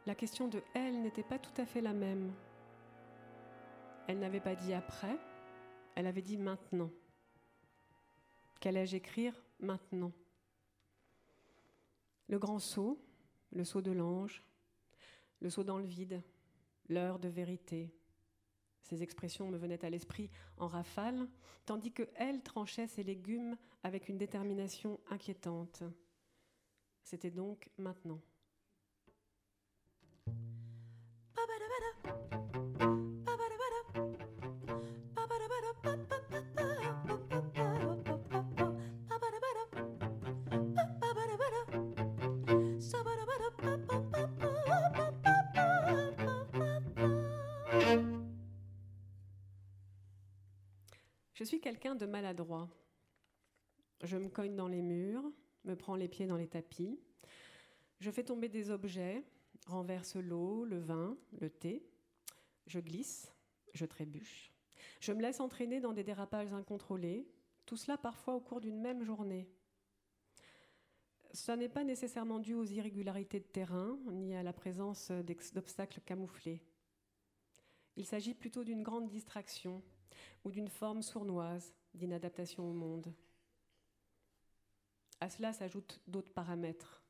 La 0.06 0.14
question 0.14 0.48
de 0.48 0.62
elle 0.74 1.02
n'était 1.02 1.22
pas 1.22 1.38
tout 1.38 1.60
à 1.60 1.64
fait 1.64 1.80
la 1.80 1.92
même. 1.92 2.32
Elle 4.06 4.18
n'avait 4.18 4.40
pas 4.40 4.54
dit 4.54 4.74
après, 4.74 5.16
elle 5.94 6.06
avait 6.06 6.22
dit 6.22 6.36
maintenant. 6.36 6.90
Qu'allais-je 8.64 8.96
écrire 8.96 9.34
maintenant? 9.60 10.10
Le 12.28 12.38
grand 12.38 12.58
saut, 12.58 12.98
le 13.52 13.62
saut 13.62 13.82
de 13.82 13.90
l'ange, 13.90 14.42
le 15.40 15.50
saut 15.50 15.64
dans 15.64 15.76
le 15.76 15.84
vide, 15.84 16.22
l'heure 16.88 17.18
de 17.18 17.28
vérité. 17.28 17.94
Ces 18.80 19.02
expressions 19.02 19.50
me 19.50 19.58
venaient 19.58 19.84
à 19.84 19.90
l'esprit 19.90 20.30
en 20.56 20.66
rafale, 20.66 21.28
tandis 21.66 21.92
que 21.92 22.08
elle 22.14 22.42
tranchait 22.42 22.86
ses 22.86 23.02
légumes 23.02 23.58
avec 23.82 24.08
une 24.08 24.16
détermination 24.16 24.98
inquiétante. 25.10 25.82
C'était 27.02 27.30
donc 27.30 27.68
maintenant. 27.76 28.22
Suis 51.54 51.60
quelqu'un 51.60 51.94
de 51.94 52.04
maladroit. 52.04 52.68
Je 54.02 54.16
me 54.16 54.28
cogne 54.28 54.56
dans 54.56 54.66
les 54.66 54.82
murs, 54.82 55.22
me 55.64 55.76
prends 55.76 55.94
les 55.94 56.08
pieds 56.08 56.26
dans 56.26 56.36
les 56.36 56.48
tapis. 56.48 56.98
Je 58.00 58.10
fais 58.10 58.24
tomber 58.24 58.48
des 58.48 58.70
objets, 58.70 59.22
renverse 59.68 60.16
l'eau, 60.16 60.64
le 60.64 60.80
vin, 60.80 61.16
le 61.40 61.48
thé. 61.48 61.86
Je 62.66 62.80
glisse, 62.80 63.32
je 63.72 63.84
trébuche. 63.84 64.52
Je 64.98 65.12
me 65.12 65.22
laisse 65.22 65.38
entraîner 65.38 65.80
dans 65.80 65.92
des 65.92 66.02
dérapages 66.02 66.52
incontrôlés, 66.52 67.24
tout 67.66 67.76
cela 67.76 67.96
parfois 67.96 68.34
au 68.34 68.40
cours 68.40 68.60
d'une 68.60 68.80
même 68.80 69.04
journée. 69.04 69.48
Ça 71.30 71.54
n'est 71.54 71.68
pas 71.68 71.84
nécessairement 71.84 72.40
dû 72.40 72.54
aux 72.54 72.64
irrégularités 72.64 73.38
de 73.38 73.44
terrain, 73.44 73.96
ni 74.10 74.34
à 74.34 74.42
la 74.42 74.52
présence 74.52 75.12
d'obstacles 75.52 76.00
camouflés. 76.00 76.64
Il 77.94 78.06
s'agit 78.06 78.34
plutôt 78.34 78.64
d'une 78.64 78.82
grande 78.82 79.08
distraction 79.08 79.84
ou 80.44 80.50
d'une 80.50 80.68
forme 80.68 81.02
sournoise 81.02 81.74
d'inadaptation 81.94 82.68
au 82.68 82.72
monde. 82.72 83.12
À 85.20 85.30
cela 85.30 85.52
s'ajoutent 85.52 86.00
d'autres 86.06 86.32
paramètres, 86.32 87.02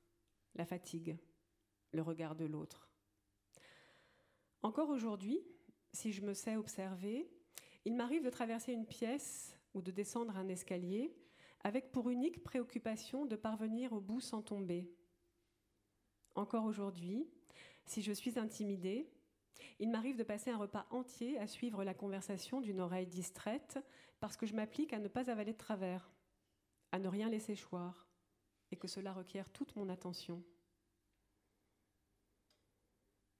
la 0.54 0.64
fatigue, 0.64 1.18
le 1.92 2.02
regard 2.02 2.34
de 2.36 2.44
l'autre. 2.44 2.88
Encore 4.62 4.90
aujourd'hui, 4.90 5.40
si 5.92 6.12
je 6.12 6.22
me 6.22 6.34
sais 6.34 6.56
observer, 6.56 7.30
il 7.84 7.94
m'arrive 7.94 8.24
de 8.24 8.30
traverser 8.30 8.72
une 8.72 8.86
pièce 8.86 9.56
ou 9.74 9.82
de 9.82 9.90
descendre 9.90 10.36
un 10.36 10.48
escalier 10.48 11.14
avec 11.62 11.92
pour 11.92 12.10
unique 12.10 12.42
préoccupation 12.42 13.26
de 13.26 13.36
parvenir 13.36 13.92
au 13.92 14.00
bout 14.00 14.20
sans 14.20 14.42
tomber. 14.42 14.90
Encore 16.34 16.64
aujourd'hui, 16.64 17.28
si 17.86 18.02
je 18.02 18.12
suis 18.12 18.38
intimidée, 18.38 19.10
il 19.78 19.90
m'arrive 19.90 20.16
de 20.16 20.22
passer 20.22 20.50
un 20.50 20.56
repas 20.56 20.86
entier 20.90 21.38
à 21.38 21.46
suivre 21.46 21.84
la 21.84 21.94
conversation 21.94 22.60
d'une 22.60 22.80
oreille 22.80 23.06
distraite 23.06 23.78
parce 24.20 24.36
que 24.36 24.46
je 24.46 24.54
m'applique 24.54 24.92
à 24.92 24.98
ne 24.98 25.08
pas 25.08 25.30
avaler 25.30 25.52
de 25.52 25.58
travers, 25.58 26.10
à 26.92 26.98
ne 26.98 27.08
rien 27.08 27.28
laisser 27.28 27.56
choir, 27.56 28.06
et 28.70 28.76
que 28.76 28.88
cela 28.88 29.12
requiert 29.12 29.50
toute 29.50 29.76
mon 29.76 29.88
attention. 29.88 30.42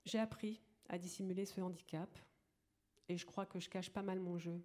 J'ai 0.05 0.19
appris 0.19 0.61
à 0.89 0.99
dissimuler 0.99 1.47
ce 1.47 1.61
handicap, 1.61 2.19
et 3.09 3.17
je 3.17 3.25
crois 3.25 3.47
que 3.47 3.61
je 3.61 3.71
cache 3.71 3.91
pas 3.91 4.03
mal 4.03 4.21
mon 4.21 4.39
jeu. 4.39 4.63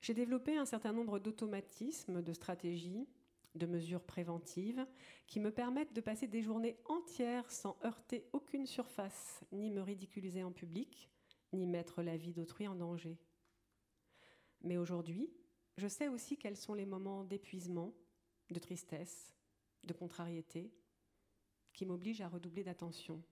J'ai 0.00 0.14
développé 0.14 0.56
un 0.56 0.64
certain 0.64 0.92
nombre 0.92 1.18
d'automatismes, 1.18 2.22
de 2.22 2.32
stratégies, 2.32 3.06
de 3.54 3.66
mesures 3.66 4.04
préventives 4.04 4.86
qui 5.26 5.40
me 5.40 5.50
permettent 5.50 5.92
de 5.92 6.00
passer 6.00 6.26
des 6.26 6.42
journées 6.42 6.78
entières 6.86 7.50
sans 7.50 7.76
heurter 7.84 8.26
aucune 8.32 8.66
surface, 8.66 9.44
ni 9.52 9.70
me 9.70 9.82
ridiculiser 9.82 10.42
en 10.42 10.52
public, 10.52 11.10
ni 11.52 11.66
mettre 11.66 12.02
la 12.02 12.16
vie 12.16 12.32
d'autrui 12.32 12.68
en 12.68 12.74
danger. 12.74 13.18
Mais 14.62 14.76
aujourd'hui, 14.76 15.30
je 15.76 15.88
sais 15.88 16.08
aussi 16.08 16.36
quels 16.36 16.56
sont 16.56 16.74
les 16.74 16.86
moments 16.86 17.24
d'épuisement, 17.24 17.94
de 18.50 18.58
tristesse, 18.58 19.34
de 19.84 19.92
contrariété, 19.92 20.70
qui 21.72 21.86
m'obligent 21.86 22.20
à 22.20 22.28
redoubler 22.28 22.64
d'attention. 22.64 23.22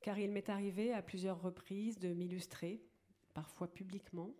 Car 0.00 0.18
il 0.18 0.32
m'est 0.32 0.50
arrivé 0.50 0.92
à 0.92 1.02
plusieurs 1.02 1.40
reprises 1.40 1.98
de 1.98 2.12
m'illustrer, 2.12 2.82
parfois 3.34 3.68
publiquement, 3.68 4.34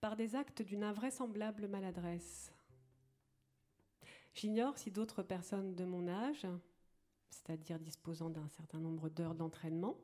par 0.00 0.16
des 0.16 0.34
actes 0.34 0.62
d'une 0.62 0.82
invraisemblable 0.82 1.68
maladresse, 1.68 2.52
J'ignore 4.40 4.78
si 4.78 4.90
d'autres 4.90 5.22
personnes 5.22 5.74
de 5.74 5.84
mon 5.84 6.08
âge, 6.08 6.46
c'est-à-dire 7.28 7.78
disposant 7.78 8.30
d'un 8.30 8.48
certain 8.48 8.80
nombre 8.80 9.10
d'heures 9.10 9.34
d'entraînement, 9.34 9.98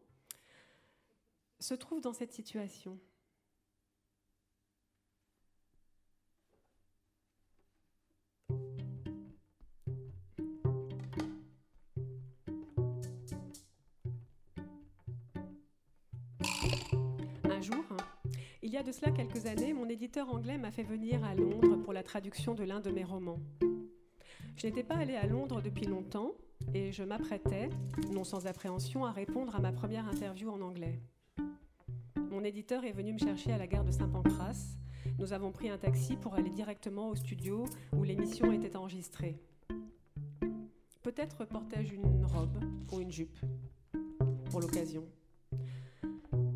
se 1.59 1.73
trouvent 1.73 2.03
dans 2.03 2.13
cette 2.13 2.35
situation. 2.35 2.99
Un 17.45 17.63
jour, 17.63 17.87
il 18.61 18.71
y 18.71 18.77
a 18.77 18.83
de 18.83 18.93
cela 18.93 19.13
quelques 19.13 19.47
années, 19.47 19.73
mon 19.73 19.89
éditeur 19.89 20.29
anglais 20.29 20.59
m'a 20.59 20.73
fait 20.73 20.83
venir 20.83 21.25
à 21.25 21.35
Londres 21.35 21.79
pour 21.79 21.95
la 21.95 22.03
traduction 22.03 22.55
de 22.55 22.65
l'un 22.65 22.81
de 22.81 22.91
mes 22.91 23.05
romans. 23.05 23.41
Je 24.57 24.67
n'étais 24.67 24.83
pas 24.83 24.97
allée 24.97 25.17
à 25.17 25.27
Londres 25.27 25.61
depuis 25.61 25.85
longtemps 25.85 26.33
et 26.73 26.91
je 26.91 27.03
m'apprêtais, 27.03 27.69
non 28.11 28.25
sans 28.25 28.47
appréhension, 28.47 29.05
à 29.05 29.13
répondre 29.13 29.55
à 29.55 29.61
ma 29.61 29.71
première 29.71 30.09
interview 30.09 30.49
en 30.49 30.63
anglais. 30.63 30.99
Mon 32.31 32.43
éditeur 32.43 32.85
est 32.85 32.93
venu 32.93 33.13
me 33.13 33.19
chercher 33.19 33.53
à 33.53 33.59
la 33.59 33.67
gare 33.67 33.85
de 33.85 33.91
Saint-Pancras. 33.91 34.79
Nous 35.19 35.35
avons 35.35 35.53
pris 35.53 35.69
un 35.69 35.77
taxi 35.77 36.17
pour 36.17 36.35
aller 36.35 36.49
directement 36.49 37.11
au 37.11 37.15
studio 37.15 37.67
où 37.95 38.03
l'émission 38.03 38.51
était 38.51 38.77
enregistrée. 38.77 39.39
Peut-être 41.03 41.45
portais-je 41.45 41.95
une 41.95 42.25
robe 42.25 42.59
ou 42.93 43.01
une 43.01 43.13
jupe 43.13 43.39
pour 44.51 44.61
l'occasion. 44.61 45.05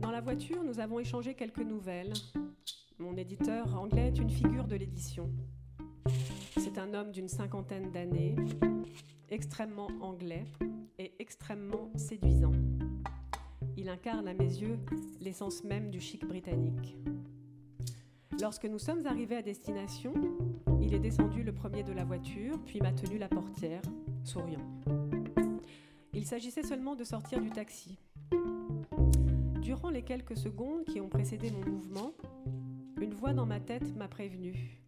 Dans 0.01 0.11
la 0.11 0.23
voiture, 0.23 0.65
nous 0.65 0.81
avons 0.81 1.01
échangé 1.01 1.35
quelques 1.35 1.59
nouvelles. 1.59 2.15
Mon 2.99 3.15
éditeur 3.19 3.79
anglais 3.79 4.09
est 4.09 4.19
une 4.19 4.31
figure 4.31 4.67
de 4.67 4.77
l'édition. 4.77 5.31
C'est 6.61 6.77
un 6.77 6.93
homme 6.93 7.11
d'une 7.11 7.29
cinquantaine 7.29 7.91
d'années, 7.91 8.37
extrêmement 9.31 9.89
anglais 10.03 10.45
et 10.99 11.11
extrêmement 11.19 11.91
séduisant. 11.97 12.53
Il 13.79 13.89
incarne 13.89 14.29
à 14.29 14.35
mes 14.35 14.45
yeux 14.45 14.79
l'essence 15.23 15.65
même 15.65 15.91
du 15.91 16.01
chic 16.01 16.29
britannique. 16.29 16.99
Lorsque 18.43 18.67
nous 18.67 18.79
sommes 18.79 19.07
arrivés 19.07 19.37
à 19.37 19.43
destination, 19.43 20.13
il 20.83 20.93
est 20.93 20.99
descendu 20.99 21.43
le 21.43 21.55
premier 21.55 21.83
de 21.83 21.93
la 21.93 22.05
voiture, 22.05 22.63
puis 22.67 22.79
m'a 22.81 22.93
tenu 22.93 23.17
la 23.17 23.29
portière, 23.29 23.83
souriant. 24.23 24.69
Il 26.13 26.27
s'agissait 26.27 26.63
seulement 26.63 26.95
de 26.95 27.05
sortir 27.05 27.41
du 27.41 27.49
taxi. 27.49 27.99
Durant 29.63 29.89
les 29.89 30.03
quelques 30.03 30.37
secondes 30.37 30.85
qui 30.85 31.01
ont 31.01 31.09
précédé 31.09 31.51
mon 31.51 31.71
mouvement, 31.71 32.13
une 33.01 33.15
voix 33.15 33.33
dans 33.33 33.47
ma 33.47 33.61
tête 33.61 33.97
m'a 33.97 34.09
prévenu. 34.09 34.80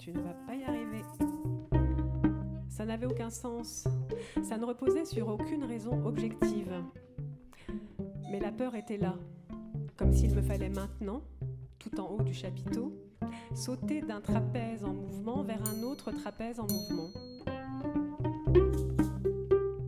Tu 0.00 0.12
ne 0.12 0.20
vas 0.22 0.32
pas 0.46 0.54
y 0.54 0.64
arriver. 0.64 1.02
Ça 2.70 2.86
n'avait 2.86 3.04
aucun 3.04 3.28
sens. 3.28 3.86
Ça 4.42 4.56
ne 4.56 4.64
reposait 4.64 5.04
sur 5.04 5.28
aucune 5.28 5.62
raison 5.64 6.06
objective. 6.06 6.72
Mais 8.30 8.40
la 8.40 8.50
peur 8.50 8.74
était 8.76 8.96
là, 8.96 9.14
comme 9.98 10.14
s'il 10.14 10.34
me 10.34 10.40
fallait 10.40 10.70
maintenant, 10.70 11.20
tout 11.78 12.00
en 12.00 12.06
haut 12.06 12.22
du 12.22 12.32
chapiteau, 12.32 12.94
sauter 13.54 14.00
d'un 14.00 14.22
trapèze 14.22 14.84
en 14.84 14.94
mouvement 14.94 15.42
vers 15.42 15.62
un 15.68 15.82
autre 15.82 16.12
trapèze 16.12 16.60
en 16.60 16.66
mouvement. 16.66 17.10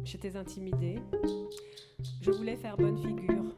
J'étais 0.05 0.37
intimidée. 0.37 0.99
Je 2.21 2.31
voulais 2.31 2.57
faire 2.57 2.77
bonne 2.77 2.99
figure. 2.99 3.57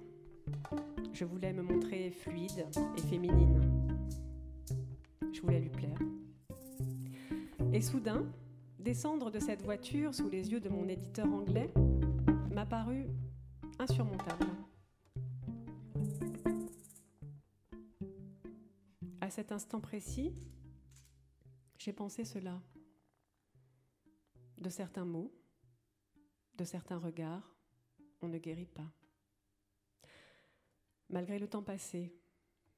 Je 1.12 1.24
voulais 1.24 1.52
me 1.52 1.62
montrer 1.62 2.12
fluide 2.12 2.64
et 2.96 3.00
féminine. 3.00 3.60
Je 5.32 5.40
voulais 5.40 5.58
lui 5.58 5.70
plaire. 5.70 5.98
Et 7.74 7.80
soudain, 7.80 8.24
descendre 8.78 9.32
de 9.32 9.40
cette 9.40 9.62
voiture 9.62 10.14
sous 10.14 10.28
les 10.28 10.52
yeux 10.52 10.60
de 10.60 10.68
mon 10.68 10.86
éditeur 10.86 11.26
anglais 11.26 11.74
m'a 12.52 12.64
paru 12.64 13.08
insurmontable. 13.80 14.46
À 19.20 19.28
cet 19.28 19.50
instant 19.50 19.80
précis, 19.80 20.32
j'ai 21.76 21.92
pensé 21.92 22.24
cela. 22.24 22.62
De 24.56 24.70
certains 24.70 25.04
mots, 25.04 25.34
de 26.56 26.62
certains 26.62 26.98
regards, 26.98 27.56
on 28.22 28.28
ne 28.28 28.38
guérit 28.38 28.66
pas. 28.66 28.92
Malgré 31.10 31.40
le 31.40 31.48
temps 31.48 31.64
passé, 31.64 32.14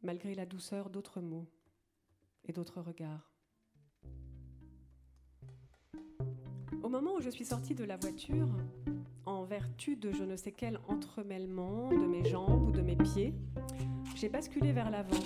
malgré 0.00 0.34
la 0.34 0.46
douceur 0.46 0.88
d'autres 0.88 1.20
mots 1.20 1.52
et 2.46 2.54
d'autres 2.54 2.80
regards. 2.80 3.35
Moment 6.96 7.16
où 7.16 7.20
je 7.20 7.28
suis 7.28 7.44
sortie 7.44 7.74
de 7.74 7.84
la 7.84 7.98
voiture, 7.98 8.48
en 9.26 9.44
vertu 9.44 9.96
de 9.96 10.12
je 10.12 10.24
ne 10.24 10.34
sais 10.34 10.50
quel 10.50 10.80
entremêlement 10.88 11.90
de 11.90 12.06
mes 12.06 12.24
jambes 12.24 12.68
ou 12.68 12.72
de 12.72 12.80
mes 12.80 12.96
pieds, 12.96 13.34
j'ai 14.14 14.30
basculé 14.30 14.72
vers 14.72 14.88
l'avant. 14.88 15.20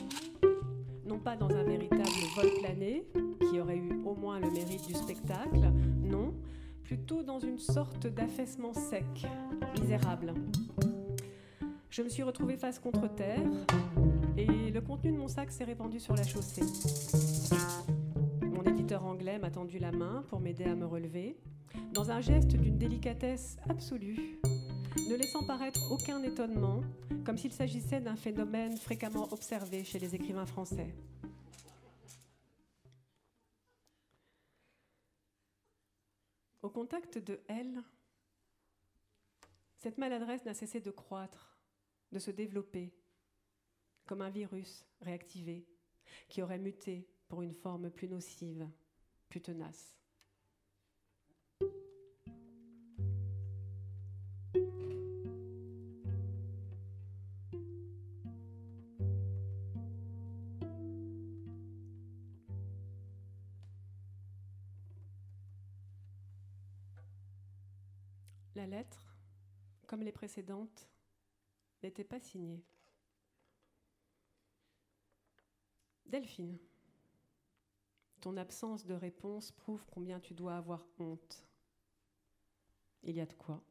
Non 1.05 1.21
pas 1.21 1.37
dans 1.37 1.49
un 1.51 1.63
véritable 1.63 2.11
vol 2.35 2.51
plané, 2.61 3.05
qui 3.39 3.61
aurait 3.61 3.77
eu 3.77 4.03
au 4.05 4.17
moins 4.17 4.41
le 4.41 4.51
mérite 4.51 4.85
du 4.85 4.95
spectacle, 4.95 5.71
non, 6.03 6.35
plutôt 6.83 7.23
dans 7.23 7.39
une 7.39 7.59
sorte 7.59 8.09
d'affaissement 8.09 8.73
sec, 8.73 9.29
misérable. 9.81 10.35
Je 11.89 12.03
me 12.03 12.09
suis 12.09 12.25
retrouvée 12.25 12.57
face 12.57 12.81
contre 12.81 13.07
terre 13.15 13.47
et 14.37 14.73
le 14.73 14.81
contenu 14.81 15.13
de 15.13 15.19
mon 15.19 15.29
sac 15.29 15.53
s'est 15.53 15.65
répandu 15.65 16.01
sur 16.01 16.17
la 16.17 16.25
chaussée. 16.25 16.63
M'a 19.23 19.51
tendu 19.51 19.79
la 19.79 19.93
main 19.93 20.25
pour 20.29 20.41
m'aider 20.41 20.65
à 20.65 20.75
me 20.75 20.87
relever, 20.87 21.37
dans 21.93 22.11
un 22.11 22.23
geste 22.23 22.57
d'une 22.57 22.79
délicatesse 22.79 23.59
absolue, 23.69 24.41
ne 25.11 25.15
laissant 25.15 25.45
paraître 25.45 25.93
aucun 25.93 26.23
étonnement, 26.23 26.81
comme 27.25 27.37
s'il 27.37 27.53
s'agissait 27.53 28.01
d'un 28.01 28.17
phénomène 28.17 28.79
fréquemment 28.79 29.31
observé 29.31 29.85
chez 29.85 29.99
les 29.99 30.15
écrivains 30.15 30.47
français. 30.47 30.95
Au 36.63 36.71
contact 36.71 37.19
de 37.19 37.41
elle, 37.47 37.83
cette 39.77 39.99
maladresse 39.99 40.47
n'a 40.47 40.55
cessé 40.55 40.81
de 40.81 40.91
croître, 40.91 41.61
de 42.11 42.19
se 42.19 42.31
développer, 42.31 42.95
comme 44.07 44.23
un 44.23 44.31
virus 44.31 44.87
réactivé 45.03 45.67
qui 46.31 46.41
aurait 46.41 46.59
muté 46.59 47.07
pour 47.29 47.43
une 47.43 47.55
forme 47.55 47.91
plus 47.91 48.09
nocive, 48.09 48.67
plus 49.31 49.41
tenace. 49.41 49.97
La 68.57 68.67
lettre, 68.67 69.17
comme 69.87 70.03
les 70.03 70.13
précédentes, 70.13 70.91
n'était 71.83 72.05
pas 72.05 72.19
signée. 72.21 72.63
Delphine, 76.05 76.59
ton 78.21 78.37
absence 78.37 78.85
de 78.87 78.95
réponse 78.95 79.53
prouve 79.53 79.85
combien 79.91 80.21
tu 80.21 80.35
dois 80.35 80.57
avoir 80.57 80.87
honte. 80.99 81.47
Il 83.03 83.17
y 83.17 83.21
a 83.21 83.27
de 83.27 83.35
quoi. 83.35 83.63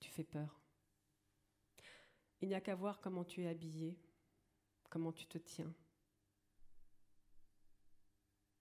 Tu 0.00 0.10
fais 0.10 0.24
peur. 0.24 0.60
Il 2.40 2.48
n'y 2.48 2.54
a 2.54 2.60
qu'à 2.60 2.74
voir 2.74 3.00
comment 3.00 3.24
tu 3.24 3.44
es 3.44 3.48
habillée, 3.48 3.98
comment 4.90 5.12
tu 5.12 5.26
te 5.26 5.38
tiens. 5.38 5.72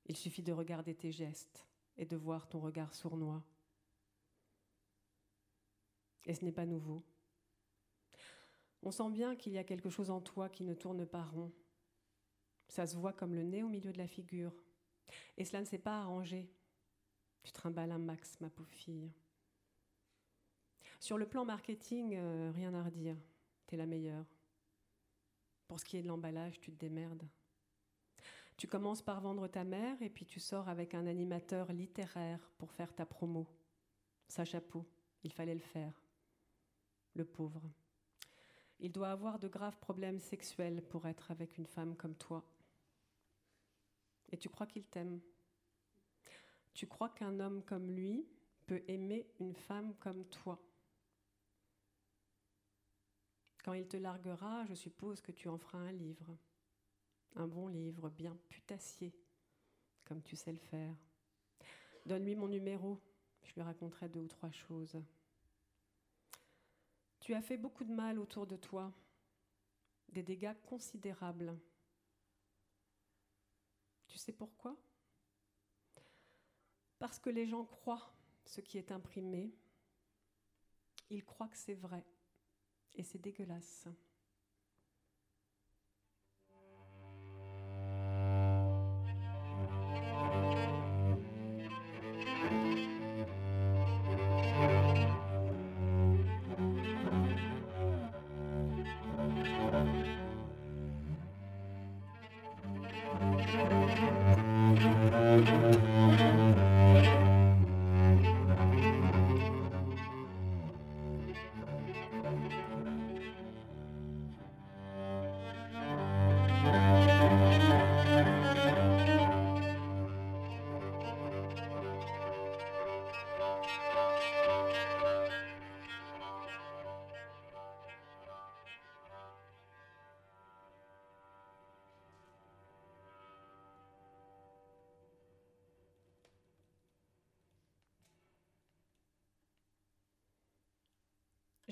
Il 0.06 0.16
suffit 0.16 0.44
de 0.44 0.54
regarder 0.54 0.96
tes 0.96 1.12
gestes 1.12 1.66
et 1.98 2.06
de 2.06 2.16
voir 2.16 2.48
ton 2.48 2.60
regard 2.60 2.94
sournois. 2.94 3.44
Et 6.26 6.34
ce 6.34 6.46
n'est 6.46 6.52
pas 6.52 6.66
nouveau. 6.66 7.04
On 8.84 8.92
sent 8.92 9.10
bien 9.10 9.36
qu'il 9.36 9.54
y 9.54 9.58
a 9.58 9.64
quelque 9.64 9.90
chose 9.90 10.12
en 10.12 10.22
toi 10.22 10.48
qui 10.50 10.64
ne 10.64 10.76
tourne 10.76 11.06
pas 11.06 11.24
rond. 11.24 11.52
Ça 12.68 12.88
se 12.88 12.96
voit 12.96 13.14
comme 13.14 13.36
le 13.36 13.44
nez 13.44 13.64
au 13.64 13.70
milieu 13.70 13.92
de 13.92 13.98
la 13.98 14.08
figure. 14.08 14.54
Et 15.38 15.46
cela 15.46 15.62
ne 15.62 15.66
s'est 15.66 15.78
pas 15.78 16.00
arrangé. 16.00 16.50
Tu 17.44 17.52
trimbales 17.52 17.92
un 17.92 18.00
max, 18.00 18.40
ma 18.42 18.50
pauvre 18.50 18.72
fille. 18.72 19.12
Sur 21.00 21.18
le 21.18 21.28
plan 21.28 21.46
marketing, 21.46 22.16
euh, 22.16 22.52
rien 22.54 22.74
à 22.74 22.84
redire. 22.84 23.18
T'es 23.68 23.78
la 23.78 23.86
meilleure. 23.86 24.26
Pour 25.68 25.80
ce 25.80 25.86
qui 25.86 25.98
est 25.98 26.02
de 26.02 26.08
l'emballage, 26.08 26.60
tu 26.60 26.72
te 26.72 26.80
démerdes. 26.80 27.28
Tu 28.58 28.68
commences 28.68 29.02
par 29.02 29.22
vendre 29.22 29.48
ta 29.48 29.64
mère 29.64 30.02
et 30.02 30.10
puis 30.10 30.26
tu 30.26 30.40
sors 30.40 30.70
avec 30.70 30.94
un 30.94 31.08
animateur 31.08 31.72
littéraire 31.74 32.40
pour 32.58 32.72
faire 32.72 32.94
ta 32.94 33.06
promo. 33.06 33.48
Sa 34.28 34.46
chapeau, 34.46 34.86
il 35.24 35.32
fallait 35.32 35.54
le 35.54 35.60
faire 35.60 36.06
le 37.16 37.26
pauvre. 37.26 37.62
Il 38.80 38.92
doit 38.92 39.10
avoir 39.10 39.40
de 39.40 39.48
graves 39.48 39.80
problèmes 39.80 40.20
sexuels 40.20 40.82
pour 40.82 41.08
être 41.08 41.32
avec 41.32 41.58
une 41.58 41.66
femme 41.66 41.96
comme 41.96 42.16
toi. 42.16 42.44
Et 44.36 44.38
tu 44.38 44.50
crois 44.50 44.68
qu'il 44.68 44.84
t'aime 44.84 45.22
Tu 46.74 46.88
crois 46.88 47.08
qu'un 47.08 47.40
homme 47.40 47.64
comme 47.64 47.90
lui 47.90 48.28
peut 48.66 48.84
aimer 48.90 49.30
une 49.40 49.56
femme 49.56 49.96
comme 49.96 50.26
toi 50.26 50.62
Quand 53.64 53.72
il 53.72 53.88
te 53.88 53.96
larguera, 53.96 54.66
je 54.66 54.74
suppose 54.74 55.22
que 55.22 55.32
tu 55.32 55.48
en 55.48 55.58
feras 55.58 55.78
un 55.78 55.94
livre. 55.94 56.38
Un 57.38 57.48
bon 57.48 57.70
livre, 57.70 58.10
bien 58.10 58.38
putassier, 58.50 59.16
comme 60.04 60.22
tu 60.22 60.36
sais 60.36 60.52
le 60.52 60.60
faire. 60.60 60.98
Donne-lui 62.06 62.36
mon 62.36 62.50
numéro, 62.50 63.00
je 63.42 63.54
lui 63.54 63.62
raconterai 63.62 64.10
deux 64.10 64.20
ou 64.20 64.28
trois 64.28 64.52
choses. 64.52 65.02
Tu 67.22 67.34
as 67.34 67.42
fait 67.42 67.56
beaucoup 67.56 67.86
de 67.86 67.94
mal 67.94 68.20
autour 68.20 68.46
de 68.46 68.58
toi, 68.58 68.92
des 70.10 70.24
dégâts 70.24 70.56
considérables. 70.66 71.58
Tu 74.16 74.20
sais 74.20 74.32
pourquoi? 74.32 74.78
Parce 77.00 77.20
que 77.20 77.30
les 77.30 77.46
gens 77.46 77.66
croient 77.66 78.16
ce 78.46 78.62
qui 78.62 78.78
est 78.78 78.94
imprimé. 78.94 79.54
Ils 81.10 81.26
croient 81.26 81.50
que 81.50 81.58
c'est 81.58 81.74
vrai. 81.74 82.02
Et 82.94 83.04
c'est 83.04 83.18
dégueulasse. 83.18 83.90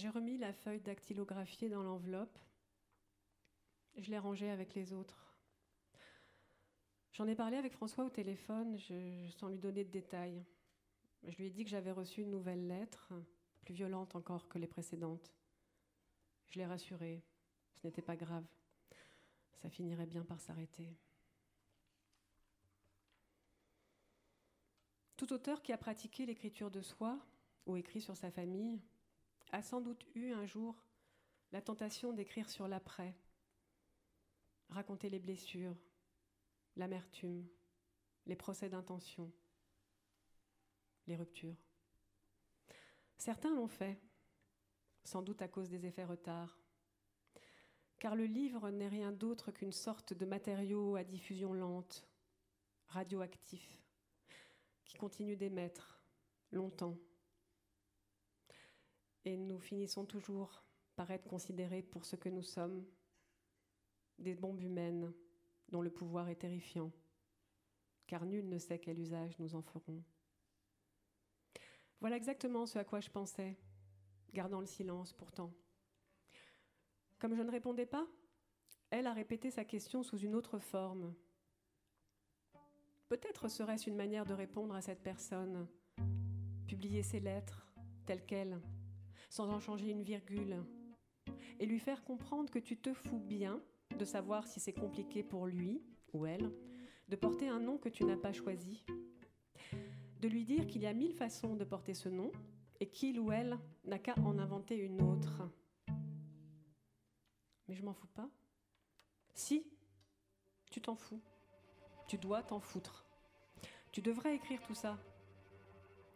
J'ai 0.04 0.10
remis 0.10 0.38
la 0.38 0.52
feuille 0.52 0.82
dactylographiée 0.82 1.70
dans 1.70 1.82
l'enveloppe. 1.82 2.38
Je 3.96 4.12
l'ai 4.12 4.20
rangée 4.20 4.50
avec 4.50 4.74
les 4.76 4.92
autres. 4.92 5.34
J'en 7.14 7.26
ai 7.26 7.36
parlé 7.36 7.56
avec 7.56 7.72
François 7.72 8.04
au 8.04 8.10
téléphone, 8.10 8.78
je- 8.78 9.30
sans 9.38 9.48
lui 9.48 9.60
donner 9.60 9.86
de 9.86 9.92
détails. 9.92 10.44
Je 11.24 11.38
lui 11.38 11.46
ai 11.46 11.50
dit 11.50 11.64
que 11.64 11.70
j'avais 11.70 11.94
reçu 11.94 12.20
une 12.20 12.32
nouvelle 12.32 12.68
lettre, 12.68 13.14
plus 13.62 13.74
violente 13.74 14.14
encore 14.18 14.50
que 14.50 14.60
les 14.60 14.68
précédentes. 14.68 15.34
Je 16.50 16.60
l'ai 16.60 16.66
rassuré, 16.66 17.24
ce 17.76 17.88
n'était 17.88 18.02
pas 18.02 18.18
grave. 18.18 18.46
Ça 19.62 19.70
finirait 19.70 20.06
bien 20.06 20.26
par 20.26 20.42
s'arrêter. 20.42 20.98
Tout 25.16 25.32
auteur 25.32 25.62
qui 25.62 25.72
a 25.72 25.78
pratiqué 25.78 26.26
l'écriture 26.26 26.72
de 26.72 26.82
soi 26.82 27.18
ou 27.66 27.78
écrit 27.78 28.02
sur 28.02 28.18
sa 28.18 28.32
famille 28.32 28.82
a 29.54 29.62
sans 29.62 29.82
doute 29.82 30.04
eu 30.16 30.34
un 30.34 30.48
jour 30.48 30.84
la 31.52 31.62
tentation 31.62 32.12
d'écrire 32.12 32.50
sur 32.50 32.68
l'après, 32.68 33.16
raconter 34.70 35.12
les 35.12 35.20
blessures, 35.20 35.78
l'amertume, 36.76 37.48
les 38.26 38.36
procès 38.36 38.68
d'intention, 38.68 39.32
les 41.06 41.16
ruptures. 41.16 41.56
Certains 43.16 43.54
l'ont 43.54 43.68
fait, 43.68 44.02
sans 45.04 45.22
doute 45.22 45.44
à 45.44 45.48
cause 45.48 45.70
des 45.70 45.86
effets 45.86 46.04
retards, 46.04 46.60
car 48.00 48.16
le 48.16 48.26
livre 48.26 48.72
n'est 48.72 48.88
rien 48.88 49.12
d'autre 49.12 49.52
qu'une 49.52 49.72
sorte 49.72 50.14
de 50.14 50.26
matériau 50.26 50.96
à 50.96 51.04
diffusion 51.04 51.54
lente, 51.54 52.08
radioactif, 52.88 53.80
qui 54.84 54.98
continue 54.98 55.38
d'émettre 55.38 56.02
longtemps. 56.52 56.98
Et 59.26 59.38
nous 59.38 59.60
finissons 59.60 60.06
toujours 60.06 60.64
par 60.96 61.12
être 61.12 61.28
considérés 61.28 61.82
pour 61.82 62.06
ce 62.06 62.16
que 62.16 62.30
nous 62.30 62.44
sommes, 62.44 62.86
des 64.20 64.36
bombes 64.36 64.62
humaines 64.62 65.14
dont 65.70 65.82
le 65.82 65.90
pouvoir 65.90 66.30
est 66.30 66.36
terrifiant, 66.36 66.92
car 68.06 68.26
nul 68.26 68.48
ne 68.48 68.58
sait 68.58 68.80
quel 68.80 69.00
usage 69.00 69.38
nous 69.40 69.56
en 69.56 69.62
ferons. 69.62 70.04
Voilà 72.00 72.18
exactement 72.18 72.66
ce 72.66 72.78
à 72.78 72.84
quoi 72.84 73.00
je 73.00 73.10
pensais, 73.10 73.58
gardant 74.34 74.60
le 74.60 74.66
silence 74.66 75.14
pourtant. 75.14 75.54
Comme 77.18 77.36
je 77.36 77.42
ne 77.42 77.52
répondais 77.52 77.86
pas, 77.86 78.06
elle 78.90 79.08
a 79.08 79.14
répété 79.14 79.50
sa 79.50 79.64
question 79.64 80.04
sous 80.04 80.18
une 80.18 80.36
autre 80.36 80.60
forme. 80.60 81.16
Peut-être 83.08 83.48
serait-ce 83.48 83.90
une 83.90 83.96
manière 83.96 84.26
de 84.26 84.34
répondre 84.34 84.76
à 84.76 84.82
cette 84.82 85.02
personne, 85.02 85.68
publier 86.68 87.04
ses 87.04 87.20
lettres 87.20 87.66
telles 88.06 88.26
quelles, 88.26 88.60
sans 89.34 89.50
en 89.50 89.60
changer 89.60 89.90
une 89.90 90.04
virgule, 90.04 90.64
et 91.60 91.66
lui 91.66 91.80
faire 91.80 92.04
comprendre 92.04 92.52
que 92.52 92.60
tu 92.60 92.78
te 92.78 92.94
fous 92.94 93.18
bien 93.18 93.60
de 93.98 94.06
savoir 94.06 94.46
si 94.46 94.60
c'est 94.60 94.74
compliqué 94.74 95.24
pour 95.24 95.48
lui 95.48 95.82
ou 96.14 96.28
elle 96.28 96.52
de 97.08 97.16
porter 97.16 97.48
un 97.48 97.60
nom 97.60 97.80
que 97.80 97.90
tu 97.90 98.06
n'as 98.06 98.16
pas 98.16 98.32
choisi, 98.32 98.86
de 100.22 100.28
lui 100.28 100.46
dire 100.46 100.68
qu'il 100.68 100.84
y 100.84 100.86
a 100.86 100.94
mille 100.94 101.16
façons 101.16 101.56
de 101.56 101.64
porter 101.64 101.96
ce 101.96 102.10
nom 102.10 102.32
et 102.80 102.86
qu'il 102.92 103.20
ou 103.20 103.32
elle 103.32 103.58
n'a 103.86 103.98
qu'à 103.98 104.14
en 104.20 104.38
inventer 104.38 104.78
une 104.78 105.02
autre. 105.02 105.42
Mais 107.68 107.74
je 107.74 107.84
m'en 107.84 107.96
fous 107.96 108.14
pas. 108.14 108.30
Si, 109.34 109.66
tu 110.70 110.80
t'en 110.80 110.96
fous. 110.96 111.22
Tu 112.08 112.20
dois 112.20 112.44
t'en 112.44 112.60
foutre. 112.60 113.04
Tu 113.92 114.04
devrais 114.04 114.36
écrire 114.36 114.62
tout 114.62 114.76
ça. 114.76 115.00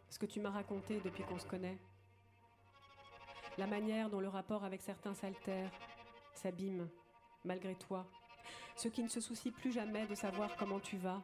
Ce 0.08 0.20
que 0.20 0.26
tu 0.26 0.38
m'as 0.38 0.50
raconté 0.50 1.00
depuis 1.00 1.24
qu'on 1.24 1.40
se 1.40 1.46
connaît. 1.46 1.78
La 3.58 3.66
manière 3.66 4.08
dont 4.08 4.20
le 4.20 4.28
rapport 4.28 4.62
avec 4.62 4.80
certains 4.80 5.14
s'altère, 5.14 5.72
s'abîme, 6.32 6.88
malgré 7.44 7.74
toi. 7.74 8.06
Ceux 8.76 8.88
qui 8.88 9.02
ne 9.02 9.08
se 9.08 9.20
soucient 9.20 9.50
plus 9.50 9.72
jamais 9.72 10.06
de 10.06 10.14
savoir 10.14 10.54
comment 10.56 10.78
tu 10.78 10.96
vas. 10.96 11.20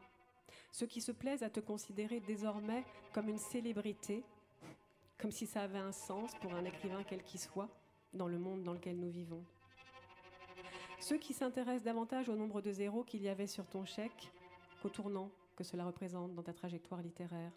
Ceux 0.72 0.87
qui 0.87 1.01
se 1.01 1.12
plaisent 1.12 1.45
à 1.45 1.51
te 1.51 1.61
considérer 1.61 2.18
désormais 2.18 2.85
comme 3.12 3.28
une 3.28 3.39
célébrité, 3.39 4.24
comme 5.16 5.30
si 5.30 5.47
ça 5.47 5.62
avait 5.62 5.78
un 5.78 5.93
sens 5.93 6.35
pour 6.41 6.53
un 6.55 6.64
écrivain 6.64 7.05
quel 7.09 7.22
qu'il 7.22 7.39
soit, 7.39 7.68
dans 8.12 8.26
le 8.26 8.39
monde 8.41 8.64
dans 8.64 8.72
lequel 8.72 8.99
nous 8.99 9.11
vivons. 9.11 9.45
Ceux 10.99 11.18
qui 11.18 11.35
s'intéressent 11.35 11.85
davantage 11.85 12.28
au 12.28 12.35
nombre 12.35 12.61
de 12.61 12.72
zéros 12.72 13.05
qu'il 13.05 13.22
y 13.22 13.28
avait 13.28 13.47
sur 13.47 13.68
ton 13.68 13.85
chèque 13.85 14.32
qu'au 14.82 14.89
tournant 14.89 15.30
que 15.55 15.62
cela 15.62 15.85
représente 15.85 16.35
dans 16.35 16.43
ta 16.43 16.53
trajectoire 16.53 17.01
littéraire. 17.01 17.53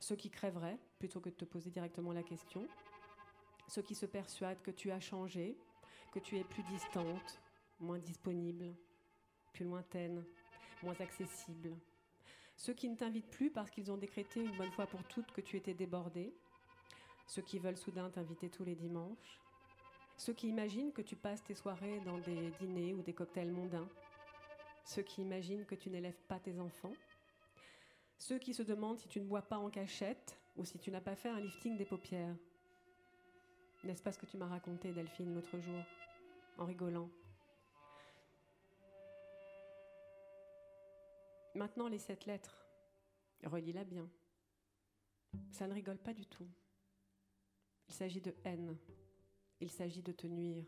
Ceux 0.00 0.16
qui 0.16 0.28
crèveraient 0.28 0.78
plutôt 0.98 1.20
que 1.20 1.28
de 1.28 1.34
te 1.36 1.44
poser 1.44 1.70
directement 1.70 2.12
la 2.12 2.24
question. 2.24 2.66
Ceux 3.68 3.82
qui 3.82 3.94
se 3.94 4.06
persuadent 4.06 4.62
que 4.62 4.70
tu 4.70 4.90
as 4.90 5.00
changé, 5.00 5.56
que 6.12 6.18
tu 6.18 6.38
es 6.38 6.44
plus 6.44 6.62
distante, 6.64 7.40
moins 7.80 7.98
disponible, 7.98 8.74
plus 9.52 9.64
lointaine, 9.64 10.24
moins 10.82 10.98
accessible. 11.00 11.76
Ceux 12.56 12.72
qui 12.72 12.88
ne 12.88 12.96
t'invitent 12.96 13.30
plus 13.30 13.50
parce 13.50 13.70
qu'ils 13.70 13.90
ont 13.92 13.96
décrété 13.96 14.40
une 14.42 14.56
bonne 14.56 14.70
fois 14.70 14.86
pour 14.86 15.02
toutes 15.04 15.30
que 15.32 15.40
tu 15.40 15.56
étais 15.56 15.74
débordée. 15.74 16.32
Ceux 17.26 17.42
qui 17.42 17.58
veulent 17.58 17.76
soudain 17.76 18.08
t'inviter 18.08 18.48
tous 18.48 18.64
les 18.64 18.74
dimanches. 18.74 19.40
Ceux 20.16 20.32
qui 20.32 20.48
imaginent 20.48 20.92
que 20.92 21.02
tu 21.02 21.16
passes 21.16 21.44
tes 21.44 21.54
soirées 21.54 22.00
dans 22.00 22.18
des 22.18 22.50
dîners 22.60 22.94
ou 22.94 23.02
des 23.02 23.12
cocktails 23.12 23.50
mondains. 23.50 23.88
Ceux 24.84 25.02
qui 25.02 25.20
imaginent 25.20 25.66
que 25.66 25.74
tu 25.74 25.90
n'élèves 25.90 26.22
pas 26.28 26.38
tes 26.38 26.58
enfants. 26.58 26.94
Ceux 28.18 28.38
qui 28.38 28.54
se 28.54 28.62
demandent 28.62 28.98
si 28.98 29.08
tu 29.08 29.20
ne 29.20 29.26
bois 29.26 29.42
pas 29.42 29.58
en 29.58 29.68
cachette 29.68 30.38
ou 30.56 30.64
si 30.64 30.78
tu 30.78 30.90
n'as 30.90 31.02
pas 31.02 31.16
fait 31.16 31.28
un 31.28 31.40
lifting 31.40 31.76
des 31.76 31.84
paupières. 31.84 32.34
N'est-ce 33.84 34.02
pas 34.02 34.12
ce 34.12 34.18
que 34.18 34.26
tu 34.26 34.36
m'as 34.36 34.48
raconté, 34.48 34.92
Delphine, 34.92 35.34
l'autre 35.34 35.58
jour, 35.58 35.84
en 36.58 36.64
rigolant? 36.64 37.08
Maintenant, 41.54 41.88
les 41.88 41.98
sept 41.98 42.26
lettres. 42.26 42.66
Relis-la 43.44 43.84
bien. 43.84 44.08
Ça 45.52 45.66
ne 45.66 45.74
rigole 45.74 45.98
pas 45.98 46.12
du 46.12 46.26
tout. 46.26 46.48
Il 47.88 47.94
s'agit 47.94 48.20
de 48.20 48.34
haine. 48.44 48.76
Il 49.60 49.70
s'agit 49.70 50.02
de 50.02 50.12
te 50.12 50.26
nuire. 50.26 50.66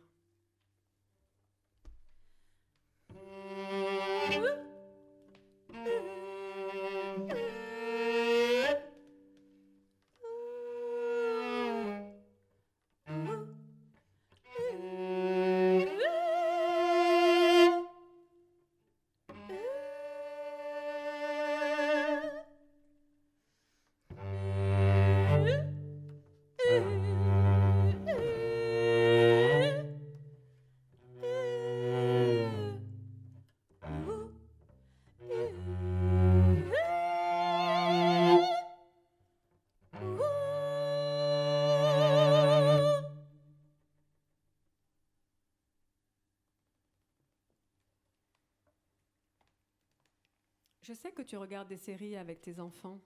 Que 51.17 51.23
tu 51.25 51.37
regardes 51.37 51.69
des 51.69 51.77
séries 51.77 52.15
avec 52.15 52.41
tes 52.43 52.61
enfants, 52.61 53.01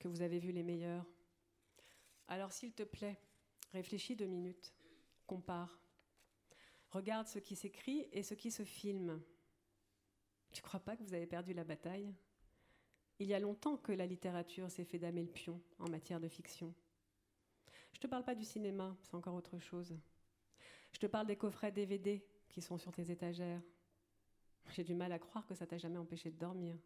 que 0.00 0.08
vous 0.08 0.20
avez 0.20 0.40
vu 0.40 0.50
les 0.50 0.64
meilleurs. 0.64 1.06
Alors 2.26 2.50
s'il 2.50 2.72
te 2.72 2.82
plaît, 2.82 3.20
réfléchis 3.72 4.16
deux 4.16 4.26
minutes, 4.26 4.74
compare. 5.28 5.80
Regarde 6.90 7.28
ce 7.28 7.38
qui 7.38 7.54
s'écrit 7.54 8.08
et 8.10 8.24
ce 8.24 8.34
qui 8.34 8.50
se 8.50 8.64
filme. 8.64 9.22
Tu 10.50 10.60
crois 10.60 10.80
pas 10.80 10.96
que 10.96 11.04
vous 11.04 11.14
avez 11.14 11.26
perdu 11.26 11.54
la 11.54 11.62
bataille? 11.62 12.12
Il 13.20 13.28
y 13.28 13.34
a 13.34 13.38
longtemps 13.38 13.76
que 13.76 13.92
la 13.92 14.06
littérature 14.06 14.68
s'est 14.68 14.84
fait 14.84 14.98
damer 14.98 15.22
le 15.22 15.30
pion 15.30 15.62
en 15.78 15.88
matière 15.88 16.18
de 16.18 16.28
fiction. 16.28 16.74
Je 17.92 18.00
te 18.00 18.08
parle 18.08 18.24
pas 18.24 18.34
du 18.34 18.44
cinéma, 18.44 18.96
c'est 19.02 19.14
encore 19.14 19.36
autre 19.36 19.60
chose. 19.60 19.96
Je 20.90 20.98
te 20.98 21.06
parle 21.06 21.28
des 21.28 21.36
coffrets 21.36 21.70
DVD 21.70 22.26
qui 22.48 22.60
sont 22.60 22.76
sur 22.76 22.90
tes 22.90 23.12
étagères. 23.12 23.62
J'ai 24.70 24.82
du 24.82 24.94
mal 24.94 25.12
à 25.12 25.20
croire 25.20 25.46
que 25.46 25.54
ça 25.54 25.66
t'a 25.66 25.78
jamais 25.78 25.98
empêché 25.98 26.32
de 26.32 26.38
dormir. 26.38 26.76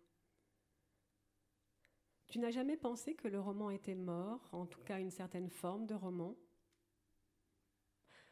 Tu 2.35 2.41
n'as 2.41 2.51
jamais 2.51 2.76
pensé 2.76 3.14
que 3.14 3.28
le 3.28 3.41
roman 3.41 3.70
était 3.70 3.95
mort, 3.95 4.49
en 4.51 4.66
tout 4.66 4.80
cas 4.80 4.99
une 4.99 5.12
certaine 5.12 5.49
forme 5.49 5.87
de 5.87 5.95
roman? 5.95 6.37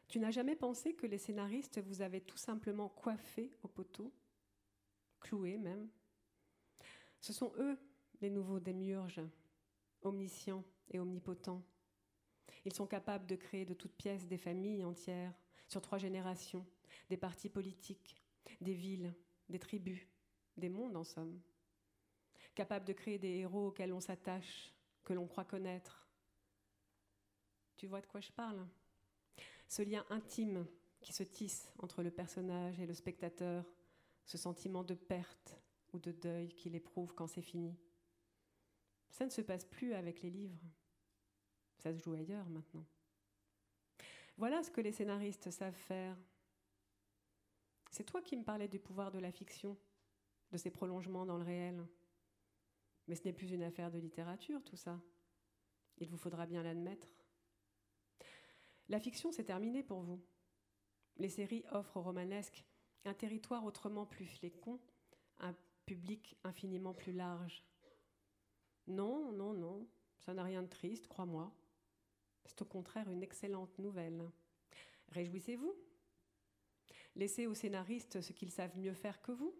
Tu 0.08 0.18
n'as 0.18 0.32
jamais 0.32 0.56
pensé 0.56 0.92
que 0.96 1.06
les 1.06 1.18
scénaristes 1.18 1.78
vous 1.78 2.02
avaient 2.02 2.20
tout 2.20 2.36
simplement 2.36 2.88
coiffé 2.88 3.52
au 3.62 3.68
poteau? 3.68 4.12
Cloué 5.20 5.56
même? 5.56 5.88
Ce 7.20 7.32
sont 7.32 7.52
eux, 7.58 7.78
les 8.20 8.28
nouveaux 8.28 8.58
démiurges, 8.58 9.22
omniscients 10.00 10.64
et 10.90 10.98
omnipotents. 10.98 11.62
Ils 12.64 12.74
sont 12.74 12.88
capables 12.88 13.26
de 13.26 13.36
créer 13.36 13.64
de 13.64 13.74
toutes 13.74 13.94
pièces 13.94 14.26
des 14.26 14.36
familles 14.36 14.82
entières, 14.82 15.38
sur 15.68 15.80
trois 15.80 15.98
générations, 15.98 16.66
des 17.08 17.16
partis 17.16 17.50
politiques, 17.50 18.20
des 18.60 18.74
villes, 18.74 19.14
des 19.48 19.60
tribus, 19.60 20.08
des 20.56 20.70
mondes 20.70 20.96
en 20.96 21.04
somme. 21.04 21.40
Capables 22.54 22.84
de 22.84 22.92
créer 22.92 23.18
des 23.18 23.38
héros 23.38 23.68
auxquels 23.68 23.92
on 23.92 24.00
s'attache, 24.00 24.74
que 25.04 25.12
l'on 25.12 25.26
croit 25.26 25.44
connaître. 25.44 26.06
Tu 27.76 27.86
vois 27.86 28.00
de 28.00 28.06
quoi 28.06 28.20
je 28.20 28.30
parle? 28.30 28.66
Ce 29.68 29.82
lien 29.82 30.04
intime 30.10 30.66
qui 31.00 31.12
se 31.12 31.22
tisse 31.22 31.72
entre 31.78 32.02
le 32.02 32.10
personnage 32.10 32.78
et 32.78 32.86
le 32.86 32.94
spectateur, 32.94 33.64
ce 34.24 34.38
sentiment 34.38 34.84
de 34.84 34.94
perte 34.94 35.58
ou 35.92 35.98
de 35.98 36.12
deuil 36.12 36.54
qu'il 36.54 36.74
éprouve 36.74 37.14
quand 37.14 37.26
c'est 37.26 37.42
fini. 37.42 37.76
Ça 39.10 39.24
ne 39.24 39.30
se 39.30 39.40
passe 39.40 39.64
plus 39.64 39.94
avec 39.94 40.22
les 40.22 40.30
livres. 40.30 40.62
Ça 41.78 41.92
se 41.92 42.02
joue 42.02 42.14
ailleurs 42.14 42.48
maintenant. 42.48 42.86
Voilà 44.36 44.62
ce 44.62 44.70
que 44.70 44.80
les 44.80 44.92
scénaristes 44.92 45.50
savent 45.50 45.74
faire. 45.74 46.16
C'est 47.90 48.04
toi 48.04 48.22
qui 48.22 48.36
me 48.36 48.44
parlais 48.44 48.68
du 48.68 48.78
pouvoir 48.78 49.10
de 49.10 49.18
la 49.18 49.32
fiction, 49.32 49.76
de 50.50 50.56
ses 50.56 50.70
prolongements 50.70 51.26
dans 51.26 51.36
le 51.36 51.44
réel. 51.44 51.86
Mais 53.12 53.16
ce 53.16 53.24
n'est 53.24 53.34
plus 53.34 53.52
une 53.52 53.62
affaire 53.62 53.90
de 53.90 53.98
littérature, 53.98 54.64
tout 54.64 54.78
ça. 54.78 54.98
Il 55.98 56.08
vous 56.08 56.16
faudra 56.16 56.46
bien 56.46 56.62
l'admettre. 56.62 57.14
La 58.88 58.98
fiction, 58.98 59.30
c'est 59.30 59.44
terminé 59.44 59.82
pour 59.82 60.00
vous. 60.00 60.18
Les 61.18 61.28
séries 61.28 61.62
offrent 61.72 61.98
aux 61.98 62.02
romanesques 62.02 62.64
un 63.04 63.12
territoire 63.12 63.66
autrement 63.66 64.06
plus 64.06 64.24
fécond, 64.24 64.80
un 65.40 65.54
public 65.84 66.38
infiniment 66.42 66.94
plus 66.94 67.12
large. 67.12 67.66
Non, 68.86 69.30
non, 69.32 69.52
non, 69.52 69.86
ça 70.18 70.32
n'a 70.32 70.44
rien 70.44 70.62
de 70.62 70.70
triste, 70.70 71.06
crois-moi. 71.06 71.54
C'est 72.46 72.62
au 72.62 72.64
contraire 72.64 73.10
une 73.10 73.22
excellente 73.22 73.78
nouvelle. 73.78 74.22
Réjouissez-vous. 75.08 75.76
Laissez 77.14 77.46
aux 77.46 77.52
scénaristes 77.52 78.22
ce 78.22 78.32
qu'ils 78.32 78.52
savent 78.52 78.78
mieux 78.78 78.94
faire 78.94 79.20
que 79.20 79.32
vous. 79.32 79.54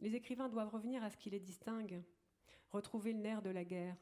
Les 0.00 0.14
écrivains 0.14 0.48
doivent 0.48 0.72
revenir 0.72 1.02
à 1.02 1.10
ce 1.10 1.16
qui 1.16 1.30
les 1.30 1.40
distingue, 1.40 2.02
retrouver 2.70 3.12
le 3.12 3.20
nerf 3.20 3.42
de 3.42 3.50
la 3.50 3.64
guerre. 3.64 3.96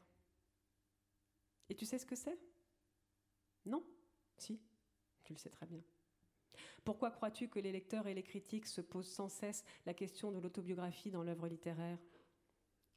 Et 1.69 1.75
tu 1.75 1.85
sais 1.85 1.97
ce 1.97 2.05
que 2.05 2.15
c'est? 2.15 2.39
Non? 3.65 3.83
Si, 4.37 4.61
tu 5.23 5.33
le 5.33 5.39
sais 5.39 5.49
très 5.49 5.65
bien. 5.65 5.83
Pourquoi 6.83 7.11
crois-tu 7.11 7.47
que 7.47 7.59
les 7.59 7.71
lecteurs 7.71 8.07
et 8.07 8.13
les 8.13 8.23
critiques 8.23 8.67
se 8.67 8.81
posent 8.81 9.11
sans 9.11 9.29
cesse 9.29 9.63
la 9.85 9.93
question 9.93 10.31
de 10.31 10.39
l'autobiographie 10.39 11.11
dans 11.11 11.23
l'œuvre 11.23 11.47
littéraire? 11.47 11.99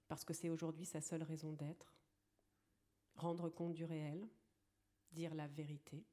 Parce 0.08 0.24
que 0.24 0.34
c'est 0.34 0.50
aujourd'hui 0.50 0.86
sa 0.86 1.00
seule 1.00 1.22
raison 1.22 1.52
d'être 1.52 1.94
rendre 3.18 3.48
compte 3.48 3.74
du 3.74 3.84
réel, 3.84 4.26
dire 5.12 5.34
la 5.34 5.46
vérité. 5.48 6.04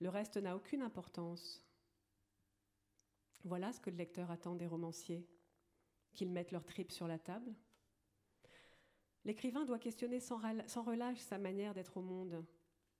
Le 0.00 0.08
reste 0.08 0.36
n'a 0.36 0.56
aucune 0.56 0.82
importance. 0.82 1.64
Voilà 3.44 3.72
ce 3.72 3.80
que 3.80 3.90
le 3.90 3.96
lecteur 3.96 4.30
attend 4.30 4.54
des 4.54 4.66
romanciers, 4.66 5.26
qu'ils 6.12 6.30
mettent 6.30 6.52
leurs 6.52 6.64
tripes 6.64 6.92
sur 6.92 7.06
la 7.06 7.18
table. 7.18 7.54
L'écrivain 9.24 9.64
doit 9.64 9.78
questionner 9.78 10.20
sans, 10.20 10.38
relâche 10.38 11.18
sa 11.18 11.38
manière 11.38 11.74
d'être 11.74 11.96
au 11.96 12.02
monde, 12.02 12.44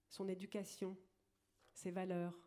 son 0.09 0.29
éducation, 0.29 0.97
ses 1.75 1.91
valeurs. 1.91 2.39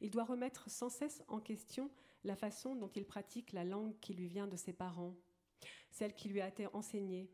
Il 0.00 0.10
doit 0.10 0.24
remettre 0.24 0.68
sans 0.68 0.88
cesse 0.88 1.22
en 1.28 1.40
question 1.40 1.90
la 2.24 2.36
façon 2.36 2.74
dont 2.74 2.90
il 2.90 3.04
pratique 3.04 3.52
la 3.52 3.64
langue 3.64 3.98
qui 4.00 4.14
lui 4.14 4.26
vient 4.26 4.48
de 4.48 4.56
ses 4.56 4.72
parents, 4.72 5.14
celle 5.90 6.14
qui 6.14 6.28
lui 6.28 6.40
a 6.40 6.48
été 6.48 6.66
enseignée, 6.68 7.30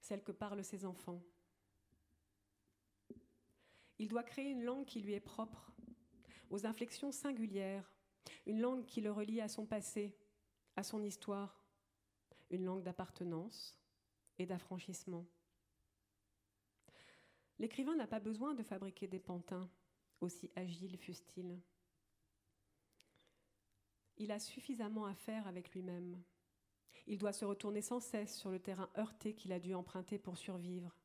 celle 0.00 0.22
que 0.22 0.32
parlent 0.32 0.64
ses 0.64 0.84
enfants. 0.84 1.22
Il 3.98 4.08
doit 4.08 4.24
créer 4.24 4.50
une 4.50 4.64
langue 4.64 4.86
qui 4.86 5.00
lui 5.00 5.12
est 5.12 5.20
propre, 5.20 5.72
aux 6.50 6.66
inflexions 6.66 7.12
singulières, 7.12 7.90
une 8.46 8.60
langue 8.60 8.84
qui 8.86 9.00
le 9.00 9.12
relie 9.12 9.40
à 9.40 9.48
son 9.48 9.66
passé, 9.66 10.16
à 10.76 10.82
son 10.82 11.02
histoire, 11.02 11.62
une 12.50 12.64
langue 12.64 12.82
d'appartenance 12.82 13.78
et 14.38 14.46
d'affranchissement. 14.46 15.26
L'écrivain 17.58 17.94
n'a 17.94 18.06
pas 18.06 18.20
besoin 18.20 18.54
de 18.54 18.62
fabriquer 18.62 19.06
des 19.06 19.20
pantins, 19.20 19.70
aussi 20.20 20.50
agiles 20.56 20.96
fussent-ils. 20.96 21.60
Il 24.16 24.32
a 24.32 24.38
suffisamment 24.38 25.06
à 25.06 25.14
faire 25.14 25.46
avec 25.46 25.72
lui-même. 25.72 26.22
Il 27.06 27.18
doit 27.18 27.32
se 27.32 27.44
retourner 27.44 27.82
sans 27.82 28.00
cesse 28.00 28.36
sur 28.36 28.50
le 28.50 28.60
terrain 28.60 28.90
heurté 28.96 29.34
qu'il 29.34 29.52
a 29.52 29.58
dû 29.58 29.74
emprunter 29.74 30.18
pour 30.18 30.36
survivre. 30.36 30.96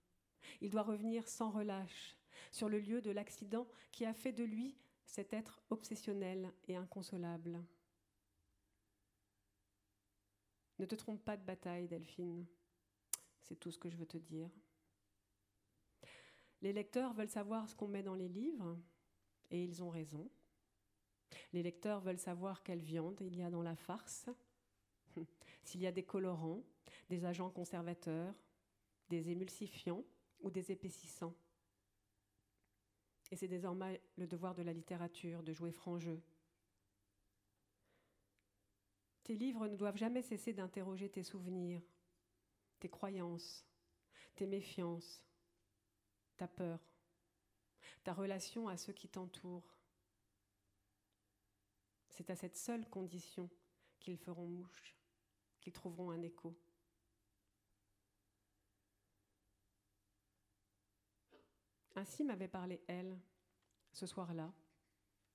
Il 0.62 0.70
doit 0.70 0.84
revenir 0.84 1.28
sans 1.28 1.52
relâche 1.52 2.18
sur 2.52 2.70
le 2.70 2.80
lieu 2.80 3.02
de 3.02 3.12
l'accident 3.12 3.68
qui 3.92 4.06
a 4.06 4.14
fait 4.14 4.32
de 4.32 4.44
lui 4.44 4.78
cet 5.10 5.34
être 5.34 5.62
obsessionnel 5.72 6.54
et 6.68 6.76
inconsolable. 6.76 7.60
Ne 10.78 10.86
te 10.86 10.96
trompe 10.96 11.24
pas 11.26 11.36
de 11.36 11.44
bataille, 11.44 11.88
Delphine. 11.88 12.46
C'est 13.42 13.56
tout 13.56 13.72
ce 13.72 13.80
que 13.80 13.90
je 13.90 13.98
veux 13.98 14.06
te 14.06 14.18
dire. 14.18 14.50
Les 16.62 16.74
lecteurs 16.74 17.14
veulent 17.14 17.30
savoir 17.30 17.68
ce 17.68 17.76
qu'on 17.76 17.88
met 17.88 18.04
dans 18.04 18.14
les 18.14 18.30
livres, 18.30 18.78
et 19.50 19.64
ils 19.64 19.82
ont 19.82 19.90
raison. 19.90 20.30
Les 21.54 21.64
lecteurs 21.64 22.02
veulent 22.02 22.20
savoir 22.20 22.64
quelle 22.64 22.82
viande 22.82 23.20
il 23.22 23.36
y 23.36 23.42
a 23.42 23.50
dans 23.50 23.64
la 23.64 23.76
farce, 23.76 24.30
s'il 25.64 25.82
y 25.82 25.88
a 25.88 25.92
des 25.92 26.06
colorants, 26.06 26.64
des 27.10 27.26
agents 27.26 27.50
conservateurs, 27.50 28.36
des 29.10 29.32
émulsifiants 29.32 30.06
ou 30.42 30.52
des 30.52 30.72
épaississants. 30.72 31.36
Et 33.32 33.36
c'est 33.36 33.48
désormais 33.48 34.02
le 34.18 34.28
devoir 34.28 34.56
de 34.56 34.64
la 34.64 34.74
littérature 34.74 35.44
de 35.44 35.54
jouer 35.54 35.72
franc 35.72 36.00
jeu. 36.00 36.22
Tes 39.24 39.36
livres 39.36 39.68
ne 39.68 39.76
doivent 39.76 39.98
jamais 39.98 40.24
cesser 40.24 40.54
d'interroger 40.54 41.10
tes 41.10 41.24
souvenirs, 41.24 41.84
tes 42.80 42.90
croyances, 42.90 43.66
tes 44.36 44.48
méfiances, 44.48 45.24
ta 46.38 46.48
peur, 46.48 46.80
ta 48.04 48.14
relation 48.14 48.68
à 48.68 48.78
ceux 48.78 48.94
qui 48.94 49.08
t'entourent. 49.08 49.76
C'est 52.10 52.32
à 52.32 52.36
cette 52.36 52.58
seule 52.58 52.90
condition 52.90 53.50
qu'ils 54.00 54.18
feront 54.18 54.48
mouche 54.48 55.00
qu'ils 55.60 55.74
trouveront 55.74 56.12
un 56.12 56.22
écho. 56.22 56.56
Ainsi 62.00 62.24
m'avait 62.24 62.48
parlé 62.48 62.82
elle, 62.88 63.20
ce 63.92 64.06
soir-là, 64.06 64.54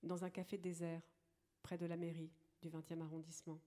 dans 0.03 0.25
un 0.25 0.31
café 0.31 0.57
désert, 0.57 1.03
près 1.63 1.77
de 1.77 1.85
la 1.85 1.99
mairie 1.99 2.33
du 2.63 2.71
20e 2.71 3.03
arrondissement. 3.03 3.61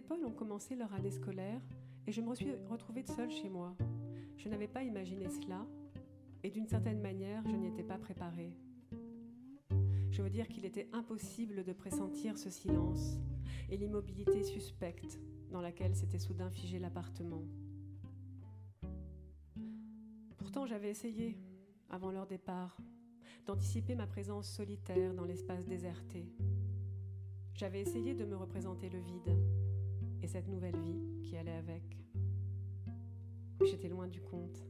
Paul 0.00 0.24
ont 0.24 0.32
commencé 0.32 0.74
leur 0.76 0.92
année 0.94 1.10
scolaire 1.10 1.60
et 2.06 2.12
je 2.12 2.20
me 2.20 2.34
suis 2.34 2.52
retrouvée 2.68 3.02
seule 3.02 3.30
chez 3.30 3.48
moi. 3.48 3.76
Je 4.36 4.48
n'avais 4.48 4.68
pas 4.68 4.82
imaginé 4.82 5.28
cela 5.28 5.66
et 6.42 6.50
d'une 6.50 6.66
certaine 6.66 7.00
manière, 7.00 7.42
je 7.46 7.56
n'y 7.56 7.68
étais 7.68 7.82
pas 7.82 7.98
préparée. 7.98 8.56
Je 10.10 10.22
veux 10.22 10.30
dire 10.30 10.48
qu'il 10.48 10.64
était 10.64 10.88
impossible 10.92 11.64
de 11.64 11.72
pressentir 11.72 12.38
ce 12.38 12.50
silence 12.50 13.18
et 13.68 13.76
l'immobilité 13.76 14.42
suspecte 14.42 15.18
dans 15.50 15.60
laquelle 15.60 15.94
s'était 15.94 16.18
soudain 16.18 16.50
figé 16.50 16.78
l'appartement. 16.78 17.42
Pourtant, 20.36 20.66
j'avais 20.66 20.90
essayé, 20.90 21.38
avant 21.90 22.10
leur 22.10 22.26
départ, 22.26 22.76
d'anticiper 23.46 23.94
ma 23.94 24.06
présence 24.06 24.48
solitaire 24.48 25.14
dans 25.14 25.24
l'espace 25.24 25.66
déserté. 25.66 26.26
J'avais 27.54 27.80
essayé 27.80 28.14
de 28.14 28.24
me 28.24 28.36
représenter 28.36 28.88
le 28.88 28.98
vide 28.98 29.59
cette 30.30 30.46
nouvelle 30.46 30.78
vie 30.78 31.00
qui 31.24 31.36
allait 31.36 31.56
avec. 31.56 31.82
J'étais 33.64 33.88
loin 33.88 34.06
du 34.06 34.20
compte. 34.20 34.64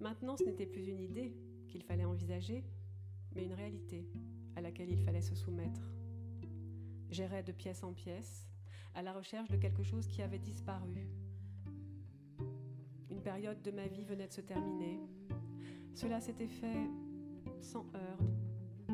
Maintenant, 0.00 0.36
ce 0.36 0.44
n'était 0.44 0.66
plus 0.66 0.86
une 0.86 1.00
idée 1.00 1.34
qu'il 1.66 1.82
fallait 1.82 2.04
envisager, 2.04 2.62
mais 3.34 3.46
une 3.46 3.54
réalité 3.54 4.06
à 4.54 4.60
laquelle 4.60 4.90
il 4.90 4.98
fallait 4.98 5.22
se 5.22 5.34
soumettre. 5.34 5.80
J'errais 7.08 7.42
de 7.42 7.52
pièce 7.52 7.82
en 7.82 7.94
pièce, 7.94 8.46
à 8.94 9.00
la 9.00 9.14
recherche 9.14 9.48
de 9.48 9.56
quelque 9.56 9.82
chose 9.82 10.06
qui 10.06 10.20
avait 10.20 10.38
disparu. 10.38 11.08
Une 13.10 13.22
période 13.22 13.62
de 13.62 13.70
ma 13.70 13.86
vie 13.86 14.04
venait 14.04 14.28
de 14.28 14.32
se 14.34 14.42
terminer. 14.42 15.00
Cela 15.94 16.20
s'était 16.20 16.48
fait 16.48 16.86
sans 17.62 17.86
heurts, 17.94 18.92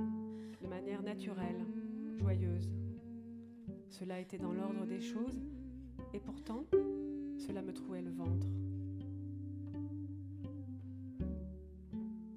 de 0.62 0.68
manière 0.68 1.02
naturelle, 1.02 1.66
joyeuse. 2.20 2.70
Cela 3.98 4.20
était 4.20 4.38
dans 4.38 4.52
l'ordre 4.52 4.86
des 4.86 5.00
choses, 5.00 5.42
et 6.14 6.20
pourtant, 6.20 6.64
cela 7.36 7.62
me 7.62 7.72
trouait 7.72 8.00
le 8.00 8.12
ventre. 8.12 8.46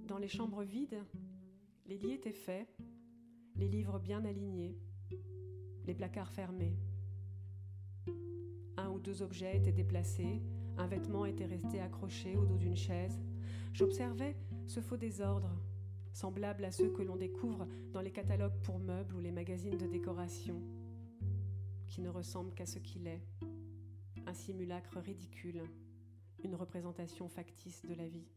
Dans 0.08 0.18
les 0.18 0.28
chambres 0.28 0.64
vides, 0.64 0.98
les 1.86 2.00
lits 2.00 2.14
étaient 2.14 2.32
faits, 2.32 2.68
les 3.56 3.68
livres 3.68 4.00
bien 4.00 4.26
alignés, 4.26 4.76
les 5.86 5.94
placards 5.94 6.32
fermés. 6.32 6.80
Un 8.78 8.90
ou 8.90 8.98
deux 9.00 9.22
objets 9.22 9.58
étaient 9.58 9.72
déplacés, 9.72 10.42
un 10.80 10.88
vêtement 10.88 11.28
était 11.28 11.46
resté 11.46 11.80
accroché 11.80 12.36
au 12.38 12.44
dos 12.44 12.58
d'une 12.58 12.76
chaise. 12.76 13.22
J'observais 13.72 14.36
ce 14.66 14.80
faux 14.80 14.98
désordre, 14.98 15.52
semblable 16.12 16.66
à 16.66 16.72
ceux 16.72 16.90
que 16.90 17.04
l'on 17.04 17.18
découvre 17.18 17.68
dans 17.94 18.02
les 18.02 18.12
catalogues 18.12 18.60
pour 18.64 18.80
meubles 18.80 19.14
ou 19.14 19.20
les 19.20 19.32
magazines 19.32 19.78
de 19.78 19.86
décoration, 19.86 20.60
qui 21.92 22.00
ne 22.00 22.10
ressemble 22.10 22.54
qu'à 22.54 22.66
ce 22.66 22.80
qu'il 22.80 23.06
est, 23.06 23.22
un 24.26 24.34
simulacre 24.34 24.98
ridicule, 25.00 25.62
une 26.42 26.56
représentation 26.56 27.28
factice 27.28 27.86
de 27.86 27.94
la 27.94 28.08
vie. 28.08 28.30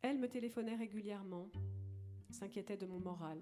Elle 0.00 0.18
me 0.18 0.28
téléphonait 0.28 0.76
régulièrement, 0.76 1.50
s'inquiétait 2.30 2.78
de 2.78 2.86
mon 2.86 3.00
moral. 3.00 3.38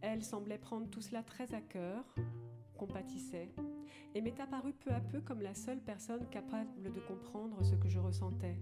Elle 0.00 0.24
semblait 0.24 0.58
prendre 0.58 0.88
tout 0.88 1.02
cela 1.02 1.22
très 1.22 1.52
à 1.52 1.60
cœur, 1.60 2.02
compatissait, 2.78 3.50
et 4.14 4.22
m'est 4.22 4.40
apparue 4.40 4.72
peu 4.72 4.92
à 4.92 5.00
peu 5.00 5.20
comme 5.20 5.42
la 5.42 5.54
seule 5.54 5.80
personne 5.82 6.26
capable 6.30 6.90
de 6.90 7.00
comprendre 7.00 7.62
ce 7.62 7.74
que 7.74 7.90
je 7.90 7.98
ressentais. 7.98 8.56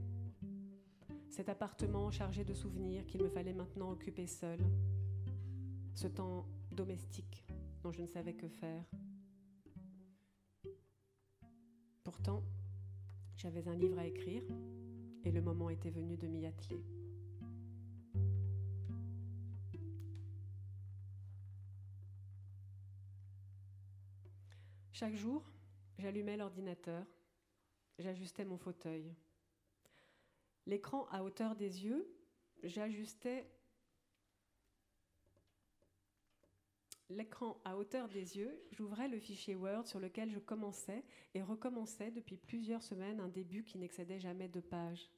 Cet 1.30 1.48
appartement 1.48 2.10
chargé 2.10 2.42
de 2.44 2.54
souvenirs 2.54 3.06
qu'il 3.06 3.22
me 3.22 3.28
fallait 3.28 3.54
maintenant 3.54 3.92
occuper 3.92 4.26
seul. 4.26 4.58
Ce 5.94 6.08
temps 6.08 6.44
domestique 6.72 7.44
dont 7.82 7.92
je 7.92 8.02
ne 8.02 8.06
savais 8.06 8.34
que 8.34 8.48
faire. 8.48 8.84
Pourtant, 12.04 12.42
j'avais 13.36 13.66
un 13.68 13.74
livre 13.74 13.98
à 13.98 14.06
écrire 14.06 14.42
et 15.24 15.30
le 15.30 15.40
moment 15.40 15.70
était 15.70 15.90
venu 15.90 16.16
de 16.16 16.26
m'y 16.26 16.46
atteler. 16.46 16.82
Chaque 24.92 25.14
jour, 25.16 25.42
j'allumais 25.98 26.36
l'ordinateur, 26.36 27.04
j'ajustais 27.98 28.44
mon 28.44 28.56
fauteuil. 28.56 29.12
L'écran 30.66 31.06
à 31.10 31.24
hauteur 31.24 31.56
des 31.56 31.84
yeux, 31.84 32.06
j'ajustais 32.62 33.50
l'écran 37.12 37.60
à 37.64 37.76
hauteur 37.76 38.08
des 38.08 38.38
yeux, 38.38 38.62
j'ouvrais 38.72 39.08
le 39.08 39.18
fichier 39.18 39.54
Word 39.54 39.86
sur 39.86 40.00
lequel 40.00 40.30
je 40.30 40.38
commençais 40.38 41.04
et 41.34 41.42
recommençais 41.42 42.10
depuis 42.10 42.36
plusieurs 42.36 42.82
semaines 42.82 43.20
un 43.20 43.28
début 43.28 43.64
qui 43.64 43.78
n'excédait 43.78 44.20
jamais 44.20 44.48
deux 44.48 44.62
pages. 44.62 45.10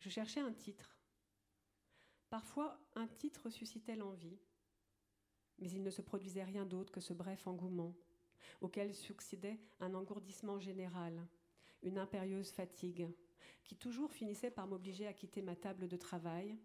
Je 0.00 0.08
cherchais 0.08 0.40
un 0.40 0.52
titre. 0.52 0.98
Parfois, 2.30 2.78
un 2.94 3.06
titre 3.06 3.50
suscitait 3.50 3.96
l'envie, 3.96 4.38
mais 5.58 5.70
il 5.70 5.82
ne 5.82 5.90
se 5.90 6.02
produisait 6.02 6.44
rien 6.44 6.66
d'autre 6.66 6.92
que 6.92 7.00
ce 7.00 7.12
bref 7.12 7.46
engouement, 7.46 7.94
auquel 8.60 8.94
succédait 8.94 9.60
un 9.80 9.94
engourdissement 9.94 10.60
général, 10.60 11.26
une 11.82 11.98
impérieuse 11.98 12.50
fatigue, 12.50 13.08
qui 13.64 13.76
toujours 13.76 14.12
finissait 14.12 14.50
par 14.50 14.66
m'obliger 14.66 15.06
à 15.06 15.12
quitter 15.12 15.42
ma 15.42 15.56
table 15.56 15.88
de 15.88 15.96
travail, 15.96 16.58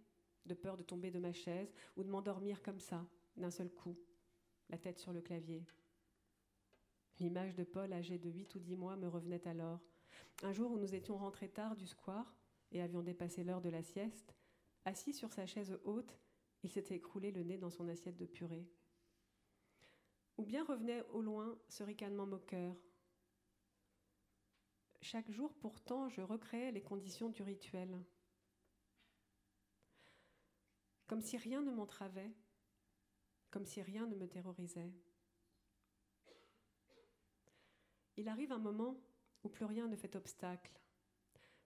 de 0.46 0.54
peur 0.54 0.78
de 0.78 0.84
tomber 0.84 1.12
de 1.12 1.20
ma 1.20 1.34
chaise 1.34 1.74
ou 1.96 2.04
de 2.04 2.10
m'endormir 2.10 2.62
comme 2.62 2.80
ça, 2.80 3.06
d'un 3.38 3.52
seul 3.52 3.70
coup, 3.70 3.98
la 4.70 4.78
tête 4.78 5.00
sur 5.00 5.14
le 5.14 5.22
clavier. 5.22 5.66
L'image 7.20 7.56
de 7.56 7.64
Paul, 7.64 7.94
âgé 7.94 8.18
de 8.18 8.30
8 8.30 8.56
ou 8.56 8.60
10 8.60 8.76
mois, 8.76 8.96
me 8.96 9.08
revenait 9.08 9.48
alors. 9.48 9.80
Un 10.42 10.52
jour 10.52 10.72
où 10.72 10.78
nous 10.78 10.96
étions 10.96 11.18
rentrés 11.18 11.50
tard 11.50 11.76
du 11.76 11.88
square 11.88 12.36
et 12.72 12.82
avions 12.82 13.04
dépassé 13.04 13.44
l'heure 13.44 13.62
de 13.62 13.70
la 13.70 13.84
sieste, 13.84 14.36
assis 14.86 15.14
sur 15.14 15.32
sa 15.32 15.46
chaise 15.46 15.78
haute, 15.84 16.20
il 16.64 16.70
s'était 16.70 16.96
écroulé 16.96 17.32
le 17.32 17.44
nez 17.44 17.58
dans 17.58 17.70
son 17.70 17.88
assiette 17.88 18.18
de 18.18 18.26
purée. 18.26 18.68
Ou 20.38 20.44
bien 20.46 20.64
revenait 20.64 21.04
au 21.10 21.22
loin 21.22 21.58
ce 21.70 21.84
ricanement 21.84 22.26
moqueur. 22.26 22.76
Chaque 25.02 25.30
jour, 25.30 25.54
pourtant, 25.54 26.10
je 26.10 26.22
recréais 26.22 26.72
les 26.72 26.82
conditions 26.82 27.30
du 27.30 27.44
rituel. 27.44 28.02
Comme 31.08 31.22
si 31.22 31.38
rien 31.38 31.62
ne 31.62 31.72
m'entravait, 31.72 32.32
comme 33.54 33.68
si 33.68 33.84
rien 33.84 34.08
ne 34.08 34.16
me 34.16 34.28
terrorisait. 34.28 34.91
Il 38.18 38.28
arrive 38.28 38.51
un 38.51 38.58
moment 38.58 38.99
où 39.43 39.49
plus 39.49 39.66
rien 39.66 39.88
ne 39.88 39.95
fait 39.95 40.16
obstacle, 40.16 40.72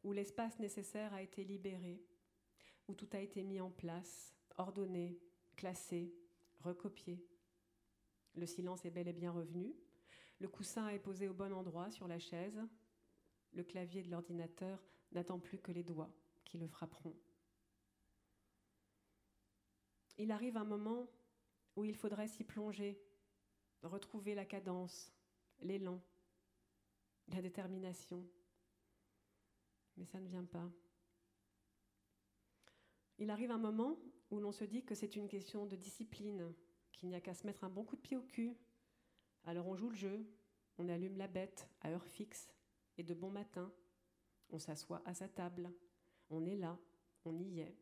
où 0.03 0.11
l'espace 0.11 0.59
nécessaire 0.59 1.13
a 1.13 1.21
été 1.21 1.45
libéré, 1.45 2.03
où 2.89 2.93
tout 2.93 3.07
a 3.13 3.21
été 3.21 3.41
mis 3.41 3.61
en 3.61 3.69
place, 3.69 4.35
ordonné, 4.57 5.17
classé, 5.55 6.13
recopié. 6.59 7.25
Le 8.35 8.45
silence 8.45 8.83
est 8.83 8.91
bel 8.91 9.07
et 9.07 9.13
bien 9.13 9.31
revenu, 9.31 9.73
le 10.39 10.49
coussin 10.49 10.89
est 10.89 10.99
posé 10.99 11.29
au 11.29 11.33
bon 11.33 11.53
endroit 11.53 11.89
sur 11.89 12.09
la 12.09 12.19
chaise, 12.19 12.59
le 13.53 13.63
clavier 13.63 14.03
de 14.03 14.11
l'ordinateur 14.11 14.83
n'attend 15.13 15.39
plus 15.39 15.59
que 15.59 15.71
les 15.71 15.83
doigts 15.83 16.13
qui 16.43 16.57
le 16.57 16.67
frapperont. 16.67 17.15
Il 20.17 20.31
arrive 20.31 20.57
un 20.57 20.65
moment 20.65 21.07
où 21.77 21.85
il 21.85 21.95
faudrait 21.95 22.27
s'y 22.27 22.43
plonger, 22.43 22.99
retrouver 23.83 24.33
la 24.33 24.45
cadence, 24.45 25.13
l'élan, 25.61 26.01
la 27.27 27.41
détermination. 27.41 28.27
Mais 29.95 30.05
ça 30.05 30.19
ne 30.19 30.27
vient 30.27 30.43
pas. 30.43 30.69
Il 33.19 33.29
arrive 33.29 33.51
un 33.51 33.59
moment 33.59 33.97
où 34.31 34.39
l'on 34.39 34.51
se 34.51 34.63
dit 34.63 34.83
que 34.83 34.95
c'est 34.95 35.15
une 35.15 35.27
question 35.27 35.67
de 35.67 35.75
discipline, 35.75 36.51
qu'il 36.91 37.09
n'y 37.09 37.15
a 37.15 37.21
qu'à 37.21 37.35
se 37.35 37.45
mettre 37.45 37.63
un 37.63 37.69
bon 37.69 37.83
coup 37.83 37.95
de 37.95 38.01
pied 38.01 38.17
au 38.17 38.23
cul. 38.23 38.57
Alors 39.45 39.67
on 39.67 39.75
joue 39.75 39.89
le 39.89 39.95
jeu, 39.95 40.27
on 40.79 40.89
allume 40.89 41.17
la 41.17 41.27
bête 41.27 41.69
à 41.81 41.91
heure 41.91 42.05
fixe 42.05 42.49
et 42.97 43.03
de 43.03 43.13
bon 43.13 43.29
matin. 43.29 43.71
On 44.49 44.57
s'assoit 44.57 45.03
à 45.05 45.13
sa 45.13 45.27
table, 45.27 45.71
on 46.31 46.43
est 46.45 46.55
là, 46.55 46.79
on 47.23 47.37
y 47.39 47.59
est, 47.59 47.77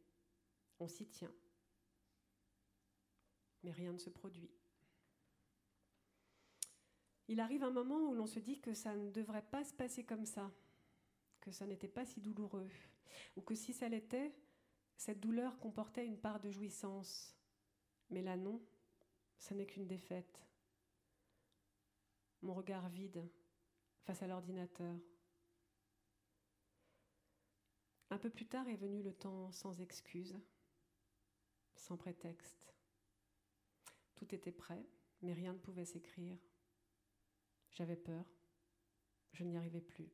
on 0.80 0.88
s'y 0.90 1.08
tient 1.08 1.34
mais 3.66 3.72
rien 3.72 3.92
ne 3.92 3.98
se 3.98 4.12
produit. 4.12 4.52
Il 7.28 7.40
arrive 7.40 7.64
un 7.64 7.72
moment 7.72 7.98
où 8.10 8.14
l'on 8.14 8.28
se 8.28 8.38
dit 8.38 8.62
que 8.62 8.76
ça 8.76 8.96
ne 8.96 9.10
devrait 9.10 9.42
pas 9.42 9.64
se 9.64 9.74
passer 9.74 10.06
comme 10.06 10.28
ça, 10.28 10.52
que 11.42 11.52
ça 11.52 11.66
n'était 11.66 11.88
pas 11.88 12.06
si 12.06 12.22
douloureux, 12.22 12.70
ou 13.36 13.42
que 13.42 13.56
si 13.56 13.74
ça 13.74 13.90
l'était, 13.90 14.36
cette 14.96 15.20
douleur 15.20 15.58
comportait 15.58 16.06
une 16.06 16.20
part 16.20 16.40
de 16.40 16.52
jouissance. 16.52 17.36
Mais 18.12 18.22
là 18.22 18.38
non, 18.38 18.62
ça 19.40 19.56
n'est 19.56 19.66
qu'une 19.66 19.88
défaite. 19.88 20.40
Mon 22.44 22.54
regard 22.54 22.88
vide 22.90 23.28
face 24.04 24.22
à 24.22 24.28
l'ordinateur. 24.28 24.96
Un 28.12 28.20
peu 28.20 28.30
plus 28.30 28.46
tard 28.46 28.68
est 28.68 28.76
venu 28.76 29.02
le 29.02 29.14
temps 29.14 29.52
sans 29.52 29.82
excuse, 29.82 30.40
sans 31.76 31.98
prétexte. 31.98 32.75
Tout 34.16 34.34
était 34.34 34.52
prêt, 34.52 34.86
mais 35.22 35.34
rien 35.34 35.54
ne 35.54 35.60
pouvait 35.60 35.86
s'écrire. 35.86 36.38
J'avais 37.72 37.96
peur. 37.96 38.26
Je 39.34 39.44
n'y 39.44 39.58
arrivais 39.58 39.82
plus. 39.82 40.10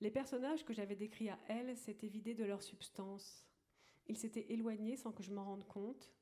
Les 0.00 0.10
personnages 0.10 0.64
que 0.64 0.72
j'avais 0.72 0.94
décrits 0.94 1.30
à 1.30 1.38
elle 1.48 1.76
s'étaient 1.76 2.06
vidés 2.06 2.34
de 2.34 2.44
leur 2.44 2.62
substance. 2.62 3.44
Ils 4.06 4.16
s'étaient 4.16 4.52
éloignés 4.52 4.96
sans 4.96 5.12
que 5.12 5.22
je 5.22 5.32
m'en 5.32 5.44
rende 5.44 5.66
compte, 5.66 6.12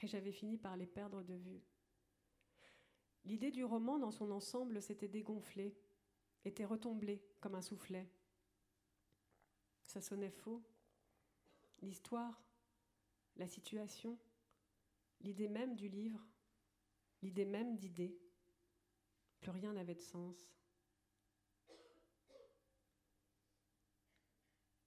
et 0.00 0.06
j'avais 0.06 0.32
fini 0.32 0.56
par 0.56 0.76
les 0.76 0.86
perdre 0.86 1.22
de 1.22 1.34
vue. 1.34 1.62
L'idée 3.24 3.50
du 3.50 3.64
roman 3.64 3.98
dans 3.98 4.10
son 4.10 4.30
ensemble 4.30 4.82
s'était 4.82 5.08
dégonflée, 5.08 5.76
était 6.44 6.64
retombée 6.64 7.22
comme 7.40 7.54
un 7.54 7.62
soufflet. 7.62 8.10
Ça 9.84 10.00
sonnait 10.00 10.30
faux. 10.30 10.62
L'histoire, 11.82 12.42
la 13.36 13.46
situation, 13.46 14.18
l'idée 15.22 15.48
même 15.48 15.74
du 15.74 15.88
livre, 15.88 16.20
l'idée 17.22 17.44
même 17.44 17.76
d'idée. 17.76 18.18
Plus 19.40 19.50
rien 19.50 19.72
n'avait 19.72 19.94
de 19.94 20.00
sens. 20.00 20.54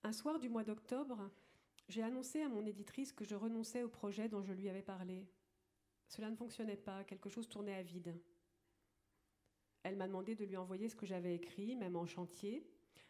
Un 0.03 0.13
soir 0.13 0.39
du 0.39 0.49
mois 0.49 0.63
d'octobre, 0.63 1.31
j'ai 1.89 2.03
annoncé 2.03 2.41
à 2.41 2.49
mon 2.49 2.65
éditrice 2.65 3.11
que 3.11 3.25
je 3.25 3.35
renonçais 3.35 3.83
au 3.83 3.89
projet 3.89 4.29
dont 4.29 4.43
je 4.43 4.53
lui 4.53 4.69
avais 4.69 4.83
parlé. 4.83 5.27
Cela 6.07 6.29
ne 6.29 6.35
fonctionnait 6.35 6.77
pas, 6.77 7.03
quelque 7.03 7.29
chose 7.29 7.49
tournait 7.49 7.75
à 7.75 7.81
vide. 7.81 8.15
Elle 9.83 9.97
m'a 9.97 10.07
demandé 10.07 10.35
de 10.35 10.45
lui 10.45 10.57
envoyer 10.57 10.89
ce 10.89 10.95
que 10.95 11.05
j'avais 11.05 11.35
écrit, 11.35 11.75
même 11.75 11.95
en 11.95 12.05
chantier, 12.05 12.67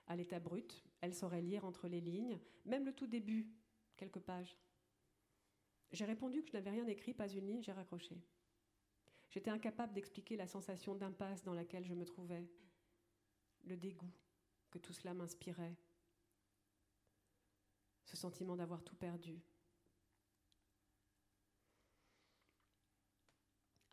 à 0.08 0.16
l'état 0.16 0.40
brut. 0.40 0.84
Elle 1.02 1.14
saurait 1.14 1.42
lire 1.42 1.66
entre 1.66 1.88
les 1.88 2.02
lignes, 2.02 2.40
même 2.66 2.86
le 2.86 2.94
tout 2.94 3.08
début, 3.08 3.50
quelques 3.98 4.20
pages. 4.20 4.58
J'ai 5.92 6.06
répondu 6.06 6.42
que 6.42 6.48
je 6.50 6.54
n'avais 6.54 6.72
rien 6.72 6.88
écrit, 6.88 7.14
pas 7.14 7.28
une 7.28 7.48
ligne, 7.48 7.64
j'ai 7.64 7.72
raccroché. 7.72 8.22
J'étais 9.30 9.50
incapable 9.50 9.94
d'expliquer 9.94 10.36
la 10.38 10.48
sensation 10.48 10.96
d'impasse 10.96 11.44
dans 11.44 11.54
laquelle 11.54 11.86
je 11.86 11.94
me 11.94 12.06
trouvais, 12.06 12.50
le 13.64 13.78
dégoût 13.78 14.12
que 14.72 14.78
tout 14.78 14.94
cela 14.94 15.14
m'inspirait, 15.14 15.76
ce 18.06 18.18
sentiment 18.18 18.56
d'avoir 18.56 18.84
tout 18.84 18.96
perdu. 18.96 19.42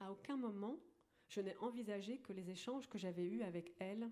À 0.00 0.10
aucun 0.10 0.36
moment, 0.36 0.78
je 1.28 1.40
n'ai 1.40 1.56
envisagé 1.58 2.18
que 2.18 2.32
les 2.32 2.50
échanges 2.50 2.88
que 2.88 2.98
j'avais 2.98 3.24
eus 3.24 3.42
avec 3.42 3.72
elle 3.78 4.10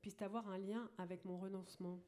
puissent 0.00 0.22
avoir 0.22 0.48
un 0.48 0.58
lien 0.58 0.90
avec 0.98 1.24
mon 1.24 1.38
renoncement. 1.38 2.02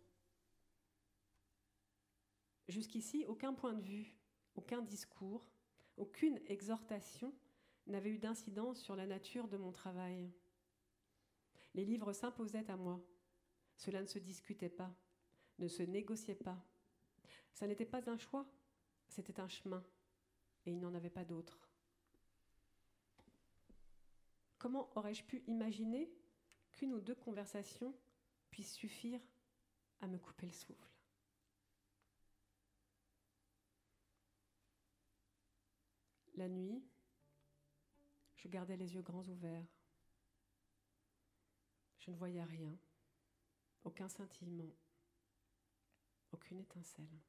Jusqu'ici, 2.69 3.25
aucun 3.27 3.55
point 3.55 3.73
de 3.73 3.83
vue, 3.83 4.20
aucun 4.55 4.83
discours, 4.83 5.47
aucune 5.97 6.41
exhortation 6.47 7.33
n'avait 7.87 8.11
eu 8.11 8.19
d'incidence 8.19 8.81
sur 8.81 8.97
la 8.97 9.07
nature 9.07 9.49
de 9.49 9.57
mon 9.57 9.73
travail. 9.73 10.33
Les 11.75 11.85
livres 11.85 12.13
s'imposaient 12.13 12.71
à 12.71 12.77
moi. 12.77 13.01
Cela 13.77 14.01
ne 14.01 14.07
se 14.07 14.19
discutait 14.19 14.69
pas, 14.69 14.95
ne 15.59 15.69
se 15.69 15.83
négociait 15.83 16.35
pas. 16.35 16.63
Ça 17.53 17.67
n'était 17.67 17.87
pas 17.87 18.09
un 18.11 18.19
choix, 18.19 18.47
c'était 19.09 19.41
un 19.41 19.49
chemin, 19.49 19.85
et 20.67 20.73
il 20.73 20.81
n'en 20.81 20.95
avait 20.95 21.11
pas 21.11 21.25
d'autre. 21.25 21.59
Comment 24.59 24.91
aurais-je 24.97 25.25
pu 25.25 25.43
imaginer 25.47 26.13
qu'une 26.73 26.93
ou 26.93 27.01
deux 27.01 27.15
conversations 27.15 27.95
puissent 28.51 28.75
suffire 28.75 29.21
à 30.01 30.07
me 30.07 30.19
couper 30.19 30.47
le 30.47 30.53
souffle? 30.53 31.00
La 36.41 36.49
nuit, 36.49 36.83
je 38.37 38.49
gardais 38.49 38.79
les 38.79 38.95
yeux 38.95 39.03
grands 39.03 39.29
ouverts. 39.29 39.69
Je 41.99 42.11
ne 42.11 42.17
voyais 42.17 42.43
rien, 42.43 42.79
aucun 43.85 44.09
scintillement, 44.09 44.75
aucune 46.33 46.61
étincelle. 46.61 47.21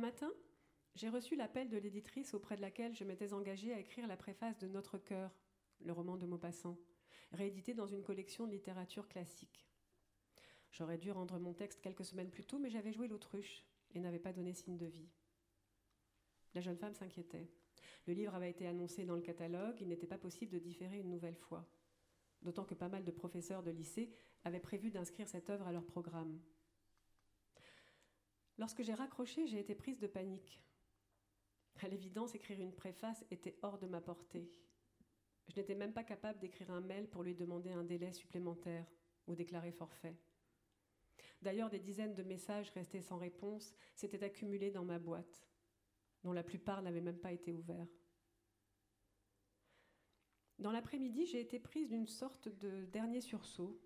Matin, 0.00 0.32
j'ai 0.96 1.08
reçu 1.08 1.36
l'appel 1.36 1.68
de 1.68 1.78
l'éditrice 1.78 2.34
auprès 2.34 2.56
de 2.56 2.60
laquelle 2.60 2.94
je 2.94 3.04
m'étais 3.04 3.32
engagée 3.32 3.72
à 3.72 3.78
écrire 3.78 4.08
la 4.08 4.16
préface 4.16 4.58
de 4.58 4.66
Notre 4.66 4.98
cœur, 4.98 5.30
le 5.80 5.92
roman 5.92 6.16
de 6.16 6.26
Maupassant, 6.26 6.78
réédité 7.32 7.74
dans 7.74 7.86
une 7.86 8.02
collection 8.02 8.46
de 8.46 8.52
littérature 8.52 9.08
classique. 9.08 9.68
J'aurais 10.72 10.98
dû 10.98 11.10
rendre 11.10 11.38
mon 11.38 11.52
texte 11.52 11.80
quelques 11.80 12.04
semaines 12.04 12.30
plus 12.30 12.44
tôt, 12.44 12.58
mais 12.58 12.70
j'avais 12.70 12.92
joué 12.92 13.08
l'autruche 13.08 13.64
et 13.94 14.00
n'avais 14.00 14.18
pas 14.18 14.32
donné 14.32 14.52
signe 14.52 14.76
de 14.76 14.86
vie. 14.86 15.08
La 16.54 16.60
jeune 16.60 16.78
femme 16.78 16.94
s'inquiétait. 16.94 17.48
Le 18.06 18.14
livre 18.14 18.34
avait 18.34 18.50
été 18.50 18.66
annoncé 18.66 19.04
dans 19.04 19.16
le 19.16 19.22
catalogue, 19.22 19.80
il 19.80 19.88
n'était 19.88 20.06
pas 20.06 20.18
possible 20.18 20.52
de 20.52 20.58
différer 20.58 20.98
une 20.98 21.10
nouvelle 21.10 21.36
fois. 21.36 21.68
D'autant 22.42 22.64
que 22.64 22.74
pas 22.74 22.88
mal 22.88 23.04
de 23.04 23.10
professeurs 23.10 23.62
de 23.62 23.70
lycée 23.70 24.12
avaient 24.44 24.60
prévu 24.60 24.90
d'inscrire 24.90 25.28
cette 25.28 25.50
œuvre 25.50 25.66
à 25.66 25.72
leur 25.72 25.84
programme. 25.84 26.40
Lorsque 28.60 28.82
j'ai 28.82 28.92
raccroché, 28.92 29.46
j'ai 29.46 29.58
été 29.58 29.74
prise 29.74 29.98
de 29.98 30.06
panique. 30.06 30.60
À 31.80 31.88
l'évidence, 31.88 32.34
écrire 32.34 32.60
une 32.60 32.74
préface 32.74 33.24
était 33.30 33.56
hors 33.62 33.78
de 33.78 33.86
ma 33.86 34.02
portée. 34.02 34.52
Je 35.48 35.58
n'étais 35.58 35.74
même 35.74 35.94
pas 35.94 36.04
capable 36.04 36.40
d'écrire 36.40 36.70
un 36.70 36.82
mail 36.82 37.08
pour 37.08 37.22
lui 37.22 37.34
demander 37.34 37.70
un 37.70 37.84
délai 37.84 38.12
supplémentaire 38.12 38.84
ou 39.26 39.34
déclarer 39.34 39.72
forfait. 39.72 40.14
D'ailleurs, 41.40 41.70
des 41.70 41.78
dizaines 41.78 42.14
de 42.14 42.22
messages 42.22 42.68
restés 42.72 43.00
sans 43.00 43.16
réponse 43.16 43.74
s'étaient 43.94 44.22
accumulés 44.22 44.70
dans 44.70 44.84
ma 44.84 44.98
boîte, 44.98 45.48
dont 46.22 46.34
la 46.34 46.42
plupart 46.42 46.82
n'avaient 46.82 47.00
même 47.00 47.18
pas 47.18 47.32
été 47.32 47.54
ouverts. 47.54 47.88
Dans 50.58 50.70
l'après-midi, 50.70 51.24
j'ai 51.24 51.40
été 51.40 51.58
prise 51.58 51.88
d'une 51.88 52.06
sorte 52.06 52.50
de 52.58 52.84
dernier 52.84 53.22
sursaut 53.22 53.80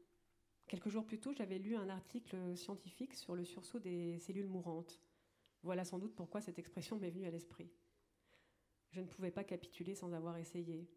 Quelques 0.67 0.89
jours 0.89 1.05
plus 1.05 1.21
tôt, 1.21 1.33
j'avais 1.33 1.59
lu 1.59 1.77
un 1.77 1.89
article 1.89 2.57
scientifique 2.57 3.15
sur 3.15 3.35
le 3.35 3.45
sursaut 3.45 3.79
des 3.79 4.19
cellules 4.19 4.49
mourantes. 4.49 5.01
Voilà 5.63 5.85
sans 5.85 5.99
doute 5.99 6.15
pourquoi 6.15 6.41
cette 6.41 6.59
expression 6.59 6.99
m'est 6.99 7.11
venue 7.11 7.27
à 7.27 7.31
l'esprit. 7.31 7.71
Je 8.91 9.01
ne 9.01 9.07
pouvais 9.07 9.31
pas 9.31 9.45
capituler 9.45 9.95
sans 9.95 10.13
avoir 10.13 10.39
essayé. 10.39 10.89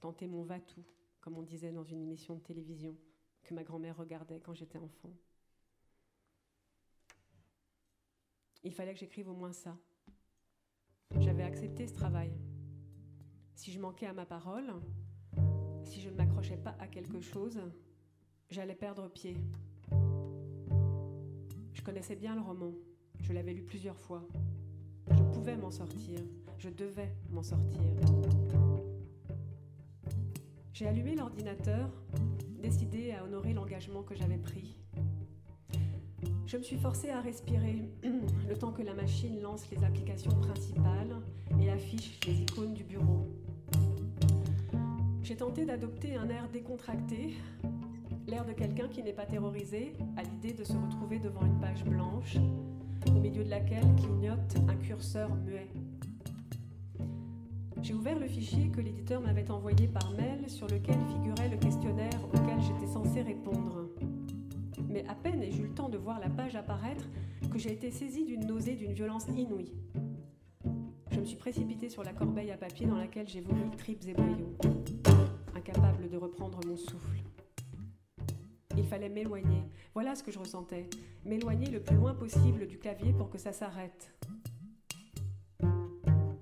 Tenter 0.00 0.26
mon 0.26 0.44
va-tout, 0.44 0.84
comme 1.20 1.36
on 1.36 1.42
disait 1.42 1.72
dans 1.72 1.84
une 1.84 2.00
émission 2.00 2.36
de 2.36 2.40
télévision 2.40 2.96
que 3.42 3.54
ma 3.54 3.64
grand-mère 3.64 3.96
regardait 3.96 4.40
quand 4.40 4.54
j'étais 4.54 4.78
enfant. 4.78 5.12
Il 8.64 8.72
fallait 8.72 8.94
que 8.94 9.00
j'écrive 9.00 9.28
au 9.28 9.34
moins 9.34 9.52
ça. 9.52 9.78
J'avais 11.18 11.44
accepté 11.44 11.86
ce 11.86 11.94
travail. 11.94 12.32
Si 13.54 13.72
je 13.72 13.80
manquais 13.80 14.06
à 14.06 14.12
ma 14.12 14.26
parole, 14.26 14.72
si 15.84 16.00
je 16.00 16.10
ne 16.10 16.16
m'accrochais 16.16 16.56
pas 16.56 16.76
à 16.78 16.88
quelque 16.88 17.20
chose, 17.20 17.60
j'allais 18.50 18.74
perdre 18.74 19.08
pied. 19.08 19.36
Je 21.72 21.82
connaissais 21.82 22.16
bien 22.16 22.34
le 22.34 22.40
roman, 22.40 22.72
je 23.20 23.32
l'avais 23.32 23.52
lu 23.52 23.62
plusieurs 23.62 23.98
fois. 23.98 24.26
Je 25.10 25.22
pouvais 25.34 25.56
m'en 25.56 25.70
sortir, 25.70 26.20
je 26.58 26.68
devais 26.68 27.12
m'en 27.30 27.42
sortir. 27.42 27.80
J'ai 30.72 30.86
allumé 30.86 31.14
l'ordinateur, 31.14 31.90
décidé 32.60 33.12
à 33.12 33.24
honorer 33.24 33.52
l'engagement 33.52 34.02
que 34.02 34.14
j'avais 34.14 34.38
pris. 34.38 34.76
Je 36.46 36.56
me 36.56 36.62
suis 36.62 36.76
forcée 36.76 37.10
à 37.10 37.20
respirer 37.20 37.88
le 38.48 38.56
temps 38.56 38.72
que 38.72 38.82
la 38.82 38.94
machine 38.94 39.40
lance 39.40 39.68
les 39.70 39.82
applications 39.84 40.30
principales 40.30 41.16
et 41.60 41.70
affiche 41.70 42.20
les 42.26 42.42
icônes 42.42 42.74
du 42.74 42.84
bureau. 42.84 43.26
J'ai 45.26 45.34
tenté 45.34 45.64
d'adopter 45.64 46.14
un 46.14 46.28
air 46.28 46.48
décontracté, 46.48 47.34
l'air 48.26 48.44
de 48.44 48.52
quelqu'un 48.52 48.88
qui 48.88 49.02
n'est 49.02 49.12
pas 49.12 49.26
terrorisé 49.26 49.92
à 50.16 50.22
l'idée 50.22 50.52
de 50.52 50.64
se 50.64 50.72
retrouver 50.72 51.18
devant 51.18 51.44
une 51.44 51.60
page 51.60 51.84
blanche, 51.84 52.36
au 53.08 53.20
milieu 53.20 53.44
de 53.44 53.50
laquelle 53.50 53.86
clignote 53.96 54.56
un 54.68 54.74
curseur 54.76 55.34
muet. 55.36 55.68
J'ai 57.82 57.94
ouvert 57.94 58.18
le 58.18 58.26
fichier 58.26 58.68
que 58.70 58.80
l'éditeur 58.80 59.20
m'avait 59.20 59.48
envoyé 59.50 59.86
par 59.86 60.10
mail 60.12 60.48
sur 60.48 60.66
lequel 60.66 60.96
figurait 61.12 61.48
le 61.48 61.56
questionnaire 61.56 62.18
auquel 62.32 62.60
j'étais 62.60 62.92
censée 62.92 63.22
répondre. 63.22 63.90
Mais 64.88 65.06
à 65.06 65.14
peine 65.14 65.42
ai-je 65.42 65.62
eu 65.62 65.66
le 65.66 65.74
temps 65.74 65.88
de 65.88 65.98
voir 65.98 66.18
la 66.18 66.28
page 66.28 66.56
apparaître 66.56 67.08
que 67.52 67.58
j'ai 67.58 67.72
été 67.72 67.90
saisie 67.92 68.24
d'une 68.24 68.46
nausée 68.46 68.74
d'une 68.74 68.92
violence 68.92 69.26
inouïe. 69.36 69.72
Je 71.12 71.20
me 71.20 71.24
suis 71.24 71.36
précipitée 71.36 71.88
sur 71.88 72.02
la 72.02 72.12
corbeille 72.12 72.50
à 72.50 72.56
papier 72.56 72.86
dans 72.86 72.96
laquelle 72.96 73.28
j'ai 73.28 73.40
vomi 73.40 73.70
tripes 73.76 74.02
et 74.08 74.14
boyaux, 74.14 74.56
incapable 75.54 76.08
de 76.08 76.16
reprendre 76.16 76.58
mon 76.66 76.76
souffle. 76.76 77.22
Il 78.76 78.84
fallait 78.84 79.08
m'éloigner. 79.08 79.62
Voilà 79.94 80.14
ce 80.14 80.22
que 80.22 80.30
je 80.30 80.38
ressentais. 80.38 80.88
M'éloigner 81.24 81.70
le 81.70 81.80
plus 81.80 81.96
loin 81.96 82.14
possible 82.14 82.66
du 82.66 82.78
clavier 82.78 83.12
pour 83.12 83.30
que 83.30 83.38
ça 83.38 83.52
s'arrête. 83.52 84.12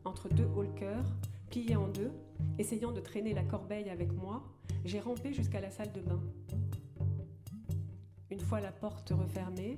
Entre 0.05 0.29
deux 0.29 0.49
haut-le-cœur, 0.57 1.05
plié 1.51 1.77
en 1.77 1.89
deux, 1.89 2.11
essayant 2.59 2.93
de 2.93 3.01
traîner 3.01 3.35
la 3.35 3.45
corbeille 3.45 3.89
avec 3.89 4.13
moi, 4.13 4.43
j'ai 4.85 5.01
rampé 5.01 5.33
jusqu'à 5.33 5.61
la 5.61 5.71
salle 5.71 5.93
de 5.93 6.01
bain. 6.01 6.21
Une 8.31 8.41
fois 8.41 8.61
la 8.61 8.73
porte 8.73 9.11
refermée, 9.11 9.77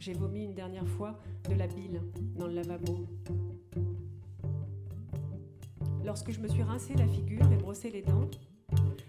j'ai 0.00 0.14
vomi 0.14 0.44
une 0.44 0.54
dernière 0.54 0.88
fois 0.88 1.18
de 1.48 1.54
la 1.54 1.66
bile 1.66 2.00
dans 2.36 2.46
le 2.46 2.54
lavabo. 2.54 3.06
Lorsque 6.04 6.30
je 6.30 6.40
me 6.40 6.48
suis 6.48 6.62
rincé 6.62 6.94
la 6.94 7.06
figure 7.06 7.50
et 7.52 7.56
brossé 7.56 7.90
les 7.90 8.02
dents, 8.02 8.30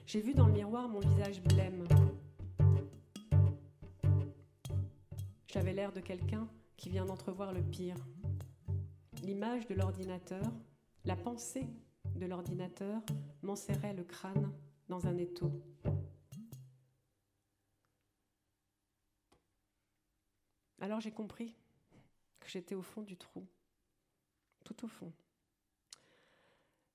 j'ai 0.05 0.21
vu 0.21 0.33
dans 0.33 0.47
le 0.47 0.53
miroir 0.53 0.89
mon 0.89 0.99
visage 0.99 1.41
blême. 1.43 1.85
J'avais 5.57 5.73
l'air 5.73 5.91
de 5.91 6.01
quelqu'un 6.01 6.47
qui 6.75 6.87
vient 6.87 7.05
d'entrevoir 7.07 7.51
le 7.51 7.63
pire. 7.63 7.97
L'image 9.23 9.65
de 9.65 9.73
l'ordinateur, 9.73 10.43
la 11.03 11.15
pensée 11.15 11.65
de 12.15 12.27
l'ordinateur 12.27 13.01
m'enserrait 13.41 13.95
le 13.95 14.03
crâne 14.03 14.53
dans 14.87 15.07
un 15.07 15.17
étau. 15.17 15.51
Alors 20.79 20.99
j'ai 20.99 21.11
compris 21.11 21.55
que 22.39 22.49
j'étais 22.49 22.75
au 22.75 22.83
fond 22.83 23.01
du 23.01 23.17
trou, 23.17 23.43
tout 24.63 24.85
au 24.85 24.87
fond. 24.87 25.11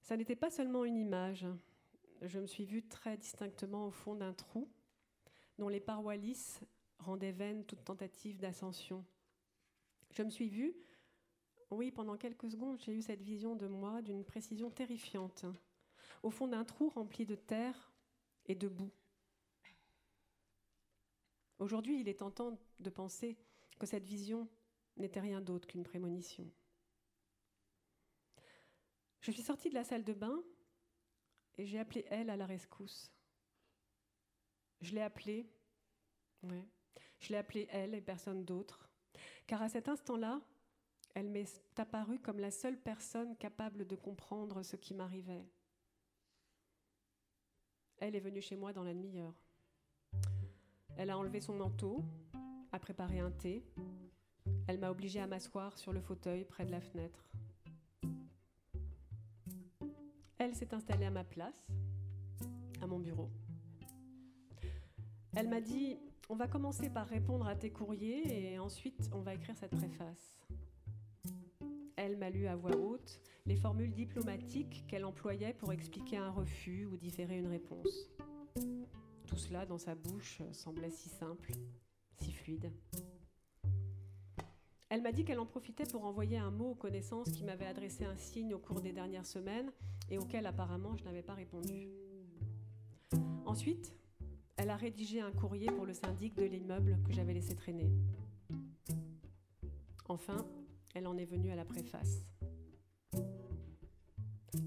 Ça 0.02 0.16
n'était 0.16 0.36
pas 0.36 0.50
seulement 0.50 0.84
une 0.84 0.98
image. 0.98 1.48
Je 2.20 2.38
me 2.38 2.46
suis 2.46 2.64
vue 2.64 2.86
très 2.86 3.16
distinctement 3.16 3.88
au 3.88 3.90
fond 3.90 4.14
d'un 4.14 4.34
trou 4.34 4.70
dont 5.58 5.68
les 5.68 5.80
parois 5.80 6.14
lisses 6.14 6.60
rendaient 7.02 7.32
vaine 7.32 7.64
toute 7.64 7.84
tentative 7.84 8.38
d'ascension. 8.38 9.04
Je 10.10 10.22
me 10.22 10.30
suis 10.30 10.48
vue, 10.48 10.74
oui, 11.70 11.90
pendant 11.90 12.16
quelques 12.16 12.50
secondes, 12.50 12.80
j'ai 12.80 12.92
eu 12.92 13.02
cette 13.02 13.22
vision 13.22 13.56
de 13.56 13.66
moi 13.66 14.02
d'une 14.02 14.24
précision 14.24 14.70
terrifiante, 14.70 15.46
au 16.22 16.30
fond 16.30 16.46
d'un 16.46 16.64
trou 16.64 16.88
rempli 16.90 17.24
de 17.24 17.34
terre 17.34 17.92
et 18.46 18.54
de 18.54 18.68
boue. 18.68 18.92
Aujourd'hui, 21.58 22.00
il 22.00 22.08
est 22.08 22.18
tentant 22.18 22.58
de 22.80 22.90
penser 22.90 23.38
que 23.78 23.86
cette 23.86 24.04
vision 24.04 24.48
n'était 24.96 25.20
rien 25.20 25.40
d'autre 25.40 25.66
qu'une 25.66 25.84
prémonition. 25.84 26.50
Je 29.20 29.30
suis 29.30 29.42
sortie 29.42 29.70
de 29.70 29.74
la 29.74 29.84
salle 29.84 30.04
de 30.04 30.12
bain 30.12 30.42
et 31.56 31.64
j'ai 31.64 31.78
appelé 31.78 32.04
elle 32.10 32.30
à 32.30 32.36
la 32.36 32.46
rescousse. 32.46 33.12
Je 34.80 34.94
l'ai 34.94 35.00
appelée, 35.00 35.48
je 37.22 37.28
l'ai 37.28 37.38
appelée 37.38 37.68
elle 37.70 37.94
et 37.94 38.00
personne 38.00 38.44
d'autre, 38.44 38.90
car 39.46 39.62
à 39.62 39.68
cet 39.68 39.88
instant-là, 39.88 40.40
elle 41.14 41.28
m'est 41.28 41.62
apparue 41.76 42.18
comme 42.18 42.40
la 42.40 42.50
seule 42.50 42.76
personne 42.76 43.36
capable 43.36 43.86
de 43.86 43.96
comprendre 43.96 44.62
ce 44.62 44.76
qui 44.76 44.92
m'arrivait. 44.92 45.46
Elle 47.98 48.16
est 48.16 48.20
venue 48.20 48.42
chez 48.42 48.56
moi 48.56 48.72
dans 48.72 48.82
la 48.82 48.92
demi-heure. 48.92 49.34
Elle 50.96 51.10
a 51.10 51.16
enlevé 51.16 51.40
son 51.40 51.54
manteau, 51.54 52.02
a 52.72 52.78
préparé 52.78 53.20
un 53.20 53.30
thé. 53.30 53.64
Elle 54.66 54.78
m'a 54.78 54.90
obligée 54.90 55.20
à 55.20 55.26
m'asseoir 55.26 55.78
sur 55.78 55.92
le 55.92 56.00
fauteuil 56.00 56.44
près 56.44 56.64
de 56.64 56.72
la 56.72 56.80
fenêtre. 56.80 57.24
Elle 60.38 60.56
s'est 60.56 60.74
installée 60.74 61.06
à 61.06 61.10
ma 61.10 61.22
place, 61.22 61.68
à 62.80 62.86
mon 62.88 62.98
bureau. 62.98 63.30
Elle 65.36 65.48
m'a 65.48 65.60
dit 65.60 65.98
On 66.32 66.36
va 66.36 66.48
commencer 66.48 66.88
par 66.88 67.08
répondre 67.08 67.46
à 67.46 67.54
tes 67.54 67.68
courriers 67.68 68.54
et 68.54 68.58
ensuite 68.58 69.10
on 69.12 69.20
va 69.20 69.34
écrire 69.34 69.54
cette 69.54 69.76
préface. 69.76 70.38
Elle 71.94 72.16
m'a 72.16 72.30
lu 72.30 72.46
à 72.46 72.56
voix 72.56 72.74
haute 72.74 73.20
les 73.44 73.54
formules 73.54 73.92
diplomatiques 73.92 74.86
qu'elle 74.88 75.04
employait 75.04 75.52
pour 75.52 75.74
expliquer 75.74 76.16
un 76.16 76.30
refus 76.30 76.86
ou 76.86 76.96
différer 76.96 77.36
une 77.36 77.48
réponse. 77.48 78.08
Tout 79.26 79.36
cela 79.36 79.66
dans 79.66 79.76
sa 79.76 79.94
bouche 79.94 80.40
semblait 80.52 80.88
si 80.88 81.10
simple, 81.10 81.52
si 82.16 82.32
fluide. 82.32 82.72
Elle 84.88 85.02
m'a 85.02 85.12
dit 85.12 85.26
qu'elle 85.26 85.38
en 85.38 85.44
profitait 85.44 85.84
pour 85.84 86.06
envoyer 86.06 86.38
un 86.38 86.50
mot 86.50 86.70
aux 86.70 86.74
connaissances 86.74 87.30
qui 87.30 87.44
m'avaient 87.44 87.66
adressé 87.66 88.06
un 88.06 88.16
signe 88.16 88.54
au 88.54 88.58
cours 88.58 88.80
des 88.80 88.94
dernières 88.94 89.26
semaines 89.26 89.70
et 90.08 90.16
auquel 90.16 90.46
apparemment 90.46 90.96
je 90.96 91.04
n'avais 91.04 91.22
pas 91.22 91.34
répondu. 91.34 91.90
Ensuite, 93.44 93.94
elle 94.56 94.70
a 94.70 94.76
rédigé 94.76 95.20
un 95.20 95.32
courrier 95.32 95.66
pour 95.66 95.86
le 95.86 95.94
syndic 95.94 96.34
de 96.34 96.44
l'immeuble 96.44 96.98
que 97.04 97.12
j'avais 97.12 97.34
laissé 97.34 97.54
traîner. 97.54 97.90
Enfin, 100.08 100.46
elle 100.94 101.06
en 101.06 101.16
est 101.16 101.24
venue 101.24 101.50
à 101.50 101.56
la 101.56 101.64
préface. 101.64 102.24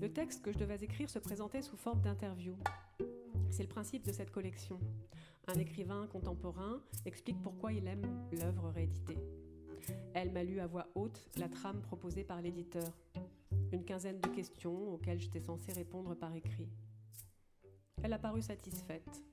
Le 0.02 0.12
texte 0.12 0.42
que 0.42 0.52
je 0.52 0.58
devais 0.58 0.76
écrire 0.84 1.10
se 1.10 1.20
présentait 1.20 1.62
sous 1.62 1.78
forme 1.78 2.02
d'interview. 2.02 2.56
C'est 3.52 3.64
le 3.64 3.70
principe 3.70 4.06
de 4.06 4.12
cette 4.12 4.32
collection. 4.32 4.80
Un 5.48 5.60
écrivain 5.60 6.08
contemporain 6.08 6.82
explique 7.06 7.42
pourquoi 7.42 7.72
il 7.72 7.88
aime 7.88 8.28
l'œuvre 8.32 8.70
rééditée. 8.70 9.20
Elle 10.14 10.32
m'a 10.32 10.44
lu 10.44 10.60
à 10.60 10.68
voix 10.68 10.88
haute 10.96 11.30
la 11.38 11.48
trame 11.48 11.82
proposée 11.82 12.24
par 12.24 12.42
l'éditeur. 12.42 12.92
Une 13.72 13.86
quinzaine 13.86 14.20
de 14.20 14.30
questions 14.30 14.94
auxquelles 14.94 15.20
j'étais 15.20 15.42
censée 15.42 15.74
répondre 15.74 16.16
par 16.16 16.34
écrit. 16.36 16.70
Elle 18.02 18.14
a 18.14 18.20
paru 18.20 18.42
satisfaite. 18.42 19.24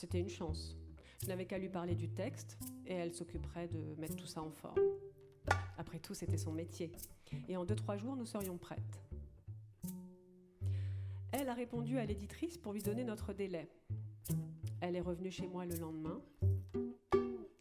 C'était 0.00 0.18
une 0.18 0.30
chance. 0.30 0.78
Je 1.20 1.26
n'avais 1.26 1.44
qu'à 1.44 1.58
lui 1.58 1.68
parler 1.68 1.94
du 1.94 2.08
texte 2.08 2.58
et 2.86 2.94
elle 2.94 3.12
s'occuperait 3.12 3.68
de 3.68 4.00
mettre 4.00 4.16
tout 4.16 4.26
ça 4.26 4.40
en 4.40 4.50
forme. 4.50 4.80
Après 5.76 5.98
tout, 5.98 6.14
c'était 6.14 6.38
son 6.38 6.52
métier. 6.52 6.90
Et 7.50 7.58
en 7.58 7.66
deux, 7.66 7.74
trois 7.74 7.98
jours, 7.98 8.16
nous 8.16 8.24
serions 8.24 8.56
prêtes. 8.56 9.02
Elle 11.32 11.50
a 11.50 11.52
répondu 11.52 11.98
à 11.98 12.06
l'éditrice 12.06 12.56
pour 12.56 12.72
lui 12.72 12.80
donner 12.80 13.04
notre 13.04 13.34
délai. 13.34 13.68
Elle 14.80 14.96
est 14.96 15.02
revenue 15.02 15.30
chez 15.30 15.46
moi 15.46 15.66
le 15.66 15.76
lendemain 15.76 16.18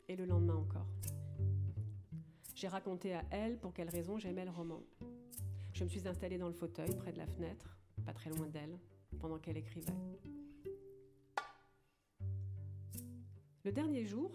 et 0.07 0.15
le 0.15 0.23
lendemain 0.23 0.55
encore. 0.55 0.87
J'ai 2.55 2.69
raconté 2.69 3.15
à 3.15 3.25
elle 3.31 3.59
pour 3.59 3.73
quelle 3.73 3.89
raison 3.89 4.17
j'aimais 4.17 4.45
le 4.45 4.51
roman. 4.51 4.81
Je 5.73 5.83
me 5.83 5.89
suis 5.89 6.07
installée 6.07 6.37
dans 6.37 6.47
le 6.47 6.53
fauteuil 6.53 6.95
près 6.95 7.11
de 7.11 7.17
la 7.17 7.27
fenêtre, 7.27 7.77
pas 8.05 8.13
très 8.13 8.29
loin 8.29 8.47
d'elle, 8.47 8.79
pendant 9.19 9.39
qu'elle 9.39 9.57
écrivait. 9.57 9.91
Le 13.65 13.73
dernier 13.73 14.05
jour, 14.05 14.31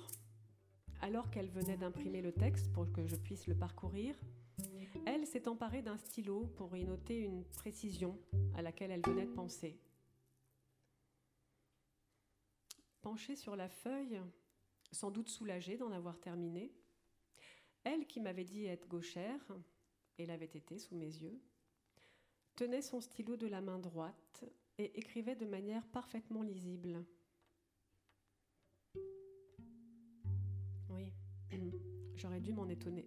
alors 1.00 1.30
qu'elle 1.30 1.48
venait 1.48 1.78
d'imprimer 1.78 2.20
le 2.20 2.32
texte 2.32 2.70
pour 2.72 2.92
que 2.92 3.06
je 3.06 3.16
puisse 3.16 3.46
le 3.46 3.54
parcourir, 3.54 4.14
elle 5.06 5.26
s'est 5.26 5.48
emparée 5.48 5.80
d'un 5.80 5.96
stylo 5.96 6.46
pour 6.56 6.76
y 6.76 6.84
noter 6.84 7.20
une 7.20 7.42
précision 7.44 8.18
à 8.54 8.60
laquelle 8.60 8.90
elle 8.90 9.00
venait 9.00 9.24
de 9.24 9.32
penser. 9.32 9.80
Penchée 13.00 13.34
sur 13.34 13.56
la 13.56 13.70
feuille, 13.70 14.20
sans 14.92 15.10
doute 15.10 15.30
soulagée 15.30 15.78
d'en 15.78 15.90
avoir 15.90 16.20
terminé, 16.20 16.70
elle 17.82 18.06
qui 18.06 18.20
m'avait 18.20 18.44
dit 18.44 18.66
être 18.66 18.86
gauchère, 18.88 19.40
et 20.18 20.26
l'avait 20.26 20.44
été 20.44 20.78
sous 20.78 20.96
mes 20.96 21.06
yeux, 21.16 21.40
tenait 22.56 22.82
son 22.82 23.00
stylo 23.00 23.36
de 23.36 23.46
la 23.46 23.62
main 23.62 23.78
droite 23.78 24.44
et 24.76 24.98
écrivait 24.98 25.34
de 25.34 25.46
manière 25.46 25.86
parfaitement 25.88 26.42
lisible. 26.42 27.04
J'aurais 32.24 32.40
dû 32.40 32.54
m'en 32.54 32.70
étonner. 32.70 33.06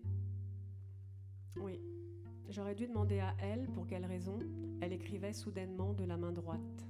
Oui, 1.55 1.82
j'aurais 2.49 2.76
dû 2.76 2.86
demander 2.86 3.20
à 3.20 3.36
elle 3.39 3.68
pour 3.72 3.88
quelle 3.88 4.05
raison 4.05 4.38
elle 4.80 4.93
écrivait 4.93 5.34
soudainement 5.34 5.93
de 5.93 6.03
la 6.03 6.18
main 6.18 6.32
droite. 6.32 6.86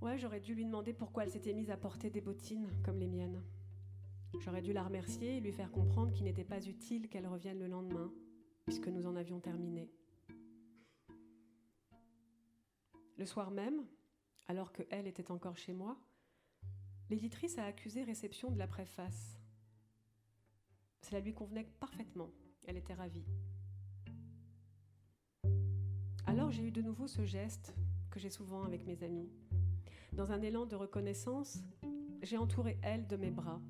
Ouais, 0.00 0.16
j'aurais 0.16 0.38
dû 0.38 0.54
lui 0.54 0.64
demander 0.64 0.92
pourquoi 0.92 1.24
elle 1.24 1.32
s'était 1.32 1.52
mise 1.52 1.72
à 1.72 1.76
porter 1.76 2.08
des 2.08 2.20
bottines 2.20 2.70
comme 2.84 3.00
les 3.00 3.08
miennes. 3.08 3.42
J'aurais 4.38 4.62
dû 4.62 4.72
la 4.72 4.84
remercier 4.84 5.38
et 5.38 5.40
lui 5.40 5.50
faire 5.50 5.72
comprendre 5.72 6.12
qu'il 6.12 6.26
n'était 6.26 6.44
pas 6.44 6.64
utile 6.64 7.08
qu'elle 7.08 7.26
revienne 7.26 7.58
le 7.58 7.66
lendemain, 7.66 8.12
puisque 8.64 8.86
nous 8.86 9.08
en 9.08 9.16
avions 9.16 9.40
terminé. 9.40 9.90
Le 13.18 13.26
soir 13.26 13.50
même, 13.50 13.84
alors 14.46 14.72
que 14.72 14.84
elle 14.88 15.08
était 15.08 15.32
encore 15.32 15.56
chez 15.56 15.72
moi, 15.72 15.98
l'éditrice 17.10 17.58
a 17.58 17.64
accusé 17.64 18.04
réception 18.04 18.52
de 18.52 18.58
la 18.58 18.68
préface. 18.68 19.36
Cela 21.08 21.20
lui 21.20 21.34
convenait 21.34 21.68
parfaitement. 21.78 22.32
Elle 22.66 22.76
était 22.76 22.92
ravie. 22.92 23.24
Alors 26.26 26.50
j'ai 26.50 26.64
eu 26.64 26.72
de 26.72 26.82
nouveau 26.82 27.06
ce 27.06 27.24
geste 27.24 27.76
que 28.10 28.18
j'ai 28.18 28.28
souvent 28.28 28.64
avec 28.64 28.84
mes 28.86 29.00
amis. 29.04 29.30
Dans 30.12 30.32
un 30.32 30.42
élan 30.42 30.66
de 30.66 30.74
reconnaissance, 30.74 31.58
j'ai 32.22 32.36
entouré 32.36 32.76
elle 32.82 33.06
de 33.06 33.14
mes 33.14 33.30
bras. 33.30 33.60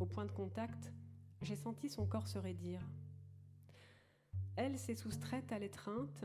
Au 0.00 0.06
point 0.06 0.24
de 0.24 0.32
contact, 0.32 0.92
j'ai 1.40 1.54
senti 1.54 1.88
son 1.88 2.04
corps 2.04 2.26
se 2.26 2.38
raidir. 2.38 2.80
Elle 4.56 4.76
s'est 4.76 4.96
soustraite 4.96 5.52
à 5.52 5.60
l'étreinte 5.60 6.24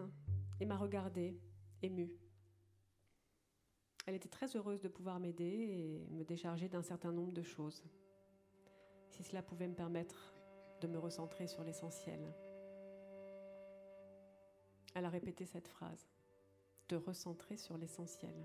et 0.59 0.65
m'a 0.65 0.77
regardée, 0.77 1.39
émue. 1.83 2.09
Elle 4.07 4.15
était 4.15 4.27
très 4.27 4.55
heureuse 4.55 4.81
de 4.81 4.87
pouvoir 4.87 5.19
m'aider 5.19 5.45
et 5.45 6.07
me 6.09 6.23
décharger 6.23 6.67
d'un 6.67 6.81
certain 6.81 7.11
nombre 7.11 7.31
de 7.31 7.43
choses. 7.43 7.83
Si 9.09 9.23
cela 9.23 9.41
pouvait 9.41 9.67
me 9.67 9.75
permettre 9.75 10.33
de 10.81 10.87
me 10.87 10.97
recentrer 10.97 11.47
sur 11.47 11.63
l'essentiel. 11.63 12.19
Elle 14.95 15.05
a 15.05 15.09
répété 15.09 15.45
cette 15.45 15.67
phrase, 15.67 16.07
de 16.89 16.95
recentrer 16.95 17.57
sur 17.57 17.77
l'essentiel. 17.77 18.35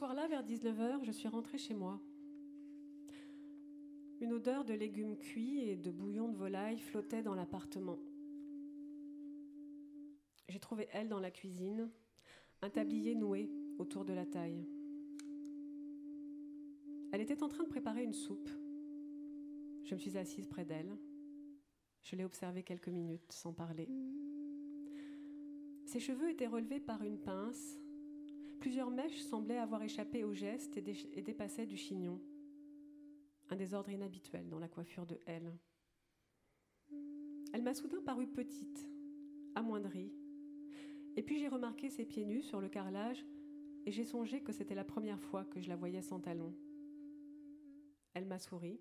Soir-là, 0.00 0.28
vers 0.28 0.42
19h, 0.42 1.04
je 1.04 1.12
suis 1.12 1.28
rentrée 1.28 1.58
chez 1.58 1.74
moi. 1.74 2.00
Une 4.22 4.32
odeur 4.32 4.64
de 4.64 4.72
légumes 4.72 5.18
cuits 5.18 5.58
et 5.58 5.76
de 5.76 5.90
bouillon 5.90 6.30
de 6.30 6.38
volaille 6.38 6.78
flottait 6.78 7.22
dans 7.22 7.34
l'appartement. 7.34 7.98
J'ai 10.48 10.58
trouvé 10.58 10.88
elle 10.94 11.10
dans 11.10 11.20
la 11.20 11.30
cuisine, 11.30 11.90
un 12.62 12.70
tablier 12.70 13.14
noué 13.14 13.50
autour 13.76 14.06
de 14.06 14.14
la 14.14 14.24
taille. 14.24 14.66
Elle 17.12 17.20
était 17.20 17.42
en 17.42 17.48
train 17.48 17.64
de 17.64 17.68
préparer 17.68 18.02
une 18.02 18.14
soupe. 18.14 18.48
Je 19.84 19.94
me 19.94 20.00
suis 20.00 20.16
assise 20.16 20.46
près 20.46 20.64
d'elle. 20.64 20.96
Je 22.04 22.16
l'ai 22.16 22.24
observée 22.24 22.62
quelques 22.62 22.88
minutes 22.88 23.30
sans 23.32 23.52
parler. 23.52 23.90
Ses 25.84 26.00
cheveux 26.00 26.30
étaient 26.30 26.46
relevés 26.46 26.80
par 26.80 27.02
une 27.02 27.18
pince 27.18 27.78
Plusieurs 28.60 28.90
mèches 28.90 29.20
semblaient 29.22 29.58
avoir 29.58 29.82
échappé 29.82 30.22
au 30.22 30.34
geste 30.34 30.76
et, 30.76 30.82
dé- 30.82 31.08
et 31.14 31.22
dépassaient 31.22 31.66
du 31.66 31.76
chignon. 31.76 32.20
Un 33.48 33.56
désordre 33.56 33.90
inhabituel 33.90 34.48
dans 34.48 34.58
la 34.58 34.68
coiffure 34.68 35.06
de 35.06 35.18
elle. 35.26 35.58
Elle 37.52 37.62
m'a 37.62 37.74
soudain 37.74 38.00
paru 38.02 38.26
petite, 38.28 38.86
amoindrie. 39.54 40.12
Et 41.16 41.22
puis 41.22 41.38
j'ai 41.38 41.48
remarqué 41.48 41.88
ses 41.90 42.04
pieds 42.04 42.24
nus 42.24 42.42
sur 42.42 42.60
le 42.60 42.68
carrelage 42.68 43.26
et 43.86 43.90
j'ai 43.92 44.04
songé 44.04 44.40
que 44.42 44.52
c'était 44.52 44.74
la 44.76 44.84
première 44.84 45.20
fois 45.20 45.44
que 45.44 45.60
je 45.60 45.68
la 45.68 45.76
voyais 45.76 46.02
sans 46.02 46.20
talons. 46.20 46.54
Elle 48.14 48.26
m'a 48.26 48.38
souri. 48.38 48.78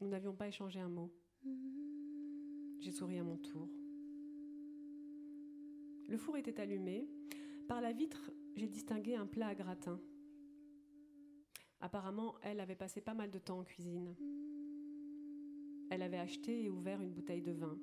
Nous 0.00 0.08
n'avions 0.08 0.34
pas 0.34 0.48
échangé 0.48 0.80
un 0.80 0.88
mot. 0.88 1.12
J'ai 2.78 2.92
souri 2.92 3.18
à 3.18 3.24
mon 3.24 3.36
tour. 3.36 3.68
Le 6.08 6.16
four 6.16 6.36
était 6.36 6.58
allumé. 6.60 7.06
Par 7.68 7.80
la 7.80 7.92
vitre, 7.92 8.32
j'ai 8.56 8.66
distingué 8.66 9.14
un 9.16 9.26
plat 9.26 9.48
à 9.48 9.54
gratin. 9.54 10.00
Apparemment, 11.80 12.34
elle 12.42 12.60
avait 12.60 12.76
passé 12.76 13.00
pas 13.00 13.14
mal 13.14 13.30
de 13.30 13.38
temps 13.38 13.60
en 13.60 13.64
cuisine. 13.64 14.14
Elle 15.90 16.02
avait 16.02 16.18
acheté 16.18 16.64
et 16.64 16.70
ouvert 16.70 17.00
une 17.00 17.12
bouteille 17.12 17.42
de 17.42 17.52
vin. 17.52 17.78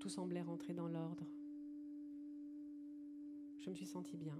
Tout 0.00 0.08
semblait 0.08 0.42
rentrer 0.42 0.74
dans 0.74 0.88
l'ordre. 0.88 1.26
Je 3.58 3.70
me 3.70 3.74
suis 3.74 3.86
sentie 3.86 4.16
bien. 4.16 4.38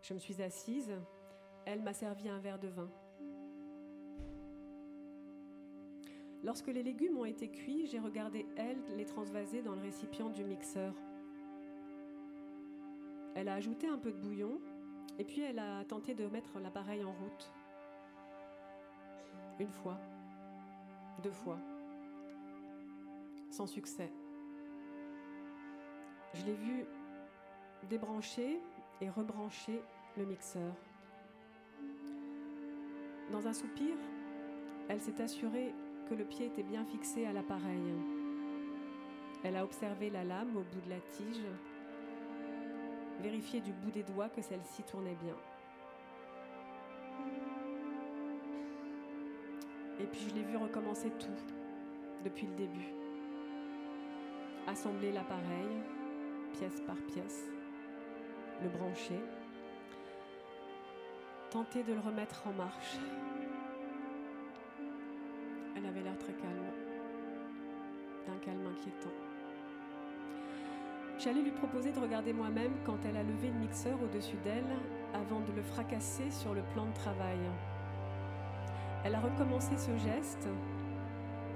Je 0.00 0.14
me 0.14 0.18
suis 0.18 0.40
assise. 0.42 0.92
Elle 1.66 1.82
m'a 1.82 1.92
servi 1.92 2.28
un 2.28 2.38
verre 2.38 2.58
de 2.58 2.68
vin. 2.68 2.90
Lorsque 6.42 6.68
les 6.68 6.82
légumes 6.82 7.18
ont 7.18 7.24
été 7.24 7.48
cuits, 7.48 7.86
j'ai 7.86 8.00
regardé 8.00 8.46
elle 8.56 8.82
les 8.96 9.04
transvaser 9.04 9.62
dans 9.62 9.76
le 9.76 9.82
récipient 9.82 10.30
du 10.30 10.44
mixeur. 10.44 10.94
Elle 13.34 13.48
a 13.48 13.54
ajouté 13.54 13.86
un 13.86 13.98
peu 13.98 14.12
de 14.12 14.18
bouillon 14.18 14.60
et 15.18 15.24
puis 15.24 15.42
elle 15.42 15.58
a 15.58 15.84
tenté 15.84 16.14
de 16.14 16.26
mettre 16.26 16.58
l'appareil 16.58 17.04
en 17.04 17.12
route. 17.12 17.52
Une 19.58 19.70
fois, 19.70 19.98
deux 21.22 21.32
fois, 21.32 21.58
sans 23.50 23.66
succès. 23.66 24.10
Je 26.34 26.44
l'ai 26.44 26.54
vu 26.54 26.84
débrancher 27.88 28.60
et 29.00 29.10
rebrancher 29.10 29.82
le 30.16 30.24
mixeur. 30.24 30.74
Dans 33.30 33.46
un 33.46 33.52
soupir, 33.52 33.94
elle 34.88 35.00
s'est 35.00 35.22
assurée 35.22 35.74
que 36.08 36.14
le 36.14 36.24
pied 36.24 36.46
était 36.46 36.62
bien 36.62 36.84
fixé 36.84 37.26
à 37.26 37.32
l'appareil. 37.32 37.94
Elle 39.44 39.56
a 39.56 39.64
observé 39.64 40.10
la 40.10 40.24
lame 40.24 40.56
au 40.56 40.62
bout 40.62 40.80
de 40.84 40.90
la 40.90 41.00
tige 41.00 41.44
vérifier 43.22 43.60
du 43.60 43.72
bout 43.72 43.92
des 43.92 44.02
doigts 44.02 44.28
que 44.28 44.42
celle-ci 44.42 44.82
tournait 44.82 45.16
bien. 45.22 45.36
Et 50.00 50.04
puis 50.04 50.26
je 50.28 50.34
l'ai 50.34 50.42
vu 50.42 50.56
recommencer 50.56 51.10
tout, 51.10 51.38
depuis 52.24 52.46
le 52.46 52.54
début. 52.56 52.88
Assembler 54.66 55.12
l'appareil, 55.12 55.82
pièce 56.54 56.80
par 56.80 56.96
pièce, 56.96 57.44
le 58.62 58.68
brancher, 58.68 59.20
tenter 61.50 61.84
de 61.84 61.92
le 61.92 62.00
remettre 62.00 62.46
en 62.46 62.52
marche. 62.52 62.96
Elle 65.76 65.86
avait 65.86 66.02
l'air 66.02 66.18
très 66.18 66.32
calme, 66.32 66.72
d'un 68.26 68.38
calme 68.44 68.66
inquiétant. 68.66 69.21
J'allais 71.22 71.42
lui 71.42 71.52
proposer 71.52 71.92
de 71.92 72.00
regarder 72.00 72.32
moi-même 72.32 72.72
quand 72.84 72.98
elle 73.04 73.16
a 73.16 73.22
levé 73.22 73.46
le 73.46 73.60
mixeur 73.60 73.96
au-dessus 74.02 74.38
d'elle 74.42 74.66
avant 75.14 75.38
de 75.38 75.52
le 75.54 75.62
fracasser 75.62 76.28
sur 76.32 76.52
le 76.52 76.62
plan 76.74 76.84
de 76.86 76.92
travail. 76.94 77.38
Elle 79.04 79.14
a 79.14 79.20
recommencé 79.20 79.76
ce 79.76 79.96
geste 79.98 80.48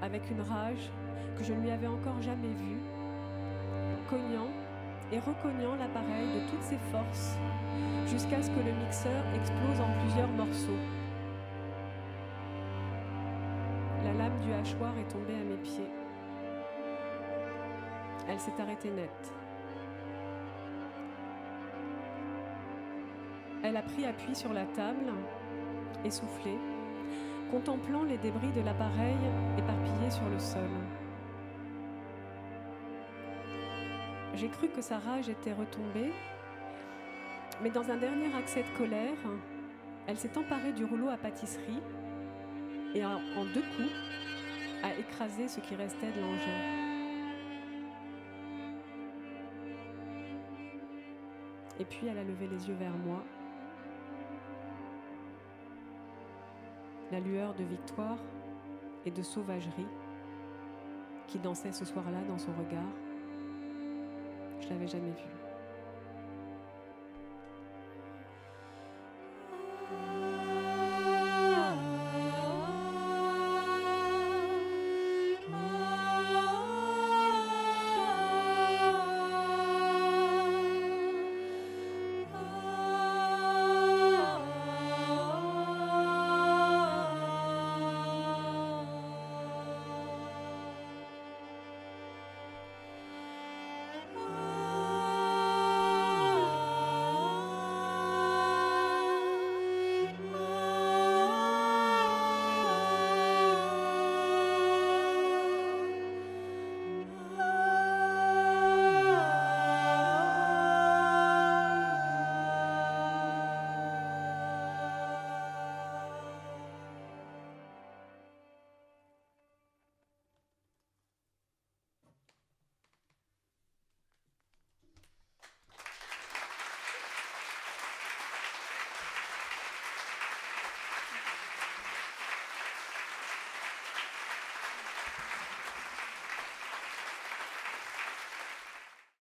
avec 0.02 0.30
une 0.30 0.40
rage 0.40 0.88
que 1.36 1.43
je 1.43 1.52
ne 1.52 1.62
lui 1.62 1.70
avais 1.72 1.88
encore 1.88 2.22
jamais 2.22 2.47
vue, 2.47 2.78
cognant 4.09 4.47
et 5.10 5.18
recognant 5.18 5.74
l'appareil 5.74 6.28
de 6.28 6.48
toutes 6.48 6.62
ses 6.62 6.78
forces 6.93 7.36
jusqu'à 8.06 8.40
ce 8.43 8.51
que 8.51 8.60
le 8.60 8.72
mixeur 8.84 9.24
explose 9.34 9.80
en 9.80 10.01
plusieurs 10.01 10.28
morceaux. 10.28 10.78
La 14.05 14.12
lame 14.12 14.38
du 14.43 14.52
hachoir 14.52 14.93
est 14.97 15.10
tombée 15.10 15.34
à 15.34 15.44
mes 15.44 15.56
pieds. 15.56 15.90
Elle 18.28 18.38
s'est 18.38 18.60
arrêtée 18.60 18.90
net. 18.90 19.32
Elle 23.68 23.76
a 23.76 23.82
pris 23.82 24.05
appui 24.05 24.32
sur 24.36 24.52
la 24.52 24.64
table, 24.64 25.12
essoufflée, 26.05 26.56
contemplant 27.51 28.05
les 28.05 28.16
débris 28.16 28.52
de 28.52 28.60
l'appareil 28.60 29.16
éparpillés 29.59 30.10
sur 30.10 30.28
le 30.28 30.38
sol. 30.38 30.70
J'ai 34.34 34.48
cru 34.51 34.68
que 34.68 34.80
sa 34.80 34.98
rage 34.98 35.28
était 35.28 35.52
retombée, 35.52 36.12
mais 37.60 37.70
dans 37.70 37.90
un 37.90 37.97
dernier 37.97 38.32
accès 38.36 38.62
de 38.62 38.78
colère, 38.78 39.18
elle 40.06 40.16
s'est 40.16 40.38
emparée 40.38 40.72
du 40.72 40.84
rouleau 40.84 41.09
à 41.09 41.16
pâtisserie 41.16 41.82
et 42.94 43.05
en 43.05 43.16
en 43.36 43.47
deux 43.47 43.64
coups 43.76 43.90
a 44.84 44.94
écrasé 44.97 45.48
ce 45.48 45.59
qui 45.59 45.74
restait 45.74 46.12
de 46.12 46.20
l'engin. 46.20 46.86
Et 51.80 51.84
puis 51.84 52.06
elle 52.06 52.18
a 52.18 52.22
levé 52.22 52.47
les 52.47 52.68
yeux 52.68 52.76
vers 52.78 52.97
moi. 53.05 53.24
La 57.12 57.20
lueur 57.20 57.55
de 57.55 57.62
victoire 57.62 58.19
et 59.05 59.12
de 59.12 59.23
sauvagerie 59.23 59.87
qui 61.28 61.39
dansait 61.39 61.73
ce 61.73 61.85
soir-là 61.85 62.19
dans 62.28 62.39
son 62.39 62.51
regard, 62.53 62.93
je 64.61 64.69
l'avais 64.69 64.89
jamais 64.89 65.11
vue. 65.11 65.36